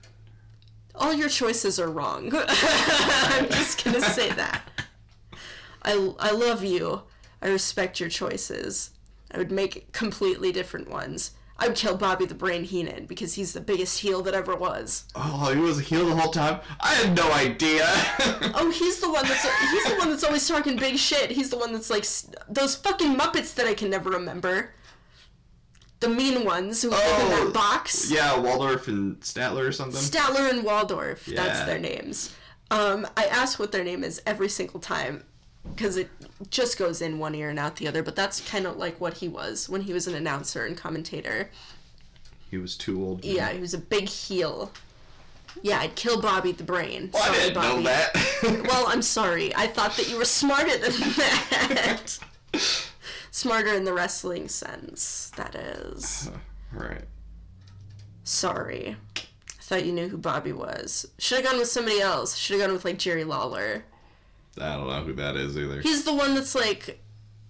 All 0.94 1.14
your 1.14 1.28
choices 1.28 1.80
are 1.80 1.90
wrong. 1.90 2.30
I'm 2.34 3.48
just 3.48 3.82
gonna 3.82 4.00
say 4.00 4.30
that. 4.32 4.62
I, 5.82 6.12
I 6.18 6.30
love 6.32 6.62
you. 6.62 7.02
I 7.40 7.48
respect 7.48 7.98
your 7.98 8.10
choices. 8.10 8.90
I 9.30 9.38
would 9.38 9.50
make 9.50 9.90
completely 9.92 10.52
different 10.52 10.90
ones. 10.90 11.32
I 11.58 11.68
would 11.68 11.76
kill 11.76 11.96
Bobby 11.96 12.26
the 12.26 12.34
Brain 12.34 12.64
Heenan 12.64 13.06
because 13.06 13.34
he's 13.34 13.52
the 13.52 13.60
biggest 13.60 14.00
heel 14.00 14.20
that 14.22 14.34
ever 14.34 14.54
was. 14.54 15.04
Oh, 15.14 15.52
he 15.52 15.60
was 15.60 15.78
a 15.78 15.82
heel 15.82 16.06
the 16.06 16.16
whole 16.16 16.32
time? 16.32 16.60
I 16.80 16.94
had 16.94 17.16
no 17.16 17.30
idea! 17.32 17.88
Oh, 18.54 18.70
he's 18.70 19.00
the 19.00 19.10
one 19.10 19.26
that's 19.26 19.42
he's 19.70 19.84
the 19.84 19.96
one 19.96 20.10
that's 20.10 20.24
always 20.24 20.46
talking 20.46 20.76
big 20.76 20.96
shit. 20.98 21.30
He's 21.30 21.50
the 21.50 21.56
one 21.56 21.72
that's 21.72 21.90
like 21.90 22.04
those 22.48 22.76
fucking 22.76 23.16
Muppets 23.16 23.54
that 23.54 23.66
I 23.66 23.74
can 23.74 23.88
never 23.90 24.10
remember. 24.10 24.74
The 26.02 26.08
mean 26.08 26.44
ones 26.44 26.82
who 26.82 26.90
live 26.90 26.98
in 27.00 27.32
Oh, 27.32 27.44
that 27.44 27.52
box. 27.54 28.10
yeah, 28.10 28.36
Waldorf 28.38 28.88
and 28.88 29.20
Statler 29.20 29.66
or 29.68 29.72
something? 29.72 30.00
Statler 30.00 30.50
and 30.50 30.64
Waldorf. 30.64 31.24
That's 31.26 31.60
their 31.64 31.78
names. 31.78 32.34
Um, 32.72 33.06
I 33.16 33.26
ask 33.26 33.58
what 33.60 33.70
their 33.70 33.84
name 33.84 34.02
is 34.02 34.20
every 34.26 34.48
single 34.48 34.80
time 34.80 35.22
because 35.76 35.96
it 35.96 36.10
just 36.50 36.76
goes 36.76 37.00
in 37.00 37.20
one 37.20 37.34
ear 37.36 37.50
and 37.50 37.58
out 37.58 37.76
the 37.76 37.86
other. 37.86 38.02
But 38.02 38.16
that's 38.16 38.40
kind 38.48 38.66
of 38.66 38.76
like 38.78 39.00
what 39.00 39.14
he 39.18 39.28
was 39.28 39.68
when 39.68 39.82
he 39.82 39.92
was 39.92 40.08
an 40.08 40.14
announcer 40.14 40.64
and 40.66 40.76
commentator. 40.76 41.50
he 42.50 42.58
was 42.58 42.76
too 42.76 43.00
old. 43.02 43.24
Yeah, 43.24 43.50
he 43.52 43.60
was 43.60 43.72
a 43.74 43.78
big 43.78 44.08
heel. 44.08 44.72
Yeah, 45.62 45.78
I'd 45.80 45.94
kill 45.94 46.20
Bobby 46.20 46.50
the 46.52 46.64
Brain. 46.64 47.10
I 47.14 47.18
Sorry, 47.20 47.38
didn't 47.38 47.54
Bobby. 47.54 47.76
know 47.76 47.82
that. 47.82 48.64
Well, 48.68 48.86
I'm 48.88 49.02
sorry. 49.02 49.54
I 49.54 49.68
thought 49.68 49.96
that 49.98 50.10
you 50.10 50.16
were 50.16 50.24
smarter 50.24 50.76
than 50.78 50.92
that. 51.16 52.18
smarter 53.32 53.74
in 53.74 53.84
the 53.84 53.92
wrestling 53.92 54.46
sense, 54.46 55.32
that 55.36 55.56
is. 55.56 56.30
right. 56.72 57.04
Sorry. 58.22 58.96
I 59.16 59.62
thought 59.62 59.84
you 59.84 59.92
knew 59.92 60.08
who 60.08 60.18
Bobby 60.18 60.52
was. 60.52 61.06
Should 61.18 61.38
have 61.38 61.50
gone 61.50 61.58
with 61.58 61.68
somebody 61.68 62.00
else. 62.00 62.36
Should 62.36 62.60
have 62.60 62.66
gone 62.66 62.74
with 62.74 62.84
like 62.84 62.98
Jerry 62.98 63.24
Lawler. 63.24 63.84
I 64.60 64.74
don't 64.76 64.86
know 64.86 65.02
who 65.02 65.14
that 65.14 65.34
is 65.34 65.56
either. 65.56 65.80
He's 65.80 66.04
the 66.04 66.14
one 66.14 66.34
that's 66.34 66.54
like 66.54 67.00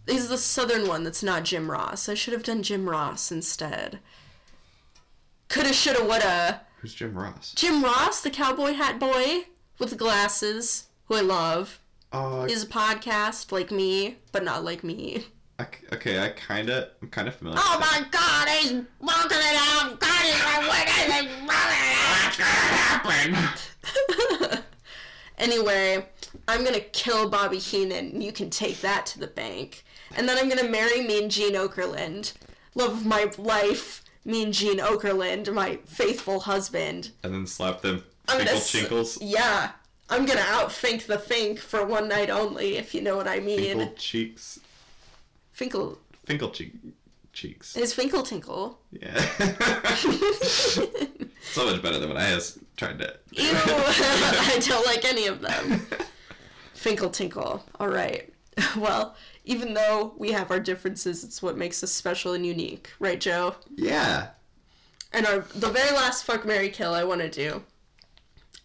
he's 0.06 0.28
the 0.28 0.38
southern 0.38 0.86
one 0.86 1.04
that's 1.04 1.22
not 1.22 1.44
Jim 1.44 1.70
Ross. 1.70 2.08
I 2.08 2.14
should 2.14 2.32
have 2.32 2.44
done 2.44 2.62
Jim 2.62 2.88
Ross 2.88 3.30
instead. 3.32 3.98
Coulda, 5.48 5.72
shoulda, 5.72 6.04
woulda. 6.04 6.62
Who's 6.80 6.94
Jim 6.94 7.14
Ross? 7.14 7.52
Jim 7.54 7.82
Ross, 7.82 8.20
the 8.20 8.30
cowboy 8.30 8.72
hat 8.72 8.98
boy 8.98 9.46
with 9.78 9.90
the 9.90 9.96
glasses, 9.96 10.86
who 11.06 11.16
I 11.16 11.20
love. 11.20 11.80
Uh, 12.12 12.40
oh, 12.40 12.44
Is 12.44 12.62
a 12.62 12.66
podcast 12.66 13.52
like 13.52 13.70
me, 13.70 14.18
but 14.30 14.44
not 14.44 14.64
like 14.64 14.84
me. 14.84 15.26
I, 15.62 15.94
okay, 15.94 16.18
I 16.18 16.30
kinda, 16.30 16.90
I'm 17.00 17.10
kinda 17.10 17.30
familiar. 17.30 17.60
Oh 17.62 17.78
my 17.78 18.04
god, 18.10 18.48
he's 18.48 18.72
walking 19.00 19.38
it 19.38 19.56
out. 19.56 20.00
God 20.00 20.24
is 20.24 20.40
my 21.46 21.62
Anyway, 25.38 26.06
I'm 26.46 26.64
gonna 26.64 26.80
kill 26.80 27.28
Bobby 27.28 27.58
Heenan. 27.58 28.12
And 28.12 28.22
you 28.22 28.32
can 28.32 28.48
take 28.48 28.80
that 28.80 29.06
to 29.06 29.18
the 29.18 29.26
bank. 29.26 29.84
And 30.16 30.28
then 30.28 30.38
I'm 30.38 30.48
gonna 30.48 30.68
marry 30.68 31.02
Mean 31.02 31.28
Gene 31.30 31.54
Okerlund. 31.54 32.32
Love 32.74 32.92
of 32.92 33.06
my 33.06 33.30
life, 33.38 34.04
Mean 34.24 34.52
Gene 34.52 34.78
Okerlund, 34.78 35.52
my 35.52 35.78
faithful 35.84 36.40
husband. 36.40 37.10
And 37.22 37.34
then 37.34 37.46
slap 37.46 37.82
them 37.82 38.04
I'm 38.28 38.38
gonna 38.38 38.58
chinkles, 38.58 39.18
Yeah. 39.20 39.72
I'm 40.08 40.26
gonna 40.26 40.40
outfink 40.40 41.06
the 41.06 41.18
fink 41.18 41.58
for 41.58 41.84
one 41.84 42.06
night 42.08 42.30
only, 42.30 42.76
if 42.76 42.94
you 42.94 43.00
know 43.00 43.16
what 43.16 43.26
I 43.26 43.40
mean. 43.40 43.78
finkle 43.78 43.96
cheeks, 43.96 44.60
Finkle. 45.62 45.98
finkle 46.26 46.50
cheek, 46.50 46.74
cheeks. 47.32 47.74
His 47.74 47.94
Finkle 47.94 48.24
Tinkle. 48.26 48.78
Yeah. 48.90 49.14
so 51.42 51.66
much 51.66 51.82
better 51.82 51.98
than 51.98 52.08
what 52.08 52.18
I 52.18 52.34
was 52.34 52.58
trying 52.76 52.98
to. 52.98 53.14
Ew, 53.32 53.50
I 53.52 54.58
don't 54.60 54.86
like 54.86 55.04
any 55.04 55.26
of 55.26 55.40
them. 55.40 55.86
Finkle 56.74 57.12
Tinkle. 57.12 57.64
All 57.78 57.88
right. 57.88 58.32
Well, 58.76 59.16
even 59.44 59.74
though 59.74 60.14
we 60.18 60.32
have 60.32 60.50
our 60.50 60.60
differences, 60.60 61.24
it's 61.24 61.42
what 61.42 61.56
makes 61.56 61.82
us 61.82 61.90
special 61.90 62.32
and 62.32 62.44
unique, 62.44 62.90
right, 62.98 63.20
Joe? 63.20 63.56
Yeah. 63.76 64.28
And 65.12 65.26
our 65.26 65.40
the 65.54 65.68
very 65.68 65.94
last 65.94 66.24
fuck 66.24 66.44
Mary 66.44 66.68
kill 66.70 66.92
I 66.94 67.04
want 67.04 67.20
to 67.20 67.30
do 67.30 67.62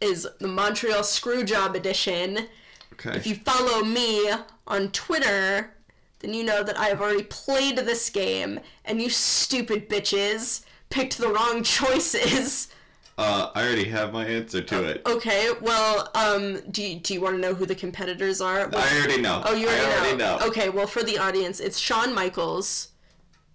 is 0.01 0.27
the 0.39 0.47
Montreal 0.47 1.01
Screwjob 1.01 1.75
edition. 1.75 2.47
Okay. 2.93 3.15
If 3.15 3.27
you 3.27 3.35
follow 3.35 3.83
me 3.83 4.29
on 4.65 4.89
Twitter, 4.91 5.73
then 6.20 6.34
you 6.34 6.43
know 6.43 6.63
that 6.63 6.78
I 6.78 6.88
have 6.88 7.01
already 7.01 7.24
played 7.24 7.78
this 7.78 8.09
game, 8.09 8.59
and 8.86 9.01
you 9.01 9.09
stupid 9.09 9.89
bitches 9.89 10.63
picked 10.89 11.18
the 11.18 11.30
wrong 11.30 11.63
choices. 11.63 12.70
Uh, 13.20 13.49
I 13.55 13.63
already 13.63 13.86
have 13.86 14.13
my 14.13 14.28
answer 14.28 14.61
to 14.61 14.84
it. 14.84 15.01
Okay, 15.07 15.49
well, 15.59 16.11
um, 16.13 16.61
do 16.70 16.84
you, 16.84 16.99
do 16.99 17.15
you 17.15 17.22
want 17.22 17.36
to 17.36 17.41
know 17.41 17.55
who 17.55 17.65
the 17.65 17.74
competitors 17.74 18.41
are? 18.41 18.70
Well, 18.70 18.78
I 18.78 18.95
already 18.95 19.20
know. 19.20 19.41
oh, 19.43 19.55
you 19.55 19.65
already, 19.65 19.86
I 19.86 19.97
already 19.97 20.18
know. 20.18 20.38
know. 20.38 20.45
Okay, 20.45 20.70
well, 20.70 20.86
for 20.86 21.01
the 21.01 21.18
audience, 21.18 21.59
it's 21.59 21.80
Shawn 21.80 22.13
Michaels, 22.13 22.89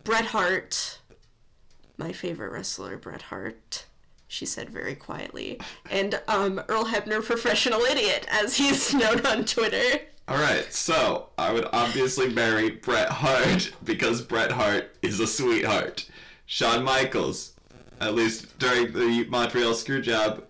Bret 0.03 0.25
Hart, 0.27 0.99
my 1.97 2.11
favorite 2.11 2.51
wrestler, 2.51 2.97
Bret 2.97 3.23
Hart. 3.23 3.87
She 4.27 4.47
said 4.47 4.69
very 4.69 4.97
quietly, 4.97 5.61
and 5.89 6.21
um, 6.27 6.61
Earl 6.69 6.87
Hebner, 6.87 7.25
professional 7.25 7.83
idiot, 7.83 8.27
as 8.33 8.57
he's 8.57 8.93
known 8.95 9.25
on 9.25 9.45
Twitter. 9.45 10.01
All 10.29 10.39
right, 10.39 10.73
so 10.73 11.31
I 11.37 11.53
would 11.53 11.68
obviously 11.73 12.29
marry 12.29 12.70
Bret 12.70 13.09
Hart 13.09 13.73
because 13.85 14.23
Bret 14.23 14.53
Hart 14.53 14.95
is 15.03 15.18
a 15.18 15.27
sweetheart. 15.27 16.09
Shawn 16.47 16.85
Michaels, 16.85 17.53
at 18.01 18.14
least 18.14 18.59
during 18.59 18.93
the 18.93 19.27
Montreal 19.29 19.73
Screwjob, 19.73 20.45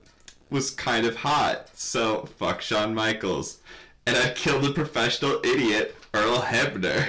was 0.51 0.71
kind 0.71 1.07
of 1.07 1.17
hot. 1.17 1.71
So 1.75 2.27
fuck 2.37 2.61
Shawn 2.61 2.95
Michaels, 2.95 3.59
and 4.07 4.17
I'd 4.17 4.37
kill 4.37 4.61
the 4.61 4.73
professional 4.73 5.41
idiot 5.43 5.97
Earl 6.13 6.41
Hebner. 6.43 7.09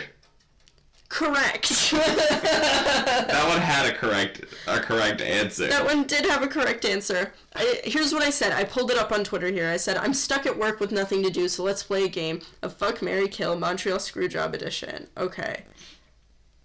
Correct. 1.14 1.70
That 1.94 3.48
one 3.48 3.62
had 3.62 3.86
a 3.86 3.96
correct 3.96 4.46
a 4.68 4.80
correct 4.80 5.22
answer. 5.22 5.68
That 5.68 5.86
one 5.86 6.06
did 6.06 6.26
have 6.26 6.42
a 6.42 6.48
correct 6.48 6.86
answer. 6.86 7.34
I, 7.56 7.82
here's 7.84 8.12
what 8.14 8.24
I 8.24 8.32
said. 8.32 8.52
I 8.52 8.64
pulled 8.64 8.90
it 8.90 8.98
up 8.98 9.12
on 9.12 9.24
Twitter 9.24 9.48
here. 9.48 9.70
I 9.70 9.78
said, 9.78 9.98
I'm 9.98 10.14
stuck 10.14 10.48
at 10.48 10.58
work 10.58 10.80
with 10.80 10.92
nothing 10.92 11.22
to 11.24 11.30
do, 11.30 11.48
so 11.48 11.64
let's 11.64 11.84
play 11.84 12.06
a 12.06 12.10
game 12.10 12.42
of 12.64 12.74
Fuck, 12.74 13.02
Mary 13.02 13.28
Kill 13.28 13.58
Montreal 13.58 14.00
Screwjob 14.00 14.54
Edition. 14.54 15.08
Okay. 15.16 15.64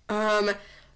Um, 0.08 0.52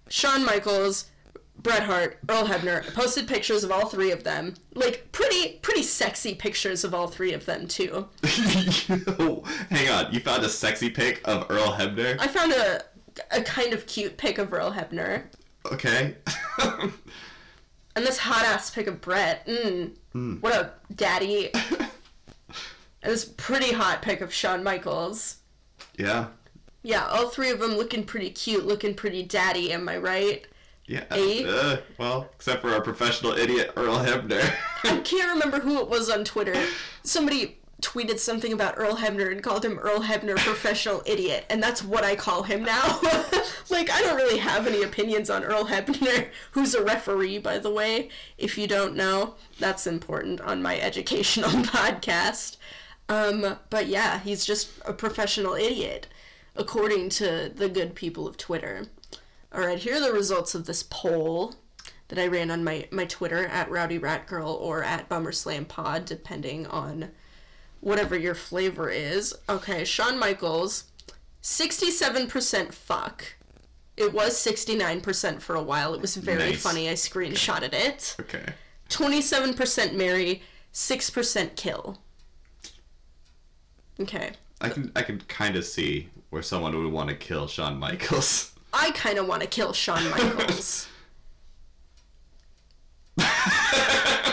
Shawn 0.09 0.43
Michaels, 0.45 1.11
Bret 1.57 1.83
Hart, 1.83 2.17
Earl 2.27 2.45
Hebner. 2.45 2.87
I 2.87 2.89
posted 2.91 3.27
pictures 3.27 3.63
of 3.63 3.71
all 3.71 3.87
three 3.87 4.11
of 4.11 4.23
them. 4.23 4.55
Like, 4.73 5.11
pretty, 5.11 5.59
pretty 5.61 5.83
sexy 5.83 6.33
pictures 6.33 6.83
of 6.83 6.93
all 6.93 7.07
three 7.07 7.33
of 7.33 7.45
them, 7.45 7.67
too. 7.67 8.07
Hang 8.23 9.89
on, 9.89 10.11
you 10.11 10.19
found 10.19 10.43
a 10.43 10.49
sexy 10.49 10.89
pic 10.89 11.21
of 11.25 11.45
Earl 11.49 11.73
Hebner? 11.73 12.17
I 12.19 12.27
found 12.27 12.51
a, 12.53 12.83
a 13.31 13.41
kind 13.41 13.73
of 13.73 13.87
cute 13.87 14.17
pic 14.17 14.37
of 14.37 14.53
Earl 14.53 14.71
Hebner. 14.71 15.23
Okay. 15.71 16.15
And 17.95 18.05
this 18.05 18.17
hot 18.17 18.43
ass 18.45 18.71
pic 18.71 18.87
of 18.87 19.01
Bret. 19.01 19.45
Mm. 19.45 20.41
What 20.41 20.53
a 20.53 20.71
daddy. 20.95 21.51
and 21.53 21.91
this 23.03 23.25
pretty 23.25 23.71
hot 23.73 24.01
pic 24.01 24.21
of 24.21 24.33
Shawn 24.33 24.63
Michaels. 24.63 25.37
yeah. 25.97 26.27
Yeah, 26.85 27.05
all 27.07 27.29
three 27.29 27.49
of 27.49 27.59
them 27.59 27.77
looking 27.77 28.03
pretty 28.03 28.29
cute, 28.29 28.65
looking 28.65 28.93
pretty 28.93 29.23
daddy, 29.23 29.71
am 29.71 29.87
I 29.87 29.97
right? 29.99 30.45
Yeah. 30.85 31.05
Uh, 31.09 31.77
well, 31.97 32.29
except 32.35 32.61
for 32.61 32.71
our 32.71 32.81
professional 32.81 33.31
idiot 33.31 33.71
Earl 33.77 33.99
Hebner. 33.99 34.53
I 34.83 34.97
can't 35.05 35.29
remember 35.31 35.61
who 35.61 35.79
it 35.79 35.87
was 35.87 36.09
on 36.09 36.25
Twitter. 36.25 36.61
Somebody 37.03 37.59
tweeted 37.83 38.17
something 38.17 38.53
about 38.53 38.75
Earl 38.77 38.95
Hebner 38.95 39.31
and 39.31 39.43
called 39.43 39.63
him 39.63 39.77
Earl 39.77 40.01
Hebner 40.01 40.37
professional 40.37 41.03
idiot, 41.05 41.45
and 41.49 41.61
that's 41.61 41.83
what 41.83 42.03
I 42.03 42.15
call 42.15 42.43
him 42.43 42.63
now. 42.63 42.99
like, 43.69 43.91
I 43.91 44.01
don't 44.01 44.15
really 44.15 44.39
have 44.39 44.65
any 44.65 44.81
opinions 44.81 45.29
on 45.29 45.43
Earl 45.43 45.65
Hebner, 45.65 46.29
who's 46.51 46.73
a 46.73 46.83
referee, 46.83 47.37
by 47.39 47.59
the 47.59 47.71
way. 47.71 48.09
If 48.37 48.57
you 48.57 48.67
don't 48.67 48.95
know, 48.95 49.35
that's 49.59 49.85
important 49.85 50.41
on 50.41 50.63
my 50.63 50.79
educational 50.79 51.49
podcast. 51.49 52.57
Um, 53.09 53.57
but 53.69 53.87
yeah, 53.87 54.19
he's 54.21 54.45
just 54.45 54.71
a 54.85 54.93
professional 54.93 55.53
idiot, 55.53 56.07
according 56.55 57.09
to 57.09 57.51
the 57.53 57.69
good 57.69 57.93
people 57.95 58.27
of 58.27 58.37
Twitter. 58.37 58.85
All 59.53 59.61
right, 59.61 59.77
here 59.77 59.95
are 59.95 59.99
the 59.99 60.13
results 60.13 60.55
of 60.55 60.65
this 60.65 60.83
poll 60.89 61.55
that 62.07 62.17
I 62.17 62.27
ran 62.27 62.49
on 62.49 62.63
my, 62.63 62.87
my 62.91 63.05
Twitter 63.05 63.45
at 63.45 63.69
Rowdy 63.69 63.97
Rat 63.97 64.25
Girl 64.25 64.51
or 64.51 64.83
at 64.83 65.09
Bummer 65.09 65.31
Slam 65.31 65.65
Pod, 65.65 66.05
depending 66.05 66.65
on 66.67 67.11
whatever 67.83 68.17
your 68.17 68.33
flavor 68.35 68.89
is. 68.89 69.35
Okay, 69.49 69.83
Shawn 69.83 70.17
Michaels, 70.17 70.85
67% 71.41 72.73
fuck. 72.73 73.23
It 73.97 74.13
was 74.13 74.33
69% 74.35 75.41
for 75.41 75.55
a 75.55 75.61
while. 75.61 75.93
It 75.93 76.01
was 76.01 76.15
very 76.15 76.51
Nice. 76.51 76.61
funny. 76.63 76.89
I 76.89 76.93
screenshotted 76.93 77.73
it. 77.73 78.15
okay. 78.21 78.53
27% 78.89 79.93
Mary, 79.93 80.41
6% 80.73 81.55
kill. 81.55 81.99
Okay. 83.99 84.31
I 84.61 84.69
can 84.69 84.91
I 84.95 85.01
can 85.03 85.19
kind 85.27 85.55
of 85.55 85.65
see 85.65 86.09
where 86.29 86.41
someone 86.41 86.75
would 86.81 86.91
want 86.91 87.09
to 87.09 87.15
kill 87.15 87.47
Shawn 87.47 87.77
Michaels. 87.77 88.51
I 88.73 88.91
kind 88.91 89.17
of 89.19 89.27
want 89.27 89.41
to 89.41 89.47
kill 89.47 89.73
Shawn 89.73 90.09
Michaels. 90.09 90.87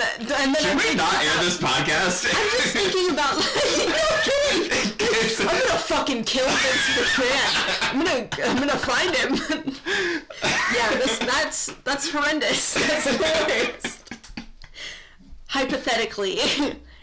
and, 0.00 0.30
and 0.32 0.54
then 0.54 0.54
Should 0.56 0.70
I'm 0.72 0.76
we 0.78 0.94
not 0.94 1.14
air 1.14 1.42
this 1.44 1.58
podcast? 1.58 2.26
I'm 2.26 2.50
just 2.50 2.72
thinking 2.74 3.10
about 3.10 3.36
like, 3.36 3.46
no 3.88 4.08
kidding. 4.24 4.92
I'm 5.48 5.60
gonna 5.60 5.78
fucking 5.78 6.24
kill 6.24 6.46
Vince 6.46 6.88
McMahon. 6.96 7.92
I'm 7.92 8.04
gonna, 8.04 8.50
I'm 8.50 8.58
gonna 8.58 8.78
find 8.78 9.14
him. 9.14 9.34
yeah, 10.74 10.90
this, 10.96 11.18
that's, 11.18 11.66
that's 11.84 12.10
horrendous. 12.10 12.74
That's 12.74 13.04
the 13.04 13.22
worst. 13.22 14.12
Hypothetically, 15.48 16.38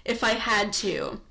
if 0.05 0.23
I 0.23 0.31
had 0.31 0.73
to. 0.73 1.21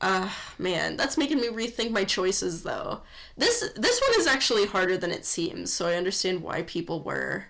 Uh, 0.00 0.28
man, 0.58 0.96
that's 0.98 1.16
making 1.16 1.40
me 1.40 1.48
rethink 1.48 1.90
my 1.90 2.04
choices 2.04 2.62
though. 2.62 3.00
This, 3.38 3.70
this 3.74 4.02
one 4.06 4.20
is 4.20 4.26
actually 4.26 4.66
harder 4.66 4.98
than 4.98 5.10
it 5.10 5.24
seems, 5.24 5.72
so 5.72 5.86
I 5.86 5.94
understand 5.94 6.42
why 6.42 6.62
people 6.62 7.02
were. 7.02 7.46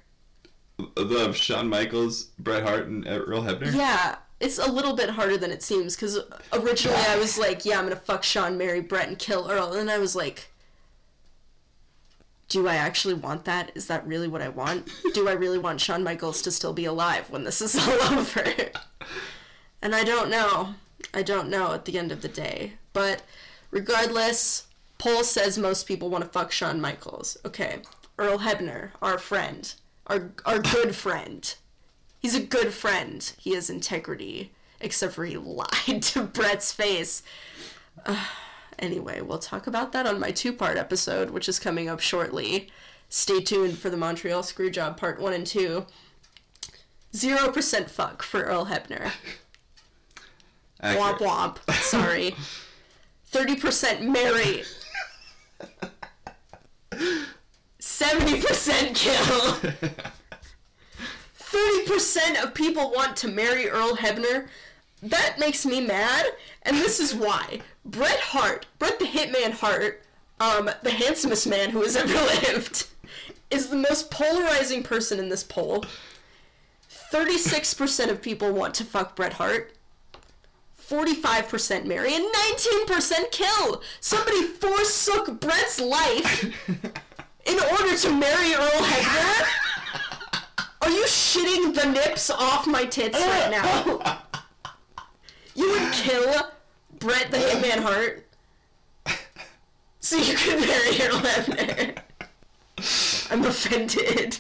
The 0.77 1.33
Shawn 1.33 1.69
Michaels, 1.69 2.25
Bret 2.39 2.65
Hart, 2.65 2.87
and 2.87 3.07
uh, 3.07 3.11
Earl 3.11 3.43
Hebner. 3.43 3.75
Yeah, 3.75 4.17
it's 4.41 4.59
a 4.59 4.71
little 4.71 4.95
bit 4.95 5.11
harder 5.11 5.37
than 5.37 5.51
it 5.51 5.63
seems 5.63 5.95
because 5.95 6.19
originally 6.53 7.01
I 7.09 7.17
was 7.17 7.39
like, 7.39 7.65
yeah, 7.65 7.79
I'm 7.79 7.85
gonna 7.85 7.97
fuck 7.97 8.25
Shawn, 8.25 8.59
marry 8.59 8.81
Bret, 8.81 9.09
and 9.09 9.19
kill 9.19 9.51
Earl, 9.51 9.73
and 9.73 9.91
I 9.91 9.99
was 9.99 10.17
like, 10.17 10.51
do 12.49 12.69
I 12.69 12.77
actually 12.77 13.15
want 13.15 13.45
that? 13.47 13.73
Is 13.75 13.87
that 13.87 14.07
really 14.07 14.29
what 14.29 14.43
I 14.43 14.49
want? 14.49 14.89
Do 15.15 15.29
I 15.29 15.33
really 15.33 15.59
want 15.59 15.81
Shawn 15.81 16.05
Michaels 16.05 16.43
to 16.43 16.51
still 16.51 16.73
be 16.73 16.85
alive 16.85 17.31
when 17.31 17.45
this 17.45 17.61
is 17.61 17.77
all 17.89 18.19
over? 18.19 18.45
And 19.81 19.95
I 19.95 20.05
don't 20.05 20.31
know. 20.31 20.75
I 21.13 21.23
don't 21.23 21.49
know 21.49 21.73
at 21.73 21.85
the 21.85 21.99
end 21.99 22.13
of 22.13 22.23
the 22.23 22.29
day. 22.29 22.75
But 22.93 23.23
regardless, 23.71 24.67
poll 24.99 25.25
says 25.25 25.59
most 25.59 25.87
people 25.87 26.11
want 26.11 26.25
to 26.25 26.31
fuck 26.31 26.53
Shawn 26.53 26.81
Michaels. 26.81 27.37
Okay. 27.45 27.81
Earl 28.19 28.39
Hebner, 28.39 28.91
our 29.03 29.19
friend. 29.19 29.75
Our 30.07 30.33
our 30.45 30.59
good 30.59 30.95
friend. 30.95 31.55
He's 32.19 32.35
a 32.35 32.41
good 32.43 32.73
friend. 32.73 33.33
He 33.39 33.55
has 33.55 33.71
integrity. 33.71 34.53
Except 34.81 35.15
for 35.15 35.25
he 35.25 35.37
lied 35.37 36.03
to 36.03 36.23
Bret's 36.25 36.73
face. 36.73 37.23
Uh, 38.05 38.25
anyway, 38.79 39.21
we'll 39.21 39.39
talk 39.39 39.67
about 39.67 39.93
that 39.93 40.07
on 40.07 40.21
my 40.21 40.31
two 40.31 40.53
part 40.53 40.77
episode, 40.77 41.31
which 41.31 41.49
is 41.49 41.59
coming 41.59 41.89
up 41.89 42.01
shortly. 42.01 42.71
Stay 43.09 43.41
tuned 43.41 43.79
for 43.79 43.91
the 43.91 43.97
Montreal 43.97 44.43
Screwjob 44.43 44.97
part 44.97 45.21
one 45.21 45.33
and 45.33 45.47
two. 45.47 45.87
Zero 47.15 47.51
percent 47.51 47.91
fuck 47.91 48.23
for 48.23 48.43
Earl 48.43 48.67
Hebner. 48.67 49.13
Womp 50.83 51.19
womp. 51.19 51.73
Sorry. 51.73 52.35
30% 53.35 54.03
Mary. 54.03 54.63
70% 57.99 58.95
kill. 58.95 59.73
30% 61.39 62.43
of 62.43 62.53
people 62.53 62.91
want 62.91 63.17
to 63.19 63.29
marry 63.29 63.69
Earl 63.69 63.97
Hebner. 63.97 64.49
That 65.03 65.39
makes 65.39 65.65
me 65.65 65.81
mad, 65.81 66.27
and 66.63 66.77
this 66.77 66.99
is 66.99 67.15
why. 67.15 67.61
Bret 67.85 68.19
Hart, 68.19 68.67
Bret 68.79 68.99
the 68.99 69.05
Hitman 69.05 69.53
Hart, 69.53 70.03
um, 70.41 70.69
the 70.83 70.91
handsomest 70.91 71.47
man 71.47 71.71
who 71.71 71.83
has 71.83 71.95
ever 72.03 72.13
lived, 72.13 72.87
is 73.51 73.69
the 73.69 73.77
most 73.77 74.11
polarizing 74.11 74.83
person 74.83 75.21
in 75.21 75.29
this 75.29 75.45
poll. 75.45 75.85
36% 77.13 78.11
of 78.11 78.21
people 78.21 78.53
want 78.53 78.75
to 78.75 78.85
fuck 78.85 79.15
Bret 79.15 79.35
Hart. 79.35 79.73
45% 80.89 81.87
marry 81.87 82.15
and 82.15 82.25
19% 82.25 83.31
kill. 83.31 83.83
Somebody 84.01 84.43
forsook 84.43 85.41
Bret's 85.41 85.81
life 85.81 86.53
in 87.47 87.59
order 87.61 87.97
to 87.97 88.11
marry 88.13 88.55
Earl 88.55 88.83
Hebner. 88.83 89.47
Are 90.83 90.91
you 90.91 91.05
shitting 91.05 91.75
the 91.75 91.87
nips 91.91 92.31
off 92.31 92.67
my 92.67 92.85
tits 92.85 93.19
right 93.19 93.51
now? 93.51 94.23
You 95.55 95.71
would 95.71 95.93
kill 95.93 96.53
Bret 96.99 97.31
the 97.31 97.39
Hitman 97.39 97.83
Hart 97.83 98.27
so 100.01 100.17
you 100.17 100.35
could 100.37 100.61
marry 100.61 101.01
Earl 101.01 101.21
Hebner. 101.21 101.99
I'm 103.31 103.45
offended. 103.45 104.39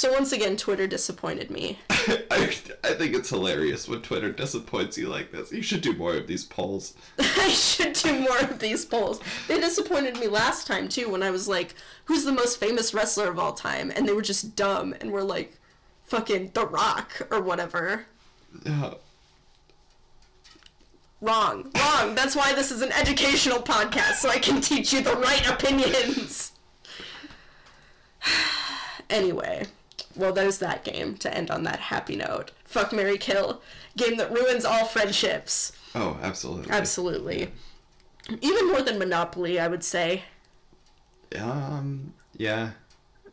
So 0.00 0.10
once 0.10 0.32
again, 0.32 0.56
Twitter 0.56 0.86
disappointed 0.86 1.50
me. 1.50 1.78
I, 1.90 2.54
I 2.82 2.94
think 2.94 3.14
it's 3.14 3.28
hilarious 3.28 3.86
when 3.86 4.00
Twitter 4.00 4.32
disappoints 4.32 4.96
you 4.96 5.10
like 5.10 5.30
this. 5.30 5.52
You 5.52 5.60
should 5.60 5.82
do 5.82 5.92
more 5.92 6.14
of 6.14 6.26
these 6.26 6.42
polls. 6.42 6.94
I 7.18 7.48
should 7.48 7.92
do 7.92 8.18
more 8.18 8.38
of 8.38 8.60
these 8.60 8.86
polls. 8.86 9.20
They 9.46 9.60
disappointed 9.60 10.18
me 10.18 10.26
last 10.26 10.66
time 10.66 10.88
too 10.88 11.10
when 11.10 11.22
I 11.22 11.30
was 11.30 11.48
like, 11.48 11.74
"Who's 12.06 12.24
the 12.24 12.32
most 12.32 12.58
famous 12.58 12.94
wrestler 12.94 13.28
of 13.28 13.38
all 13.38 13.52
time?" 13.52 13.92
and 13.94 14.08
they 14.08 14.14
were 14.14 14.22
just 14.22 14.56
dumb 14.56 14.94
and 15.02 15.12
were 15.12 15.22
like, 15.22 15.58
"Fucking 16.04 16.52
The 16.54 16.66
Rock" 16.66 17.28
or 17.30 17.42
whatever. 17.42 18.06
Uh, 18.64 18.94
Wrong, 21.20 21.70
wrong. 21.76 22.14
That's 22.14 22.34
why 22.34 22.54
this 22.54 22.70
is 22.70 22.80
an 22.80 22.92
educational 22.92 23.58
podcast, 23.58 24.14
so 24.14 24.30
I 24.30 24.38
can 24.38 24.62
teach 24.62 24.94
you 24.94 25.02
the 25.02 25.16
right 25.16 25.46
opinions. 25.46 26.52
anyway, 29.10 29.66
well, 30.16 30.32
there's 30.32 30.58
that 30.58 30.84
game 30.84 31.16
to 31.18 31.34
end 31.34 31.50
on 31.50 31.62
that 31.64 31.80
happy 31.80 32.16
note. 32.16 32.50
Fuck 32.64 32.92
Mary 32.92 33.18
Kill. 33.18 33.60
Game 33.96 34.16
that 34.16 34.32
ruins 34.32 34.64
all 34.64 34.84
friendships. 34.84 35.72
oh, 35.94 36.18
absolutely. 36.22 36.70
Absolutely. 36.70 37.52
Even 38.40 38.68
more 38.68 38.82
than 38.82 38.98
Monopoly, 38.98 39.58
I 39.58 39.68
would 39.68 39.82
say. 39.82 40.24
Um, 41.38 42.12
yeah. 42.36 42.70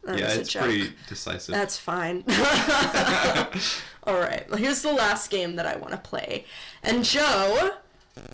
That 0.03 0.19
yeah, 0.19 0.31
it's 0.31 0.49
joke. 0.49 0.63
pretty 0.63 0.93
decisive. 1.07 1.53
That's 1.53 1.77
fine. 1.77 2.23
All 4.03 4.15
right, 4.17 4.49
well, 4.49 4.57
here's 4.57 4.81
the 4.81 4.93
last 4.93 5.29
game 5.29 5.57
that 5.57 5.65
I 5.65 5.75
want 5.75 5.91
to 5.91 5.97
play. 5.97 6.45
And 6.81 7.03
Joe, 7.03 7.71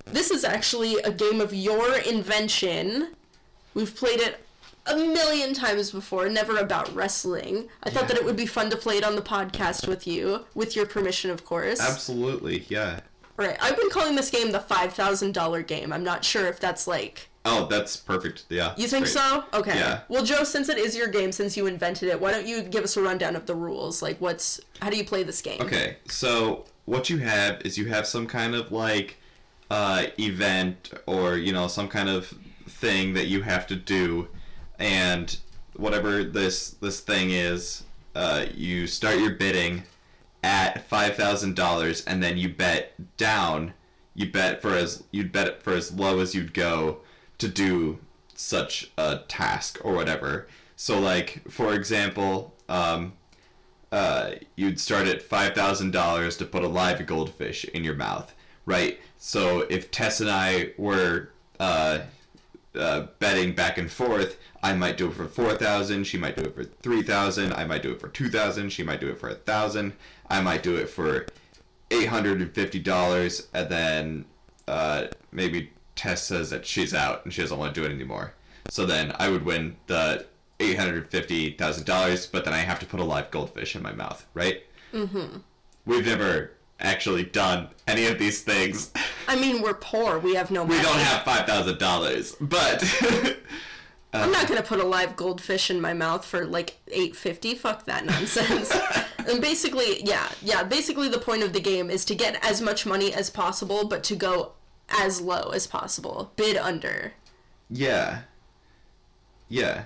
this 0.05 0.29
is 0.29 0.43
actually 0.43 0.97
a 0.97 1.11
game 1.11 1.41
of 1.41 1.51
your 1.51 1.97
invention. 1.97 3.15
We've 3.73 3.95
played 3.95 4.19
it 4.19 4.42
a 4.85 4.95
million 4.95 5.53
times 5.53 5.91
before, 5.91 6.27
never 6.29 6.57
about 6.57 6.93
wrestling. 6.93 7.67
I 7.83 7.89
thought 7.89 8.07
that 8.07 8.17
it 8.17 8.25
would 8.25 8.35
be 8.35 8.45
fun 8.45 8.69
to 8.69 8.77
play 8.77 8.97
it 8.97 9.03
on 9.03 9.15
the 9.15 9.21
podcast 9.21 9.87
with 9.87 10.05
you, 10.05 10.45
with 10.53 10.75
your 10.75 10.85
permission, 10.85 11.31
of 11.31 11.45
course. 11.45 11.79
Absolutely, 11.79 12.65
yeah. 12.69 12.99
All 13.39 13.45
right, 13.45 13.57
I've 13.61 13.77
been 13.77 13.89
calling 13.89 14.15
this 14.15 14.29
game 14.29 14.51
the 14.51 14.59
$5,000 14.59 15.67
game. 15.67 15.91
I'm 15.91 16.03
not 16.03 16.23
sure 16.23 16.45
if 16.47 16.59
that's 16.59 16.85
like. 16.85 17.29
Oh, 17.45 17.67
that's 17.69 17.97
perfect. 17.97 18.45
Yeah. 18.49 18.73
You 18.77 18.87
think 18.87 19.05
great. 19.05 19.13
so? 19.13 19.43
Okay. 19.53 19.77
Yeah. 19.77 20.01
Well, 20.07 20.23
Joe, 20.23 20.43
since 20.43 20.69
it 20.69 20.77
is 20.77 20.95
your 20.95 21.07
game, 21.07 21.31
since 21.31 21.57
you 21.57 21.65
invented 21.65 22.09
it, 22.09 22.21
why 22.21 22.31
don't 22.31 22.47
you 22.47 22.61
give 22.61 22.83
us 22.83 22.95
a 22.95 23.01
rundown 23.01 23.35
of 23.35 23.47
the 23.47 23.55
rules? 23.55 24.01
Like, 24.01 24.17
what's 24.21 24.61
how 24.81 24.89
do 24.89 24.97
you 24.97 25.03
play 25.03 25.23
this 25.23 25.41
game? 25.41 25.59
Okay, 25.61 25.97
so 26.07 26.65
what 26.85 27.09
you 27.09 27.17
have 27.17 27.61
is 27.61 27.77
you 27.77 27.87
have 27.87 28.07
some 28.07 28.27
kind 28.27 28.55
of 28.55 28.71
like 28.71 29.17
uh, 29.69 30.05
event 30.19 30.93
or 31.05 31.35
you 31.35 31.51
know 31.51 31.67
some 31.67 31.89
kind 31.89 32.07
of 32.07 32.33
thing 32.67 33.13
that 33.13 33.27
you 33.27 33.41
have 33.41 33.67
to 33.67 33.75
do, 33.75 34.27
and 34.83 35.37
whatever 35.77 36.25
this 36.25 36.71
this 36.71 36.99
thing 36.99 37.31
is, 37.31 37.83
uh, 38.15 38.45
you 38.53 38.85
start 38.85 39.17
your 39.17 39.31
bidding 39.31 39.83
at 40.43 40.87
five 40.89 41.15
thousand 41.15 41.55
dollars, 41.55 42.03
and 42.05 42.21
then 42.21 42.37
you 42.37 42.49
bet 42.49 42.93
down. 43.17 43.73
You 44.13 44.29
bet 44.31 44.61
for 44.61 44.75
as 44.75 45.03
you'd 45.11 45.31
bet 45.31 45.47
it 45.47 45.63
for 45.63 45.73
as 45.73 45.91
low 45.91 46.19
as 46.19 46.35
you'd 46.35 46.53
go 46.53 46.99
to 47.39 47.47
do 47.47 47.97
such 48.35 48.91
a 48.97 49.21
task 49.27 49.79
or 49.83 49.95
whatever. 49.95 50.47
So 50.75 50.99
like 50.99 51.41
for 51.49 51.73
example, 51.73 52.53
um, 52.67 53.13
uh, 53.91 54.31
you'd 54.57 54.81
start 54.81 55.07
at 55.07 55.21
five 55.21 55.55
thousand 55.55 55.91
dollars 55.91 56.35
to 56.37 56.45
put 56.45 56.63
a 56.63 56.67
live 56.67 57.03
goldfish 57.07 57.63
in 57.63 57.85
your 57.85 57.95
mouth, 57.95 58.35
right? 58.65 58.99
So 59.17 59.61
if 59.69 59.91
Tess 59.91 60.19
and 60.19 60.29
I 60.29 60.73
were 60.77 61.29
uh, 61.59 61.99
uh, 62.75 63.07
betting 63.19 63.53
back 63.53 63.77
and 63.77 63.91
forth, 63.91 64.37
I 64.61 64.73
might 64.73 64.97
do 64.97 65.07
it 65.07 65.13
for 65.13 65.27
four 65.27 65.55
thousand. 65.55 66.05
She 66.05 66.17
might 66.17 66.35
do 66.35 66.43
it 66.43 66.55
for 66.55 66.63
three 66.63 67.03
thousand. 67.03 67.53
I 67.53 67.65
might 67.65 67.83
do 67.83 67.91
it 67.91 67.99
for 67.99 68.07
two 68.07 68.29
thousand. 68.29 68.69
She 68.69 68.83
might 68.83 68.99
do 68.99 69.09
it 69.09 69.19
for 69.19 69.29
a 69.29 69.35
thousand. 69.35 69.93
I 70.29 70.41
might 70.41 70.63
do 70.63 70.75
it 70.75 70.89
for 70.89 71.27
eight 71.91 72.07
hundred 72.07 72.41
and 72.41 72.51
fifty 72.53 72.79
dollars, 72.79 73.47
and 73.53 73.69
then 73.69 74.25
uh, 74.67 75.07
maybe 75.31 75.71
Tess 75.95 76.23
says 76.23 76.49
that 76.49 76.65
she's 76.65 76.93
out 76.93 77.23
and 77.23 77.33
she 77.33 77.41
doesn't 77.41 77.57
want 77.57 77.73
to 77.73 77.81
do 77.81 77.85
it 77.85 77.91
anymore. 77.91 78.33
So 78.69 78.85
then 78.85 79.13
I 79.19 79.29
would 79.29 79.45
win 79.45 79.75
the 79.87 80.25
eight 80.59 80.77
hundred 80.77 81.09
fifty 81.09 81.51
thousand 81.51 81.85
dollars, 81.85 82.25
but 82.25 82.45
then 82.45 82.53
I 82.53 82.59
have 82.59 82.79
to 82.79 82.85
put 82.85 82.99
a 82.99 83.03
live 83.03 83.29
goldfish 83.29 83.75
in 83.75 83.83
my 83.83 83.93
mouth, 83.93 84.25
right? 84.33 84.63
Mm-hmm. 84.93 85.37
We've 85.85 86.05
never 86.05 86.51
actually 86.83 87.23
done 87.23 87.69
any 87.87 88.05
of 88.07 88.19
these 88.19 88.41
things. 88.41 88.91
I 89.27 89.35
mean, 89.35 89.61
we're 89.61 89.73
poor. 89.73 90.19
We 90.19 90.35
have 90.35 90.51
no 90.51 90.65
money. 90.65 90.77
we 90.77 90.83
don't 90.83 90.99
have 90.99 91.23
five 91.23 91.47
thousand 91.47 91.79
dollars, 91.79 92.35
but 92.39 92.83
uh, 93.03 93.33
I'm 94.13 94.31
not 94.31 94.47
gonna 94.47 94.61
put 94.63 94.79
a 94.79 94.85
live 94.85 95.15
goldfish 95.15 95.69
in 95.71 95.81
my 95.81 95.93
mouth 95.93 96.25
for 96.25 96.45
like 96.45 96.77
850. 96.87 97.55
Fuck 97.55 97.85
that 97.85 98.05
nonsense. 98.05 98.71
and 99.17 99.41
basically, 99.41 100.03
yeah, 100.03 100.29
yeah. 100.41 100.63
Basically, 100.63 101.09
the 101.09 101.19
point 101.19 101.43
of 101.43 101.53
the 101.53 101.61
game 101.61 101.89
is 101.89 102.05
to 102.05 102.15
get 102.15 102.37
as 102.45 102.61
much 102.61 102.85
money 102.85 103.13
as 103.13 103.29
possible, 103.29 103.87
but 103.87 104.03
to 104.05 104.15
go 104.15 104.51
as 104.89 105.21
low 105.21 105.49
as 105.49 105.65
possible. 105.65 106.31
Bid 106.35 106.57
under. 106.57 107.13
yeah, 107.69 108.21
yeah. 109.49 109.85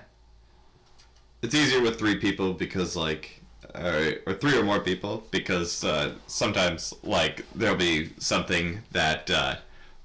It's 1.40 1.54
easier 1.54 1.80
with 1.80 1.98
three 2.00 2.16
people 2.16 2.52
because 2.52 2.96
like, 2.96 3.37
or, 3.82 4.14
or 4.26 4.34
three 4.34 4.56
or 4.56 4.62
more 4.64 4.80
people 4.80 5.24
because 5.30 5.84
uh, 5.84 6.14
sometimes 6.26 6.94
like 7.02 7.44
there'll 7.54 7.76
be 7.76 8.12
something 8.18 8.80
that 8.92 9.30
uh, 9.30 9.56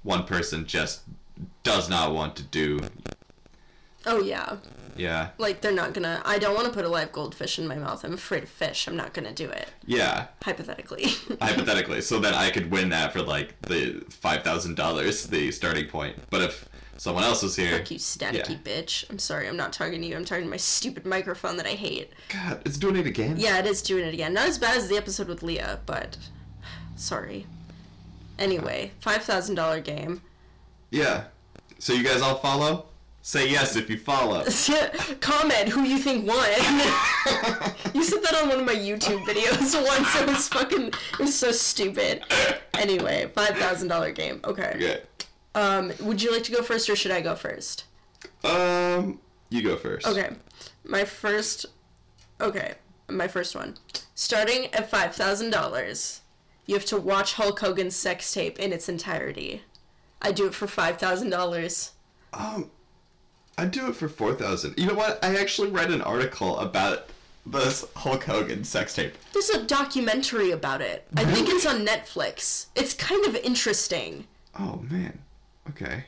one 0.02 0.24
person 0.24 0.66
just 0.66 1.02
does 1.62 1.88
not 1.88 2.14
want 2.14 2.36
to 2.36 2.42
do. 2.42 2.80
Oh 4.06 4.20
yeah. 4.20 4.56
Yeah, 4.96 5.30
Like 5.38 5.60
they're 5.60 5.72
not 5.72 5.92
gonna. 5.92 6.22
I 6.24 6.38
don't 6.38 6.54
want 6.54 6.68
to 6.68 6.72
put 6.72 6.84
a 6.84 6.88
live 6.88 7.10
goldfish 7.10 7.58
in 7.58 7.66
my 7.66 7.74
mouth. 7.74 8.04
I'm 8.04 8.12
afraid 8.12 8.44
of 8.44 8.48
fish. 8.48 8.86
I'm 8.86 8.94
not 8.94 9.12
gonna 9.12 9.32
do 9.32 9.48
it. 9.48 9.68
yeah. 9.84 10.26
Hypothetically. 10.44 11.06
hypothetically, 11.42 12.00
so 12.00 12.20
then 12.20 12.32
I 12.32 12.50
could 12.52 12.70
win 12.70 12.90
that 12.90 13.12
for 13.12 13.20
like 13.20 13.60
the 13.62 14.04
five 14.08 14.44
thousand 14.44 14.76
dollars, 14.76 15.26
the 15.26 15.50
starting 15.50 15.88
point. 15.88 16.14
But 16.30 16.42
if 16.42 16.68
someone 16.96 17.24
else 17.24 17.42
is 17.42 17.56
here, 17.56 17.78
Fuck 17.78 17.90
you, 17.90 17.98
staticky 17.98 18.50
Yeah. 18.50 18.56
bitch. 18.64 19.04
I'm 19.10 19.18
sorry. 19.18 19.48
I'm 19.48 19.56
not 19.56 19.72
talking 19.72 20.00
to 20.00 20.06
you. 20.06 20.16
I'm 20.16 20.24
talking 20.24 20.44
to 20.44 20.50
my 20.50 20.56
stupid 20.56 21.04
microphone 21.06 21.56
that 21.56 21.66
I 21.66 21.70
hate. 21.70 22.12
God, 22.28 22.62
it's 22.64 22.78
doing 22.78 22.96
it 22.96 23.06
again. 23.06 23.36
Yeah, 23.38 23.58
it 23.58 23.66
is 23.66 23.82
doing 23.82 24.04
it 24.04 24.14
again. 24.14 24.34
Not 24.34 24.48
as 24.48 24.58
bad 24.58 24.76
as 24.76 24.88
the 24.88 24.96
episode 24.96 25.28
with 25.28 25.42
Leah, 25.42 25.80
but 25.86 26.16
sorry. 26.96 27.46
Anyway, 28.38 28.92
five 29.00 29.22
thousand 29.22 29.54
dollar 29.54 29.80
game. 29.80 30.22
Yeah. 30.90 31.24
So 31.78 31.92
you 31.92 32.02
guys 32.04 32.22
all 32.22 32.36
follow? 32.36 32.86
Say 33.22 33.48
yes 33.50 33.74
if 33.74 33.88
you 33.88 33.96
follow. 33.96 34.44
Comment 35.20 35.68
who 35.68 35.82
you 35.82 35.96
think 35.98 36.26
won. 36.26 36.36
you 37.94 38.04
said 38.04 38.22
that 38.22 38.38
on 38.42 38.48
one 38.50 38.60
of 38.60 38.66
my 38.66 38.74
YouTube 38.74 39.24
videos 39.24 39.74
once. 39.88 40.14
It 40.20 40.26
was 40.26 40.48
fucking. 40.48 40.88
It 40.88 41.18
was 41.18 41.34
so 41.34 41.50
stupid. 41.50 42.22
Anyway, 42.78 43.30
five 43.34 43.56
thousand 43.56 43.88
dollar 43.88 44.12
game. 44.12 44.40
Okay. 44.44 44.72
Okay. 44.74 45.02
Um, 45.54 45.92
would 46.00 46.22
you 46.22 46.32
like 46.32 46.42
to 46.44 46.52
go 46.52 46.62
first 46.62 46.88
or 46.90 46.96
should 46.96 47.12
I 47.12 47.20
go 47.20 47.34
first? 47.34 47.84
Um, 48.42 49.20
you 49.50 49.62
go 49.62 49.76
first. 49.76 50.06
Okay. 50.06 50.30
My 50.84 51.04
first. 51.04 51.66
Okay. 52.40 52.74
My 53.08 53.28
first 53.28 53.54
one. 53.54 53.76
Starting 54.14 54.72
at 54.74 54.90
five 54.90 55.14
thousand 55.14 55.50
dollars, 55.50 56.22
you 56.66 56.74
have 56.74 56.84
to 56.86 56.96
watch 57.00 57.34
Hulk 57.34 57.60
Hogan's 57.60 57.96
sex 57.96 58.32
tape 58.32 58.58
in 58.58 58.72
its 58.72 58.88
entirety. 58.88 59.62
I 60.22 60.32
do 60.32 60.46
it 60.46 60.54
for 60.54 60.66
five 60.66 60.98
thousand 60.98 61.30
dollars. 61.30 61.92
Um, 62.32 62.70
I'd 63.58 63.70
do 63.70 63.88
it 63.88 63.96
for 63.96 64.08
four 64.08 64.34
thousand. 64.34 64.74
You 64.78 64.86
know 64.86 64.94
what? 64.94 65.22
I 65.24 65.36
actually 65.36 65.70
read 65.70 65.90
an 65.90 66.00
article 66.02 66.58
about 66.58 67.08
this 67.46 67.84
Hulk 67.96 68.24
Hogan 68.24 68.64
sex 68.64 68.94
tape. 68.94 69.14
There's 69.32 69.50
a 69.50 69.64
documentary 69.64 70.50
about 70.50 70.80
it. 70.80 71.06
Really? 71.14 71.30
I 71.30 71.34
think 71.34 71.48
it's 71.50 71.66
on 71.66 71.84
Netflix. 71.86 72.66
It's 72.74 72.94
kind 72.94 73.24
of 73.26 73.36
interesting. 73.36 74.26
Oh 74.58 74.82
man. 74.90 75.18
Okay. 75.70 76.04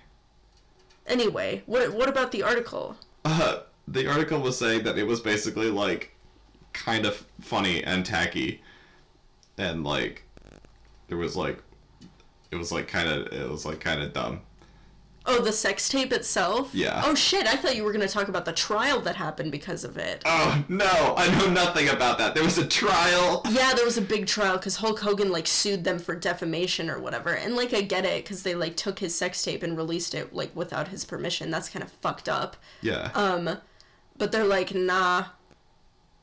Anyway, 1.06 1.62
what 1.66 1.92
what 1.92 2.08
about 2.08 2.32
the 2.32 2.42
article? 2.42 2.96
Uh, 3.24 3.60
the 3.88 4.06
article 4.06 4.40
was 4.40 4.58
saying 4.58 4.84
that 4.84 4.98
it 4.98 5.06
was 5.06 5.20
basically 5.20 5.70
like 5.70 6.14
kind 6.72 7.06
of 7.06 7.24
funny 7.40 7.82
and 7.84 8.04
tacky, 8.04 8.62
and 9.56 9.84
like 9.84 10.24
there 11.08 11.18
was 11.18 11.36
like 11.36 11.62
it 12.50 12.56
was 12.56 12.72
like 12.72 12.88
kind 12.88 13.08
of 13.08 13.32
it 13.32 13.48
was 13.48 13.64
like 13.64 13.80
kind 13.80 14.02
of 14.02 14.12
dumb. 14.12 14.40
Oh, 15.28 15.40
the 15.40 15.52
sex 15.52 15.88
tape 15.88 16.12
itself? 16.12 16.70
Yeah. 16.72 17.02
Oh 17.04 17.14
shit, 17.14 17.46
I 17.46 17.56
thought 17.56 17.74
you 17.74 17.82
were 17.82 17.92
going 17.92 18.06
to 18.06 18.12
talk 18.12 18.28
about 18.28 18.44
the 18.44 18.52
trial 18.52 19.00
that 19.00 19.16
happened 19.16 19.50
because 19.50 19.82
of 19.82 19.96
it. 19.98 20.22
Oh 20.24 20.64
no, 20.68 21.14
I 21.16 21.28
know 21.38 21.50
nothing 21.50 21.88
about 21.88 22.18
that. 22.18 22.34
There 22.34 22.44
was 22.44 22.58
a 22.58 22.66
trial. 22.66 23.42
Yeah, 23.50 23.74
there 23.74 23.84
was 23.84 23.98
a 23.98 24.02
big 24.02 24.26
trial 24.26 24.56
because 24.56 24.76
Hulk 24.76 25.00
Hogan 25.00 25.30
like 25.32 25.46
sued 25.46 25.82
them 25.84 25.98
for 25.98 26.14
defamation 26.14 26.88
or 26.88 27.00
whatever, 27.00 27.30
and 27.34 27.56
like 27.56 27.74
I 27.74 27.80
get 27.80 28.04
it 28.04 28.24
because 28.24 28.44
they 28.44 28.54
like 28.54 28.76
took 28.76 29.00
his 29.00 29.14
sex 29.14 29.42
tape 29.42 29.62
and 29.62 29.76
released 29.76 30.14
it 30.14 30.32
like 30.32 30.54
without 30.54 30.88
his 30.88 31.04
permission. 31.04 31.50
That's 31.50 31.68
kind 31.68 31.82
of 31.84 31.90
fucked 31.90 32.28
up. 32.28 32.56
Yeah. 32.80 33.10
Um, 33.14 33.58
but 34.16 34.32
they're 34.32 34.44
like, 34.44 34.74
nah, 34.74 35.24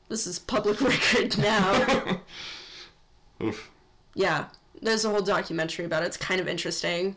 this 0.08 0.26
is 0.26 0.38
public 0.38 0.80
record 0.82 1.36
now. 1.38 2.20
Oof. 3.42 3.70
yeah, 4.14 4.46
there's 4.80 5.04
a 5.04 5.10
whole 5.10 5.20
documentary 5.20 5.84
about 5.84 6.02
it. 6.02 6.06
It's 6.06 6.16
kind 6.16 6.40
of 6.40 6.48
interesting. 6.48 7.16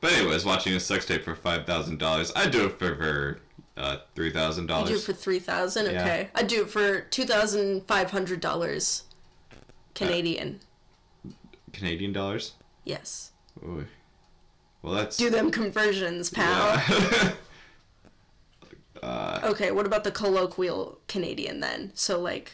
But 0.00 0.12
anyways, 0.12 0.44
watching 0.44 0.74
a 0.74 0.80
sex 0.80 1.06
tape 1.06 1.24
for 1.24 1.34
five 1.34 1.66
thousand 1.66 1.98
dollars, 1.98 2.32
I'd 2.36 2.50
do 2.52 2.66
it 2.66 2.78
for, 2.78 2.94
for 2.96 3.40
Uh, 3.76 3.98
three 4.14 4.30
thousand 4.32 4.64
You 4.64 4.68
do 4.68 4.74
it 4.74 4.84
dollars. 4.86 5.04
for 5.06 5.12
three 5.12 5.38
thousand. 5.40 5.86
Yeah. 5.86 6.00
Okay, 6.02 6.28
I 6.34 6.42
do 6.42 6.62
it 6.62 6.70
for 6.70 7.00
two 7.00 7.24
thousand 7.24 7.86
five 7.86 8.10
hundred 8.12 8.40
dollars, 8.40 9.04
Canadian. 9.94 10.60
Canadian 11.72 12.12
dollars. 12.12 12.52
yes. 12.84 13.32
Ooh. 13.62 13.86
Well, 14.82 14.94
that's. 14.94 15.16
Do 15.16 15.30
them 15.30 15.50
conversions, 15.50 16.30
pal. 16.30 16.76
Yeah. 16.88 17.32
uh, 19.02 19.40
Okay, 19.44 19.70
what 19.72 19.86
about 19.86 20.04
the 20.04 20.10
colloquial 20.12 21.00
Canadian 21.08 21.60
then? 21.60 21.90
So 21.94 22.20
like, 22.20 22.52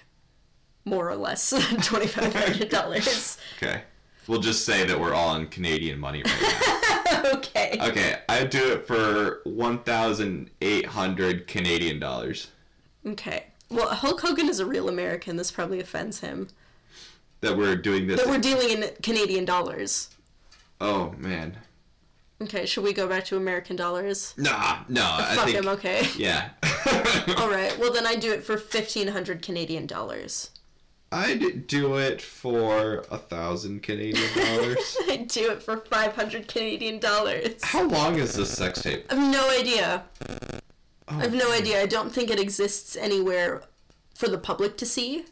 more 0.85 1.09
or 1.11 1.17
less 1.17 1.51
twenty 1.83 2.07
five 2.07 2.35
hundred 2.35 2.69
dollars. 2.71 3.37
okay. 3.59 3.83
We'll 4.27 4.41
just 4.41 4.65
say 4.65 4.85
that 4.87 4.99
we're 4.99 5.13
all 5.13 5.37
in 5.37 5.49
Canadian 5.49 5.99
money 6.01 6.23
right 6.25 6.43
now. 6.43 6.94
okay. 7.35 7.79
okay, 7.81 8.19
I 8.29 8.45
do 8.45 8.73
it 8.73 8.87
for 8.87 9.41
one 9.45 9.79
thousand 9.83 10.51
eight 10.61 10.87
hundred 10.87 11.47
Canadian 11.47 11.99
dollars. 12.01 12.49
Okay. 13.07 13.45
Well, 13.71 13.89
Hulk 13.89 14.21
Hogan 14.21 14.49
is 14.49 14.61
a 14.61 14.67
real 14.67 14.89
American. 14.89 15.37
This 15.37 15.51
probably 15.51 15.81
offends 15.81 16.21
him. 16.21 16.49
That 17.41 17.57
we're 17.57 17.77
doing 17.77 18.07
this. 18.07 18.21
That 18.21 18.29
we're 18.29 18.39
dealing 18.39 18.71
in 18.71 18.91
Canadian 19.03 19.45
dollars. 19.45 20.11
oh 20.81 21.15
man. 21.19 21.59
Okay, 22.43 22.67
should 22.67 22.83
we 22.85 22.93
go 22.93 23.07
back 23.09 23.25
to 23.27 23.37
American 23.37 23.77
dollars? 23.77 24.35
Nah, 24.37 24.79
no. 24.89 25.03
I 25.05 25.35
Fuck 25.37 25.45
think. 25.47 25.57
him, 25.59 25.69
okay. 25.69 26.07
Yeah. 26.17 26.51
All 27.39 27.49
right. 27.49 27.75
Well, 27.79 27.93
then 27.93 28.07
I 28.07 28.17
do 28.17 28.33
it 28.33 28.43
for 28.43 28.55
1500 28.55 29.41
Canadian 29.41 29.87
dollars. 29.87 30.51
I'd 31.15 31.69
do 31.69 31.95
it 31.95 32.21
for 32.21 33.05
a 33.09 33.19
thousand 33.19 33.85
Canadian 33.85 34.29
dollars. 34.37 34.97
I'd 35.09 35.29
do 35.29 35.53
it 35.53 35.63
for 35.63 35.77
500 35.77 36.49
Canadian 36.49 36.99
dollars. 36.99 37.63
How 37.63 37.85
long 37.85 38.17
is 38.17 38.35
this 38.35 38.51
sex 38.51 38.83
tape? 38.83 39.07
I 39.11 39.15
have 39.15 39.33
no 39.33 39.49
idea. 39.51 40.03
Oh, 41.07 41.19
I 41.19 41.23
have 41.23 41.33
no 41.33 41.47
oh, 41.47 41.53
idea. 41.53 41.81
I 41.81 41.87
don't 41.87 42.13
think 42.13 42.31
it 42.31 42.41
exists 42.41 42.97
anywhere 42.97 43.63
for 44.17 44.27
the 44.29 44.39
public 44.39 44.77
to 44.79 44.87
see. 44.87 45.25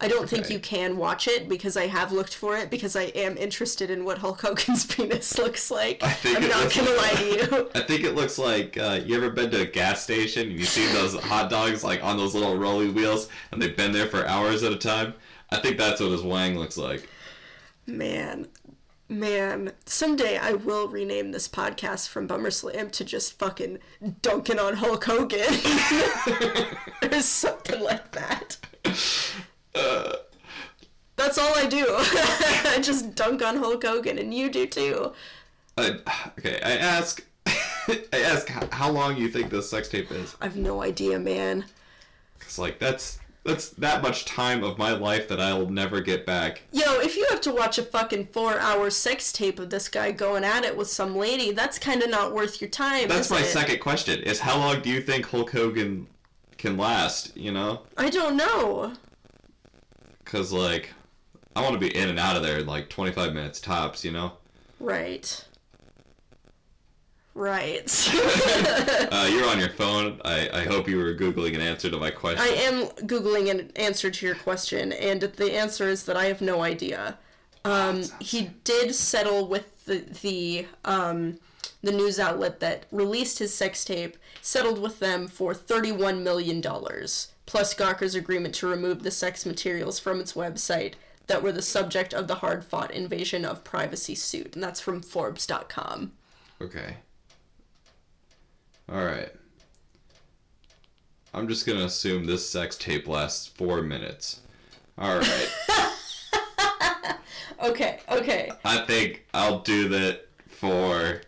I 0.00 0.06
don't 0.06 0.30
think 0.30 0.48
you 0.48 0.60
can 0.60 0.96
watch 0.96 1.26
it 1.26 1.48
because 1.48 1.76
I 1.76 1.88
have 1.88 2.12
looked 2.12 2.34
for 2.36 2.56
it 2.56 2.70
because 2.70 2.94
I 2.94 3.04
am 3.16 3.36
interested 3.36 3.90
in 3.90 4.04
what 4.04 4.18
Hulk 4.18 4.40
Hogan's 4.42 4.86
penis 4.94 5.36
looks 5.38 5.72
like. 5.72 6.02
I 6.04 6.12
think 6.12 6.36
I'm 6.38 6.48
not 6.48 6.72
gonna 6.72 6.90
lie 6.90 6.96
like- 6.96 7.18
to 7.18 7.26
you. 7.56 7.70
I 7.74 7.80
think 7.80 8.04
it 8.04 8.14
looks 8.14 8.38
like 8.38 8.78
uh, 8.78 9.00
you 9.04 9.16
ever 9.16 9.30
been 9.30 9.50
to 9.50 9.62
a 9.62 9.66
gas 9.66 10.04
station 10.04 10.50
and 10.50 10.58
you 10.58 10.64
see 10.66 10.86
those 10.92 11.14
hot 11.24 11.50
dogs 11.50 11.82
like 11.82 12.04
on 12.04 12.16
those 12.16 12.32
little 12.32 12.56
rolly 12.56 12.88
wheels 12.90 13.28
and 13.50 13.60
they've 13.60 13.76
been 13.76 13.90
there 13.92 14.06
for 14.06 14.24
hours 14.26 14.62
at 14.62 14.72
a 14.72 14.76
time. 14.76 15.14
I 15.50 15.58
think 15.58 15.78
that's 15.78 16.00
what 16.00 16.12
his 16.12 16.22
wang 16.22 16.56
looks 16.56 16.76
like. 16.76 17.08
Man, 17.86 18.46
man. 19.08 19.72
Someday 19.86 20.36
I 20.38 20.52
will 20.52 20.86
rename 20.86 21.32
this 21.32 21.48
podcast 21.48 22.08
from 22.08 22.28
Bummer 22.28 22.50
Slam 22.52 22.90
to 22.90 23.04
just 23.04 23.36
fucking 23.38 23.78
dunking 24.22 24.60
on 24.60 24.74
Hulk 24.74 25.04
Hogan. 25.04 25.40
or 27.02 27.20
something 27.20 27.80
like 27.80 28.12
that. 28.12 28.58
Uh, 29.78 30.16
That's 31.16 31.38
all 31.38 31.52
I 31.56 31.66
do. 31.66 31.86
I 31.88 32.78
just 32.82 33.14
dunk 33.14 33.42
on 33.42 33.56
Hulk 33.56 33.84
Hogan, 33.84 34.18
and 34.18 34.32
you 34.34 34.50
do 34.50 34.66
too. 34.66 35.12
I, 35.76 35.98
okay, 36.38 36.60
I 36.64 36.72
ask, 36.72 37.24
I 37.46 37.98
ask 38.12 38.48
how, 38.48 38.90
long 38.90 39.16
you 39.16 39.28
think 39.28 39.50
this 39.50 39.70
sex 39.70 39.88
tape 39.88 40.10
is. 40.10 40.36
I've 40.40 40.56
no 40.56 40.82
idea, 40.82 41.18
man. 41.18 41.64
It's 42.40 42.58
like 42.58 42.78
that's 42.78 43.18
that's 43.44 43.70
that 43.70 44.02
much 44.02 44.24
time 44.24 44.62
of 44.64 44.78
my 44.78 44.92
life 44.92 45.28
that 45.28 45.40
I'll 45.40 45.68
never 45.68 46.00
get 46.00 46.26
back. 46.26 46.62
Yo, 46.72 47.00
if 47.00 47.16
you 47.16 47.26
have 47.30 47.40
to 47.42 47.52
watch 47.52 47.78
a 47.78 47.82
fucking 47.82 48.26
four 48.26 48.58
hour 48.58 48.90
sex 48.90 49.32
tape 49.32 49.58
of 49.58 49.70
this 49.70 49.88
guy 49.88 50.12
going 50.12 50.44
at 50.44 50.64
it 50.64 50.76
with 50.76 50.88
some 50.88 51.16
lady, 51.16 51.52
that's 51.52 51.78
kind 51.78 52.02
of 52.02 52.10
not 52.10 52.34
worth 52.34 52.60
your 52.60 52.70
time. 52.70 53.08
That's 53.08 53.30
my 53.30 53.40
it? 53.40 53.46
second 53.46 53.80
question: 53.80 54.22
is 54.22 54.40
how 54.40 54.58
long 54.58 54.82
do 54.82 54.90
you 54.90 55.00
think 55.00 55.26
Hulk 55.26 55.50
Hogan 55.50 56.06
can 56.56 56.76
last? 56.76 57.36
You 57.36 57.52
know, 57.52 57.82
I 57.96 58.10
don't 58.10 58.36
know. 58.36 58.92
Because 60.30 60.52
like 60.52 60.90
I 61.56 61.62
want 61.62 61.72
to 61.72 61.80
be 61.80 61.94
in 61.96 62.08
and 62.08 62.18
out 62.18 62.36
of 62.36 62.42
there 62.42 62.58
in 62.58 62.66
like 62.66 62.88
25 62.90 63.32
minutes 63.32 63.60
tops. 63.60 64.04
You 64.04 64.12
know. 64.12 64.32
Right. 64.78 65.44
Right. 67.34 68.12
Uh, 69.10 69.26
you're 69.30 69.48
on 69.48 69.58
your 69.58 69.70
phone. 69.70 70.20
I, 70.24 70.50
I 70.52 70.64
hope 70.64 70.86
you 70.86 70.98
were 70.98 71.14
googling 71.14 71.54
an 71.54 71.60
answer 71.60 71.90
to 71.90 71.96
my 71.96 72.10
question. 72.10 72.40
I 72.40 72.48
am 72.48 72.88
Googling 73.06 73.50
an 73.50 73.72
answer 73.74 74.10
to 74.10 74.26
your 74.26 74.34
question, 74.34 74.92
and 74.92 75.22
the 75.22 75.54
answer 75.54 75.88
is 75.88 76.04
that 76.04 76.16
I 76.16 76.26
have 76.26 76.40
no 76.40 76.62
idea. 76.62 77.18
Um, 77.64 78.04
he 78.20 78.50
did 78.64 78.94
settle 78.94 79.48
with 79.48 79.86
the, 79.86 80.04
the, 80.20 80.66
um, 80.84 81.38
the 81.82 81.90
news 81.90 82.20
outlet 82.20 82.60
that 82.60 82.84
released 82.92 83.38
his 83.38 83.54
sex 83.54 83.84
tape, 83.84 84.18
settled 84.42 84.80
with 84.80 84.98
them 84.98 85.26
for 85.26 85.54
$31 85.54 86.22
million, 86.22 86.62
plus 87.48 87.72
Gawker's 87.72 88.14
agreement 88.14 88.54
to 88.56 88.66
remove 88.66 89.02
the 89.02 89.10
sex 89.10 89.46
materials 89.46 89.98
from 89.98 90.20
its 90.20 90.34
website 90.34 90.92
that 91.28 91.42
were 91.42 91.50
the 91.50 91.62
subject 91.62 92.12
of 92.12 92.28
the 92.28 92.36
hard 92.36 92.62
fought 92.62 92.90
invasion 92.90 93.42
of 93.46 93.64
privacy 93.64 94.14
suit. 94.14 94.54
And 94.54 94.62
that's 94.62 94.80
from 94.80 95.00
Forbes.com. 95.00 96.12
Okay. 96.60 96.96
All 98.92 99.02
right. 99.02 99.30
I'm 101.32 101.48
just 101.48 101.66
gonna 101.66 101.84
assume 101.84 102.26
this 102.26 102.48
sex 102.48 102.76
tape 102.76 103.08
lasts 103.08 103.46
four 103.46 103.80
minutes. 103.80 104.40
All 104.98 105.18
right. 105.18 105.48
Okay, 107.60 107.98
okay. 108.08 108.52
I 108.64 108.84
think 108.84 109.26
I'll 109.34 109.58
do 109.58 109.88
that 109.88 110.28
for 110.46 111.22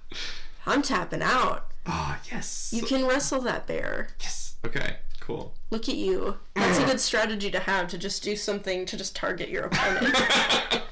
I'm 0.66 0.82
tapping 0.82 1.22
out. 1.22 1.68
Ah, 1.86 2.20
yes. 2.32 2.72
You 2.74 2.82
can 2.82 3.06
wrestle 3.06 3.40
that 3.42 3.68
bear. 3.68 4.08
Yes. 4.20 4.56
Okay. 4.66 4.96
Cool. 5.20 5.54
Look 5.70 5.88
at 5.88 5.94
you. 5.94 6.38
That's 6.56 6.80
a 6.80 6.84
good 6.84 6.98
strategy 6.98 7.48
to 7.52 7.60
have 7.60 7.86
to 7.88 7.98
just 7.98 8.24
do 8.24 8.34
something 8.34 8.86
to 8.86 8.96
just 8.96 9.14
target 9.14 9.48
your 9.48 9.64
opponent. 9.64 10.16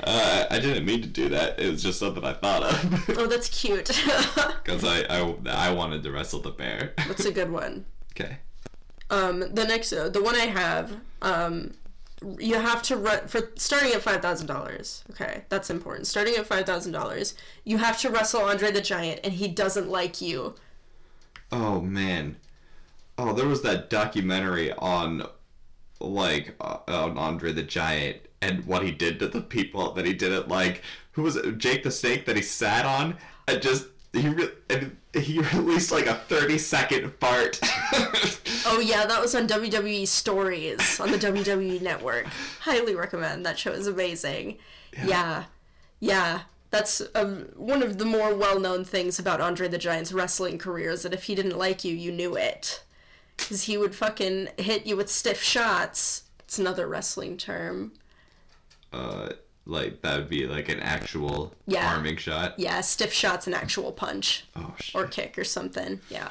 Uh, 0.00 0.46
I 0.48 0.60
didn't 0.60 0.86
mean 0.86 1.02
to 1.02 1.08
do 1.08 1.28
that. 1.30 1.58
It 1.58 1.68
was 1.70 1.82
just 1.82 1.98
something 1.98 2.24
I 2.24 2.32
thought 2.32 2.62
of 2.62 3.18
oh, 3.18 3.26
that's 3.26 3.48
cute. 3.48 3.86
because 4.64 4.84
I, 4.84 5.00
I 5.10 5.34
I 5.50 5.72
wanted 5.72 6.04
to 6.04 6.12
wrestle 6.12 6.38
the 6.38 6.52
bear. 6.52 6.94
that's 7.08 7.24
a 7.24 7.32
good 7.32 7.50
one. 7.50 7.84
okay. 8.12 8.38
Um, 9.10 9.40
the 9.40 9.64
next, 9.64 9.92
uh, 9.92 10.08
the 10.08 10.22
one 10.22 10.36
I 10.36 10.46
have, 10.46 10.96
um, 11.20 11.74
you 12.38 12.54
have 12.54 12.82
to 12.82 12.96
run 12.96 13.26
for 13.28 13.52
starting 13.56 13.92
at 13.92 14.02
five 14.02 14.22
thousand 14.22 14.46
dollars. 14.46 15.04
Okay, 15.10 15.44
that's 15.48 15.70
important. 15.70 16.06
Starting 16.06 16.34
at 16.36 16.46
five 16.46 16.66
thousand 16.66 16.92
dollars, 16.92 17.34
you 17.64 17.78
have 17.78 17.98
to 18.00 18.10
wrestle 18.10 18.42
Andre 18.42 18.70
the 18.70 18.80
Giant, 18.80 19.20
and 19.24 19.32
he 19.32 19.48
doesn't 19.48 19.88
like 19.88 20.20
you. 20.20 20.54
Oh 21.52 21.80
man. 21.80 22.36
Oh, 23.16 23.32
there 23.32 23.48
was 23.48 23.62
that 23.62 23.90
documentary 23.90 24.72
on 24.72 25.24
like 26.00 26.54
uh, 26.60 26.78
on 26.86 27.18
Andre 27.18 27.52
the 27.52 27.62
Giant 27.62 28.18
and 28.40 28.64
what 28.66 28.84
he 28.84 28.92
did 28.92 29.18
to 29.18 29.28
the 29.28 29.40
people 29.40 29.92
that 29.94 30.06
he 30.06 30.14
didn't 30.14 30.48
like. 30.48 30.82
Who 31.12 31.22
was 31.22 31.36
it? 31.36 31.58
Jake 31.58 31.82
the 31.82 31.90
Snake 31.90 32.26
that 32.26 32.36
he 32.36 32.42
sat 32.42 32.84
on 32.84 33.16
and 33.48 33.60
just 33.60 33.86
he 34.12 34.28
re- 34.28 34.90
he 35.14 35.40
released 35.54 35.90
like 35.92 36.06
a 36.06 36.14
30 36.14 36.58
second 36.58 37.12
fart. 37.20 37.60
Oh 38.70 38.80
yeah, 38.80 39.06
that 39.06 39.20
was 39.20 39.34
on 39.34 39.48
WWE 39.48 40.06
Stories 40.06 41.00
on 41.00 41.10
the 41.10 41.16
WWE 41.16 41.80
Network. 41.80 42.26
Highly 42.60 42.94
recommend. 42.94 43.46
That 43.46 43.58
show 43.58 43.70
is 43.72 43.86
amazing. 43.86 44.58
Yeah, 45.06 45.44
yeah. 46.00 46.40
That's 46.70 47.00
um, 47.14 47.48
one 47.56 47.82
of 47.82 47.96
the 47.96 48.04
more 48.04 48.34
well-known 48.34 48.84
things 48.84 49.18
about 49.18 49.40
Andre 49.40 49.68
the 49.68 49.78
Giant's 49.78 50.12
wrestling 50.12 50.58
career 50.58 50.90
is 50.90 51.02
that 51.02 51.14
if 51.14 51.24
he 51.24 51.34
didn't 51.34 51.56
like 51.56 51.82
you, 51.82 51.94
you 51.94 52.12
knew 52.12 52.36
it, 52.36 52.82
because 53.38 53.62
he 53.62 53.78
would 53.78 53.94
fucking 53.94 54.48
hit 54.58 54.84
you 54.86 54.96
with 54.96 55.08
stiff 55.08 55.42
shots. 55.42 56.24
It's 56.40 56.58
another 56.58 56.86
wrestling 56.86 57.38
term. 57.38 57.92
uh 58.92 59.30
like 59.68 60.00
that 60.02 60.16
would 60.18 60.28
be 60.28 60.46
like 60.46 60.68
an 60.68 60.80
actual 60.80 61.52
Yeah. 61.66 61.92
arming 61.94 62.16
shot. 62.16 62.54
Yeah, 62.58 62.80
stiff 62.80 63.12
shots 63.12 63.46
an 63.46 63.54
actual 63.54 63.92
punch 63.92 64.44
Oh 64.56 64.74
shit. 64.80 64.94
or 64.94 65.06
kick 65.06 65.38
or 65.38 65.44
something. 65.44 66.00
Yeah, 66.10 66.30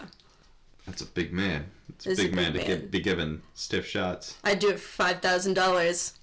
That's 0.86 1.02
a 1.02 1.06
big 1.06 1.32
man. 1.32 1.66
It's 1.90 2.06
a 2.06 2.12
It's 2.12 2.20
a 2.20 2.24
big 2.24 2.36
man 2.36 2.54
big 2.54 2.62
to 2.64 2.68
man. 2.68 2.80
Give, 2.82 2.92
be 2.92 3.00
given 3.00 3.42
stiff 3.54 3.86
shots. 3.88 4.36
I'd 4.44 4.60
do 4.60 4.70
it 4.70 4.80
for 4.80 5.04
five 5.04 5.22
thousand 5.22 5.54
dollars. 5.54 6.14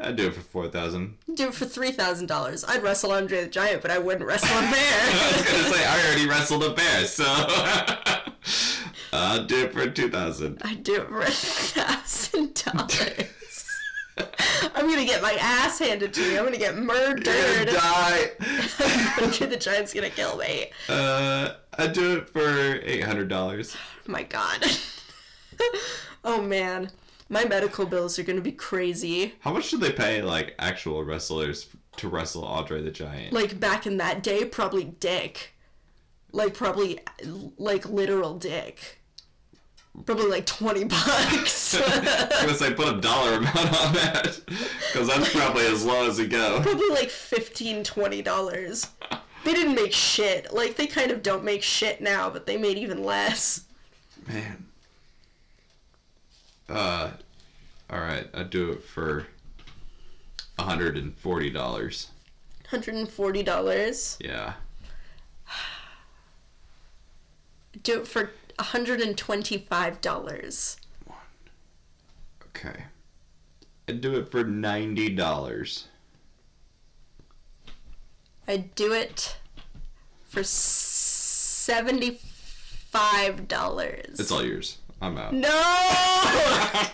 I'd 0.00 0.16
do 0.16 0.28
it 0.28 0.34
for 0.34 0.40
4000 0.40 1.18
Do 1.34 1.48
it 1.48 1.54
for 1.54 1.66
three 1.66 1.92
thousand 1.92 2.26
dollars. 2.26 2.64
I'd 2.64 2.82
wrestle 2.82 3.12
Andre 3.12 3.42
the 3.44 3.50
Giant, 3.50 3.82
but 3.82 3.90
I 3.90 3.98
wouldn't 3.98 4.24
wrestle 4.26 4.48
a 4.56 4.60
I 4.62 5.34
was 5.36 5.52
gonna 5.52 5.74
say 5.74 5.84
I 5.84 6.00
already 6.06 6.26
wrestled 6.28 6.64
a 6.64 6.72
bear, 6.74 7.04
so 7.04 7.24
I'll 9.12 9.44
do 9.44 9.64
it 9.64 9.72
for 9.72 9.88
two 9.90 10.08
thousand. 10.10 10.62
I'd 10.64 10.82
do 10.82 10.96
it 11.02 11.08
for 11.08 11.20
a 11.20 11.30
thousand 11.30 12.54
dollars. 12.54 13.26
I'm 14.74 14.88
gonna 14.88 15.04
get 15.04 15.22
my 15.22 15.36
ass 15.40 15.78
handed 15.78 16.12
to 16.14 16.20
me. 16.20 16.38
I'm 16.38 16.44
gonna 16.44 16.58
get 16.58 16.76
murdered. 16.76 17.68
Die. 17.68 18.30
Andre 19.20 19.46
the 19.48 19.56
Giant's 19.56 19.94
gonna 19.94 20.10
kill 20.10 20.36
me. 20.36 20.66
Uh, 20.88 21.54
I'd 21.78 21.92
do 21.92 22.18
it 22.18 22.28
for 22.28 22.80
eight 22.82 23.04
hundred 23.04 23.28
dollars. 23.28 23.76
My 24.06 24.22
God. 24.22 24.64
oh 26.24 26.42
man, 26.42 26.90
my 27.28 27.44
medical 27.44 27.86
bills 27.86 28.18
are 28.18 28.24
gonna 28.24 28.40
be 28.40 28.52
crazy. 28.52 29.34
How 29.40 29.52
much 29.52 29.70
do 29.70 29.78
they 29.78 29.92
pay 29.92 30.22
like 30.22 30.54
actual 30.58 31.04
wrestlers 31.04 31.68
to 31.96 32.08
wrestle 32.08 32.44
Andre 32.44 32.82
the 32.82 32.90
Giant? 32.90 33.32
Like 33.32 33.58
back 33.58 33.86
in 33.86 33.96
that 33.98 34.22
day, 34.22 34.44
probably 34.44 34.84
dick. 34.84 35.54
Like 36.32 36.54
probably 36.54 37.00
like 37.56 37.88
literal 37.88 38.38
dick. 38.38 39.01
Probably 40.06 40.26
like 40.26 40.46
twenty 40.46 40.84
bucks. 40.84 41.74
I'm 41.74 42.00
gonna 42.46 42.54
say 42.54 42.72
put 42.72 42.88
a 42.96 43.00
dollar 43.00 43.34
amount 43.36 43.56
on 43.56 43.92
that 43.94 44.40
because 44.46 45.06
that's 45.08 45.32
probably 45.34 45.66
as 45.66 45.84
low 45.84 46.08
as 46.08 46.18
it 46.18 46.28
go. 46.30 46.60
probably 46.62 46.88
like 46.90 47.10
15 47.10 47.84
20 47.84 48.22
dollars 48.22 48.88
they 49.44 49.52
didn't 49.52 49.74
make 49.74 49.92
shit 49.92 50.52
like 50.54 50.76
they 50.76 50.86
kind 50.86 51.10
of 51.10 51.22
don't 51.22 51.44
make 51.44 51.62
shit 51.62 52.00
now 52.00 52.30
but 52.30 52.46
they 52.46 52.56
made 52.56 52.78
even 52.78 53.04
less 53.04 53.64
Man. 54.28 54.66
Uh, 56.68 57.10
all 57.90 57.98
right. 58.00 58.26
I'd 58.32 58.50
do 58.50 58.70
it 58.72 58.82
for 58.84 59.26
hundred 60.58 60.96
and 60.96 61.14
forty 61.18 61.50
dollars. 61.50 62.08
$140 62.70 64.16
Yeah. 64.20 64.52
do 67.82 68.00
it 68.00 68.06
for 68.08 68.30
$125 68.62 70.76
Okay. 72.48 72.84
I'd 73.88 74.00
do 74.00 74.14
it 74.18 74.30
for 74.30 74.44
ninety 74.44 75.08
dollars. 75.08 75.88
i'd 78.46 78.74
do 78.74 78.92
it 78.92 79.36
for 80.24 80.40
$75 80.40 82.20
It's 84.20 84.30
all 84.30 84.44
yours. 84.44 84.78
I'm 85.00 85.16
out. 85.18 85.32
no 85.34 85.48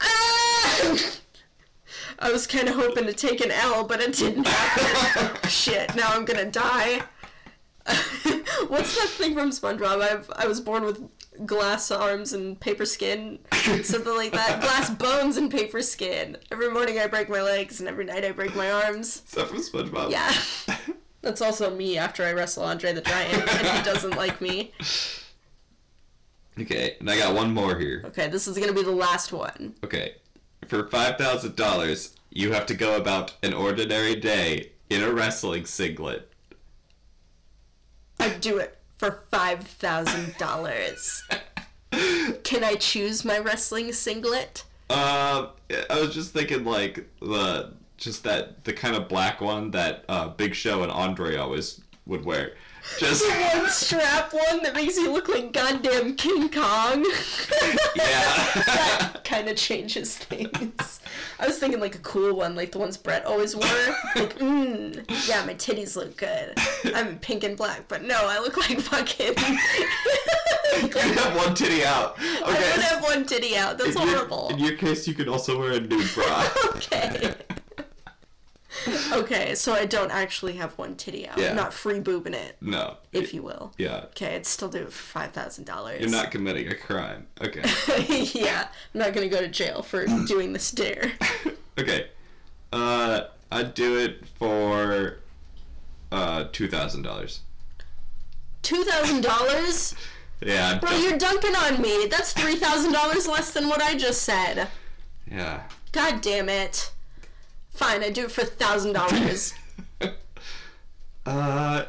Ah! 0.00 0.98
I 2.20 2.32
was 2.32 2.46
kind 2.46 2.68
of 2.68 2.74
hoping 2.76 3.04
to 3.06 3.12
take 3.12 3.40
an 3.44 3.50
L, 3.50 3.84
but 3.84 4.00
it 4.00 4.14
didn't 4.14 4.46
happen. 4.46 5.36
Shit, 5.50 5.94
now 5.94 6.08
I'm 6.12 6.24
gonna 6.24 6.50
die. 6.50 7.02
What's 8.68 8.96
that 8.96 9.08
thing 9.08 9.34
from 9.34 9.50
SpongeBob? 9.50 10.02
I've, 10.02 10.30
I 10.36 10.46
was 10.46 10.60
born 10.60 10.84
with 10.84 11.02
glass 11.46 11.90
arms 11.90 12.32
and 12.32 12.58
paper 12.60 12.84
skin, 12.84 13.38
something 13.82 14.14
like 14.14 14.32
that. 14.32 14.60
Glass 14.60 14.90
bones 14.90 15.36
and 15.36 15.50
paper 15.50 15.80
skin. 15.82 16.36
Every 16.50 16.70
morning 16.70 16.98
I 16.98 17.06
break 17.06 17.28
my 17.28 17.42
legs, 17.42 17.80
and 17.80 17.88
every 17.88 18.04
night 18.04 18.24
I 18.24 18.32
break 18.32 18.54
my 18.54 18.70
arms. 18.70 19.22
Is 19.26 19.32
that 19.32 19.48
from 19.48 19.58
SpongeBob? 19.58 20.10
Yeah. 20.10 20.32
That's 21.22 21.40
also 21.40 21.74
me 21.74 21.98
after 21.98 22.24
I 22.24 22.32
wrestle 22.32 22.64
Andre 22.64 22.92
the 22.92 23.00
Giant, 23.00 23.48
and 23.48 23.66
he 23.66 23.82
doesn't 23.82 24.16
like 24.16 24.40
me. 24.40 24.72
Okay, 26.60 26.96
and 27.00 27.08
I 27.08 27.16
got 27.16 27.34
one 27.34 27.52
more 27.52 27.78
here. 27.78 28.02
Okay, 28.06 28.28
this 28.28 28.48
is 28.48 28.58
gonna 28.58 28.72
be 28.72 28.82
the 28.82 28.90
last 28.90 29.32
one. 29.32 29.74
Okay, 29.84 30.16
for 30.66 30.88
five 30.88 31.16
thousand 31.16 31.56
dollars, 31.56 32.14
you 32.30 32.52
have 32.52 32.66
to 32.66 32.74
go 32.74 32.96
about 32.96 33.34
an 33.42 33.52
ordinary 33.52 34.16
day 34.16 34.72
in 34.90 35.02
a 35.02 35.12
wrestling 35.12 35.66
singlet. 35.66 36.27
I'd 38.20 38.40
do 38.40 38.58
it 38.58 38.76
for 38.98 39.22
five 39.30 39.60
thousand 39.60 40.36
dollars. 40.38 41.22
Can 42.44 42.64
I 42.64 42.74
choose 42.74 43.24
my 43.24 43.38
wrestling 43.38 43.92
singlet? 43.92 44.64
Um, 44.90 45.48
I 45.90 46.00
was 46.00 46.14
just 46.14 46.32
thinking 46.32 46.64
like 46.64 47.08
the 47.20 47.72
just 47.96 48.24
that 48.24 48.64
the 48.64 48.72
kind 48.72 48.96
of 48.96 49.08
black 49.08 49.40
one 49.40 49.70
that 49.72 50.04
uh, 50.08 50.28
Big 50.28 50.54
Show 50.54 50.82
and 50.82 50.90
Andre 50.92 51.36
always 51.36 51.80
would 52.06 52.24
wear. 52.24 52.52
Just 52.98 53.22
The 53.22 53.58
one 53.58 53.68
strap 53.68 54.32
one 54.32 54.62
that 54.62 54.74
makes 54.74 54.96
you 54.96 55.12
look 55.12 55.28
like 55.28 55.52
goddamn 55.52 56.16
King 56.16 56.48
Kong. 56.48 57.04
yeah. 57.96 58.62
that 58.66 59.20
kind 59.24 59.48
of 59.48 59.56
changes 59.56 60.16
things. 60.16 61.00
I 61.38 61.46
was 61.46 61.58
thinking 61.58 61.80
like 61.80 61.94
a 61.94 62.00
cool 62.00 62.34
one, 62.34 62.56
like 62.56 62.72
the 62.72 62.78
ones 62.78 62.96
Bret 62.96 63.24
always 63.24 63.54
wore. 63.54 63.64
Like, 64.16 64.38
mmm, 64.38 65.04
yeah, 65.28 65.44
my 65.44 65.54
titties 65.54 65.96
look 65.96 66.16
good. 66.16 66.54
I'm 66.94 67.18
pink 67.18 67.44
and 67.44 67.56
black, 67.56 67.86
but 67.88 68.02
no, 68.02 68.16
I 68.16 68.38
look 68.40 68.56
like 68.56 68.80
fucking. 68.80 69.34
you 70.82 71.12
have 71.12 71.36
one 71.36 71.54
titty 71.54 71.84
out. 71.84 72.18
Okay. 72.18 72.42
I 72.44 72.46
would 72.46 72.84
have 72.84 73.02
one 73.02 73.24
titty 73.26 73.56
out. 73.56 73.78
That's 73.78 73.94
in, 73.94 74.02
your, 74.02 74.16
horrible. 74.16 74.48
in 74.48 74.58
your 74.58 74.76
case, 74.76 75.06
you 75.06 75.14
could 75.14 75.28
also 75.28 75.58
wear 75.58 75.72
a 75.72 75.80
nude 75.80 76.12
bra. 76.14 76.48
Okay. 76.74 77.34
okay, 79.12 79.54
so 79.54 79.72
I 79.74 79.84
don't 79.84 80.10
actually 80.10 80.54
have 80.54 80.72
one 80.78 80.94
titty 80.96 81.28
out. 81.28 81.38
Yeah. 81.38 81.50
I'm 81.50 81.56
not 81.56 81.72
free 81.72 82.00
boobing 82.00 82.34
it, 82.34 82.56
no. 82.60 82.96
if 83.12 83.32
you 83.34 83.42
will. 83.42 83.72
Yeah. 83.78 84.04
Okay, 84.10 84.34
I'd 84.36 84.46
still 84.46 84.68
do 84.68 84.78
it 84.78 84.92
for 84.92 85.02
five 85.18 85.32
thousand 85.32 85.64
dollars. 85.64 86.00
You're 86.00 86.10
not 86.10 86.30
committing 86.30 86.68
a 86.68 86.74
crime. 86.74 87.26
Okay. 87.40 87.62
yeah, 88.34 88.68
I'm 88.94 88.98
not 89.00 89.12
gonna 89.12 89.28
go 89.28 89.40
to 89.40 89.48
jail 89.48 89.82
for 89.82 90.06
doing 90.26 90.52
this 90.52 90.70
dare. 90.70 91.12
okay. 91.78 92.08
Uh, 92.72 93.24
I'd 93.50 93.74
do 93.74 93.96
it 93.98 94.26
for 94.38 95.18
uh 96.12 96.44
two 96.52 96.68
thousand 96.68 97.02
dollars. 97.02 97.40
Two 98.62 98.84
thousand 98.84 99.22
dollars, 99.22 99.94
Yeah. 100.40 100.78
Bro. 100.78 100.90
go- 100.90 100.96
You're 100.98 101.18
dunking 101.18 101.54
on 101.56 101.80
me. 101.80 102.06
That's 102.10 102.32
three 102.32 102.56
thousand 102.56 102.92
dollars 102.92 103.26
less 103.26 103.52
than 103.52 103.68
what 103.68 103.80
I 103.82 103.96
just 103.96 104.22
said. 104.22 104.68
Yeah. 105.30 105.62
God 105.92 106.20
damn 106.20 106.48
it. 106.48 106.92
Fine, 107.78 108.02
I 108.02 108.10
do 108.10 108.24
it 108.24 108.32
for 108.32 108.44
thousand 108.44 108.92
dollars. 108.94 109.54
Uh, 111.26 111.84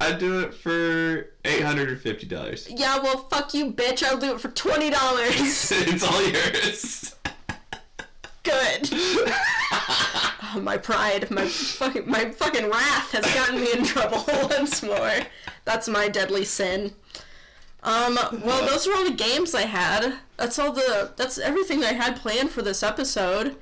I'd 0.00 0.18
do 0.18 0.40
it 0.40 0.54
for 0.54 1.26
eight 1.44 1.60
hundred 1.60 1.90
and 1.90 2.00
fifty 2.00 2.24
dollars. 2.24 2.66
Yeah, 2.70 2.98
well, 3.02 3.28
fuck 3.28 3.52
you, 3.52 3.72
bitch. 3.72 4.02
I'll 4.02 4.16
do 4.16 4.34
it 4.34 4.40
for 4.40 4.48
twenty 4.48 4.88
dollars. 4.88 5.70
it's 5.74 6.02
all 6.02 6.22
yours. 6.22 7.14
Good. 8.42 8.88
Oh, 8.90 10.60
my 10.62 10.78
pride, 10.78 11.30
my 11.30 11.46
fucking, 11.46 12.08
my 12.10 12.30
fucking 12.30 12.70
wrath 12.70 13.12
has 13.12 13.34
gotten 13.34 13.60
me 13.60 13.70
in 13.72 13.84
trouble 13.84 14.24
once 14.48 14.82
more. 14.82 15.12
That's 15.66 15.86
my 15.86 16.08
deadly 16.08 16.46
sin. 16.46 16.92
Um, 17.82 18.18
well, 18.42 18.66
those 18.66 18.86
are 18.86 18.94
all 18.94 19.04
the 19.04 19.10
games 19.10 19.54
I 19.54 19.62
had. 19.62 20.14
That's 20.38 20.58
all 20.58 20.72
the, 20.72 21.12
that's 21.16 21.36
everything 21.36 21.84
I 21.84 21.92
had 21.92 22.16
planned 22.16 22.50
for 22.50 22.62
this 22.62 22.82
episode. 22.82 23.56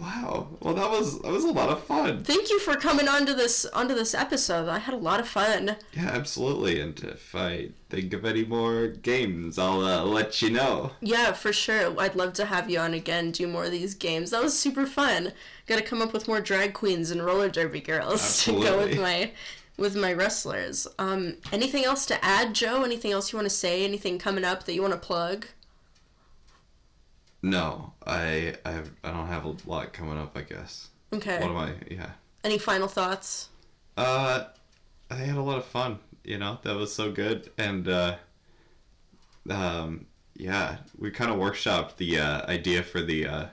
Wow. 0.00 0.48
Well, 0.60 0.74
that 0.74 0.90
was 0.90 1.20
that 1.20 1.30
was 1.30 1.44
a 1.44 1.52
lot 1.52 1.68
of 1.68 1.84
fun. 1.84 2.24
Thank 2.24 2.48
you 2.48 2.58
for 2.58 2.74
coming 2.76 3.06
onto 3.06 3.34
this 3.34 3.66
onto 3.66 3.94
this 3.94 4.14
episode. 4.14 4.68
I 4.68 4.78
had 4.78 4.94
a 4.94 4.98
lot 4.98 5.20
of 5.20 5.28
fun. 5.28 5.76
Yeah, 5.92 6.08
absolutely. 6.08 6.80
And 6.80 6.98
if 7.00 7.34
I 7.34 7.70
think 7.90 8.12
of 8.14 8.24
any 8.24 8.44
more 8.44 8.86
games, 8.86 9.58
I'll 9.58 9.84
uh, 9.84 10.04
let 10.04 10.40
you 10.40 10.50
know. 10.50 10.92
Yeah, 11.00 11.32
for 11.32 11.52
sure. 11.52 11.98
I'd 12.00 12.16
love 12.16 12.32
to 12.34 12.46
have 12.46 12.70
you 12.70 12.78
on 12.78 12.94
again, 12.94 13.30
do 13.30 13.46
more 13.46 13.64
of 13.64 13.72
these 13.72 13.94
games. 13.94 14.30
That 14.30 14.42
was 14.42 14.58
super 14.58 14.86
fun. 14.86 15.32
Got 15.66 15.76
to 15.76 15.84
come 15.84 16.00
up 16.00 16.12
with 16.12 16.28
more 16.28 16.40
drag 16.40 16.72
queens 16.72 17.10
and 17.10 17.24
roller 17.24 17.50
derby 17.50 17.80
girls 17.80 18.42
to 18.44 18.52
go 18.52 18.78
with 18.78 18.98
my 18.98 19.32
with 19.76 19.96
my 19.96 20.12
wrestlers. 20.12 20.86
Um, 20.98 21.36
anything 21.52 21.84
else 21.84 22.06
to 22.06 22.24
add, 22.24 22.54
Joe? 22.54 22.84
Anything 22.84 23.12
else 23.12 23.32
you 23.32 23.36
want 23.36 23.48
to 23.48 23.54
say? 23.54 23.84
Anything 23.84 24.18
coming 24.18 24.44
up 24.44 24.64
that 24.64 24.74
you 24.74 24.82
want 24.82 24.94
to 24.94 24.98
plug? 25.00 25.46
No, 27.42 27.92
I 28.06 28.54
I 28.64 28.82
I 29.02 29.10
don't 29.10 29.26
have 29.26 29.44
a 29.44 29.54
lot 29.66 29.92
coming 29.92 30.18
up. 30.18 30.36
I 30.36 30.42
guess. 30.42 30.88
Okay. 31.12 31.40
What 31.40 31.50
am 31.50 31.56
I? 31.56 31.72
Yeah. 31.90 32.10
Any 32.44 32.58
final 32.58 32.88
thoughts? 32.88 33.48
Uh, 33.96 34.44
I 35.10 35.14
had 35.14 35.36
a 35.36 35.42
lot 35.42 35.58
of 35.58 35.64
fun. 35.64 35.98
You 36.24 36.38
know, 36.38 36.58
that 36.62 36.76
was 36.76 36.94
so 36.94 37.10
good, 37.10 37.50
and 37.58 37.88
uh, 37.88 38.16
um, 39.48 40.06
yeah, 40.36 40.78
we 40.98 41.10
kind 41.10 41.30
of 41.30 41.38
workshopped 41.38 41.96
the 41.96 42.18
uh, 42.18 42.46
idea 42.46 42.82
for 42.82 43.00
the 43.00 43.26
uh, 43.26 43.46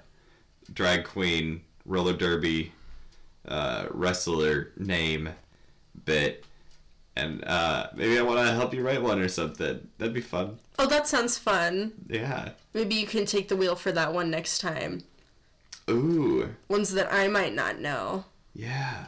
drag 0.73 1.05
queen 1.05 1.61
roller 1.85 2.13
derby 2.13 2.73
uh, 3.47 3.87
wrestler 3.91 4.71
name 4.77 5.29
bit, 6.05 6.45
and 7.17 7.43
uh, 7.45 7.87
maybe 7.95 8.19
I 8.19 8.21
want 8.21 8.39
to 8.39 8.53
help 8.53 8.73
you 8.73 8.85
write 8.85 9.01
one 9.01 9.19
or 9.19 9.27
something. 9.27 9.87
That'd 9.97 10.13
be 10.13 10.21
fun. 10.21 10.59
Oh, 10.77 10.85
that 10.85 11.07
sounds 11.07 11.37
fun. 11.37 11.93
Yeah. 12.07 12.49
Maybe 12.73 12.95
you 12.95 13.07
can 13.07 13.25
take 13.25 13.47
the 13.47 13.55
wheel 13.55 13.75
for 13.75 13.91
that 13.91 14.13
one 14.13 14.29
next 14.29 14.59
time. 14.59 15.03
Ooh. 15.89 16.53
Ones 16.67 16.93
that 16.93 17.11
I 17.11 17.27
might 17.27 17.55
not 17.55 17.79
know. 17.79 18.25
Yeah. 18.53 19.05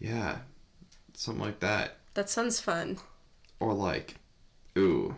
Yeah. 0.00 0.38
Something 1.12 1.44
like 1.44 1.60
that. 1.60 1.96
That 2.14 2.30
sounds 2.30 2.58
fun. 2.60 2.98
Or 3.60 3.74
like, 3.74 4.14
ooh, 4.78 5.16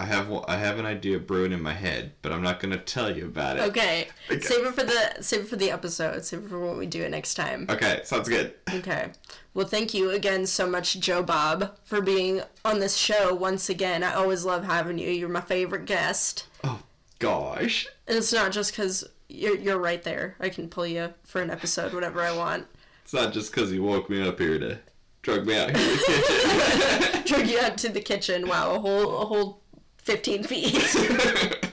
I 0.00 0.04
have 0.04 0.32
I 0.46 0.56
have 0.56 0.78
an 0.78 0.86
idea 0.86 1.18
brewing 1.18 1.50
in 1.50 1.60
my 1.60 1.72
head, 1.72 2.12
but 2.22 2.32
I'm 2.32 2.40
not 2.40 2.60
gonna 2.60 2.78
tell 2.78 3.14
you 3.14 3.26
about 3.26 3.56
it. 3.56 3.62
Okay. 3.62 4.08
Okay. 4.30 4.40
Save 4.42 4.66
it 4.66 4.74
for 4.74 4.84
the 4.84 5.22
save 5.22 5.40
it 5.40 5.48
for 5.48 5.56
the 5.56 5.70
episode. 5.70 6.22
Save 6.22 6.44
it 6.44 6.48
for 6.50 6.60
when 6.60 6.76
we 6.76 6.86
do 6.86 7.02
it 7.02 7.10
next 7.10 7.32
time. 7.34 7.66
Okay, 7.70 8.02
sounds 8.04 8.28
good. 8.28 8.54
Okay. 8.72 9.10
Well, 9.54 9.66
thank 9.66 9.94
you 9.94 10.10
again 10.10 10.46
so 10.46 10.68
much, 10.68 11.00
Joe 11.00 11.22
Bob, 11.22 11.76
for 11.84 12.02
being 12.02 12.42
on 12.64 12.78
this 12.78 12.94
show 12.94 13.34
once 13.34 13.70
again. 13.70 14.04
I 14.04 14.12
always 14.14 14.44
love 14.44 14.64
having 14.64 14.98
you. 14.98 15.08
You're 15.10 15.30
my 15.30 15.40
favorite 15.40 15.86
guest. 15.86 16.46
Oh 16.62 16.82
gosh. 17.18 17.88
And 18.06 18.18
it's 18.18 18.32
not 18.32 18.52
just 18.52 18.72
because 18.72 19.08
you're, 19.28 19.56
you're 19.56 19.78
right 19.78 20.02
there. 20.02 20.36
I 20.38 20.50
can 20.50 20.68
pull 20.68 20.86
you 20.86 21.14
for 21.24 21.40
an 21.40 21.50
episode 21.50 21.92
whenever 21.94 22.20
I 22.20 22.36
want. 22.36 22.66
It's 23.02 23.14
not 23.14 23.32
just 23.32 23.50
because 23.50 23.72
you 23.72 23.82
woke 23.82 24.10
me 24.10 24.26
up 24.26 24.38
here 24.38 24.58
to 24.58 24.78
drug 25.22 25.46
me 25.46 25.58
out 25.58 25.74
here 25.74 25.88
in 25.90 25.96
the 25.96 26.02
kitchen. 26.04 27.22
Drag 27.26 27.48
you 27.48 27.60
out 27.60 27.78
to 27.78 27.88
the 27.88 28.00
kitchen. 28.00 28.46
Wow, 28.46 28.74
a 28.74 28.78
whole, 28.78 29.22
a 29.22 29.24
whole 29.24 29.62
15 30.08 30.42
feet. 30.44 30.96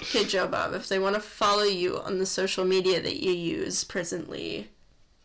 okay, 0.00 0.24
Joe 0.24 0.46
Bob, 0.46 0.72
if 0.72 0.88
they 0.88 1.00
want 1.00 1.16
to 1.16 1.20
follow 1.20 1.64
you 1.64 1.98
on 2.00 2.18
the 2.20 2.26
social 2.26 2.64
media 2.64 3.02
that 3.02 3.16
you 3.16 3.32
use 3.32 3.82
presently, 3.82 4.68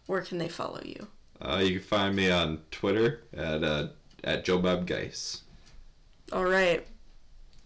where 0.07 0.21
can 0.21 0.39
they 0.39 0.47
follow 0.49 0.81
you? 0.83 1.07
uh, 1.39 1.61
you 1.63 1.79
can 1.79 1.87
find 1.87 2.15
me 2.15 2.31
on 2.31 2.61
Twitter 2.71 3.21
at 3.31 3.63
uh, 3.63 3.89
at 4.23 4.43
Joe 4.43 4.57
Bob 4.57 4.87
Geis. 4.87 5.43
All 6.31 6.45
right. 6.45 6.85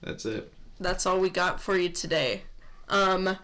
That's 0.01 0.25
it. 0.25 0.51
that's 0.77 1.05
all 1.05 1.19
we 1.21 1.29
got 1.29 1.61
for 1.61 1.77
you 1.77 1.87
today. 1.87 2.41
Um, 2.89 3.37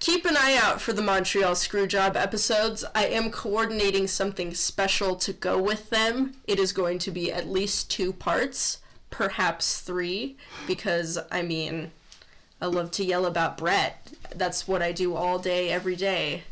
keep 0.00 0.24
an 0.24 0.38
eye 0.38 0.58
out 0.60 0.80
for 0.80 0.94
the 0.94 1.02
Montreal 1.02 1.52
Screwjob 1.52 2.16
episodes. 2.16 2.82
I 2.94 3.08
am 3.08 3.30
coordinating 3.30 4.06
something 4.06 4.54
special 4.54 5.16
to 5.16 5.34
go 5.34 5.60
with 5.60 5.90
them. 5.90 6.36
It 6.46 6.58
is 6.58 6.72
going 6.72 6.98
to 7.00 7.10
be 7.10 7.30
at 7.30 7.46
least 7.46 7.90
two 7.90 8.14
parts, 8.14 8.78
perhaps 9.10 9.80
three, 9.80 10.36
because 10.66 11.18
I 11.30 11.42
mean, 11.42 11.90
I 12.60 12.66
love 12.66 12.90
to 12.92 13.04
yell 13.04 13.26
about 13.26 13.56
Bret. 13.56 14.12
That's 14.34 14.66
what 14.66 14.82
I 14.82 14.92
do 14.92 15.14
all 15.14 15.38
day, 15.38 15.70
every 15.70 15.96
day. 15.96 16.42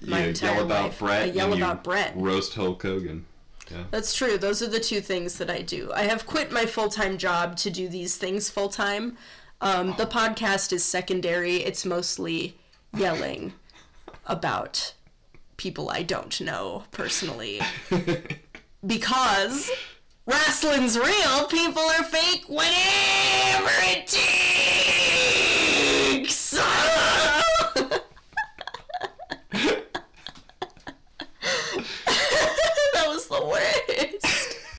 My 0.00 0.22
you 0.22 0.28
entire 0.28 0.54
yell 0.54 0.64
about 0.64 0.84
life. 0.84 0.98
Bret. 0.98 1.22
I 1.22 1.26
yell 1.26 1.52
about 1.52 1.84
Bret. 1.84 2.12
Roast 2.16 2.54
Hulk 2.54 2.82
Hogan. 2.82 3.26
Yeah. 3.70 3.84
That's 3.90 4.14
true. 4.14 4.36
Those 4.36 4.62
are 4.62 4.68
the 4.68 4.80
two 4.80 5.00
things 5.00 5.38
that 5.38 5.50
I 5.50 5.62
do. 5.62 5.90
I 5.94 6.02
have 6.02 6.26
quit 6.26 6.52
my 6.52 6.66
full 6.66 6.88
time 6.88 7.16
job 7.16 7.56
to 7.58 7.70
do 7.70 7.88
these 7.88 8.16
things 8.16 8.50
full 8.50 8.68
time. 8.68 9.16
Um, 9.60 9.94
the 9.96 10.06
podcast 10.06 10.72
is 10.72 10.84
secondary. 10.84 11.56
It's 11.56 11.86
mostly 11.86 12.58
yelling 12.94 13.54
about 14.26 14.94
people 15.56 15.88
I 15.90 16.02
don't 16.02 16.38
know 16.40 16.84
personally. 16.90 17.60
because 18.86 19.70
wrestling's 20.26 20.98
real, 20.98 21.46
people 21.48 21.82
are 21.82 22.04
fake, 22.04 22.44
whatever 22.48 23.70
it 23.82 24.12
is. 24.14 25.13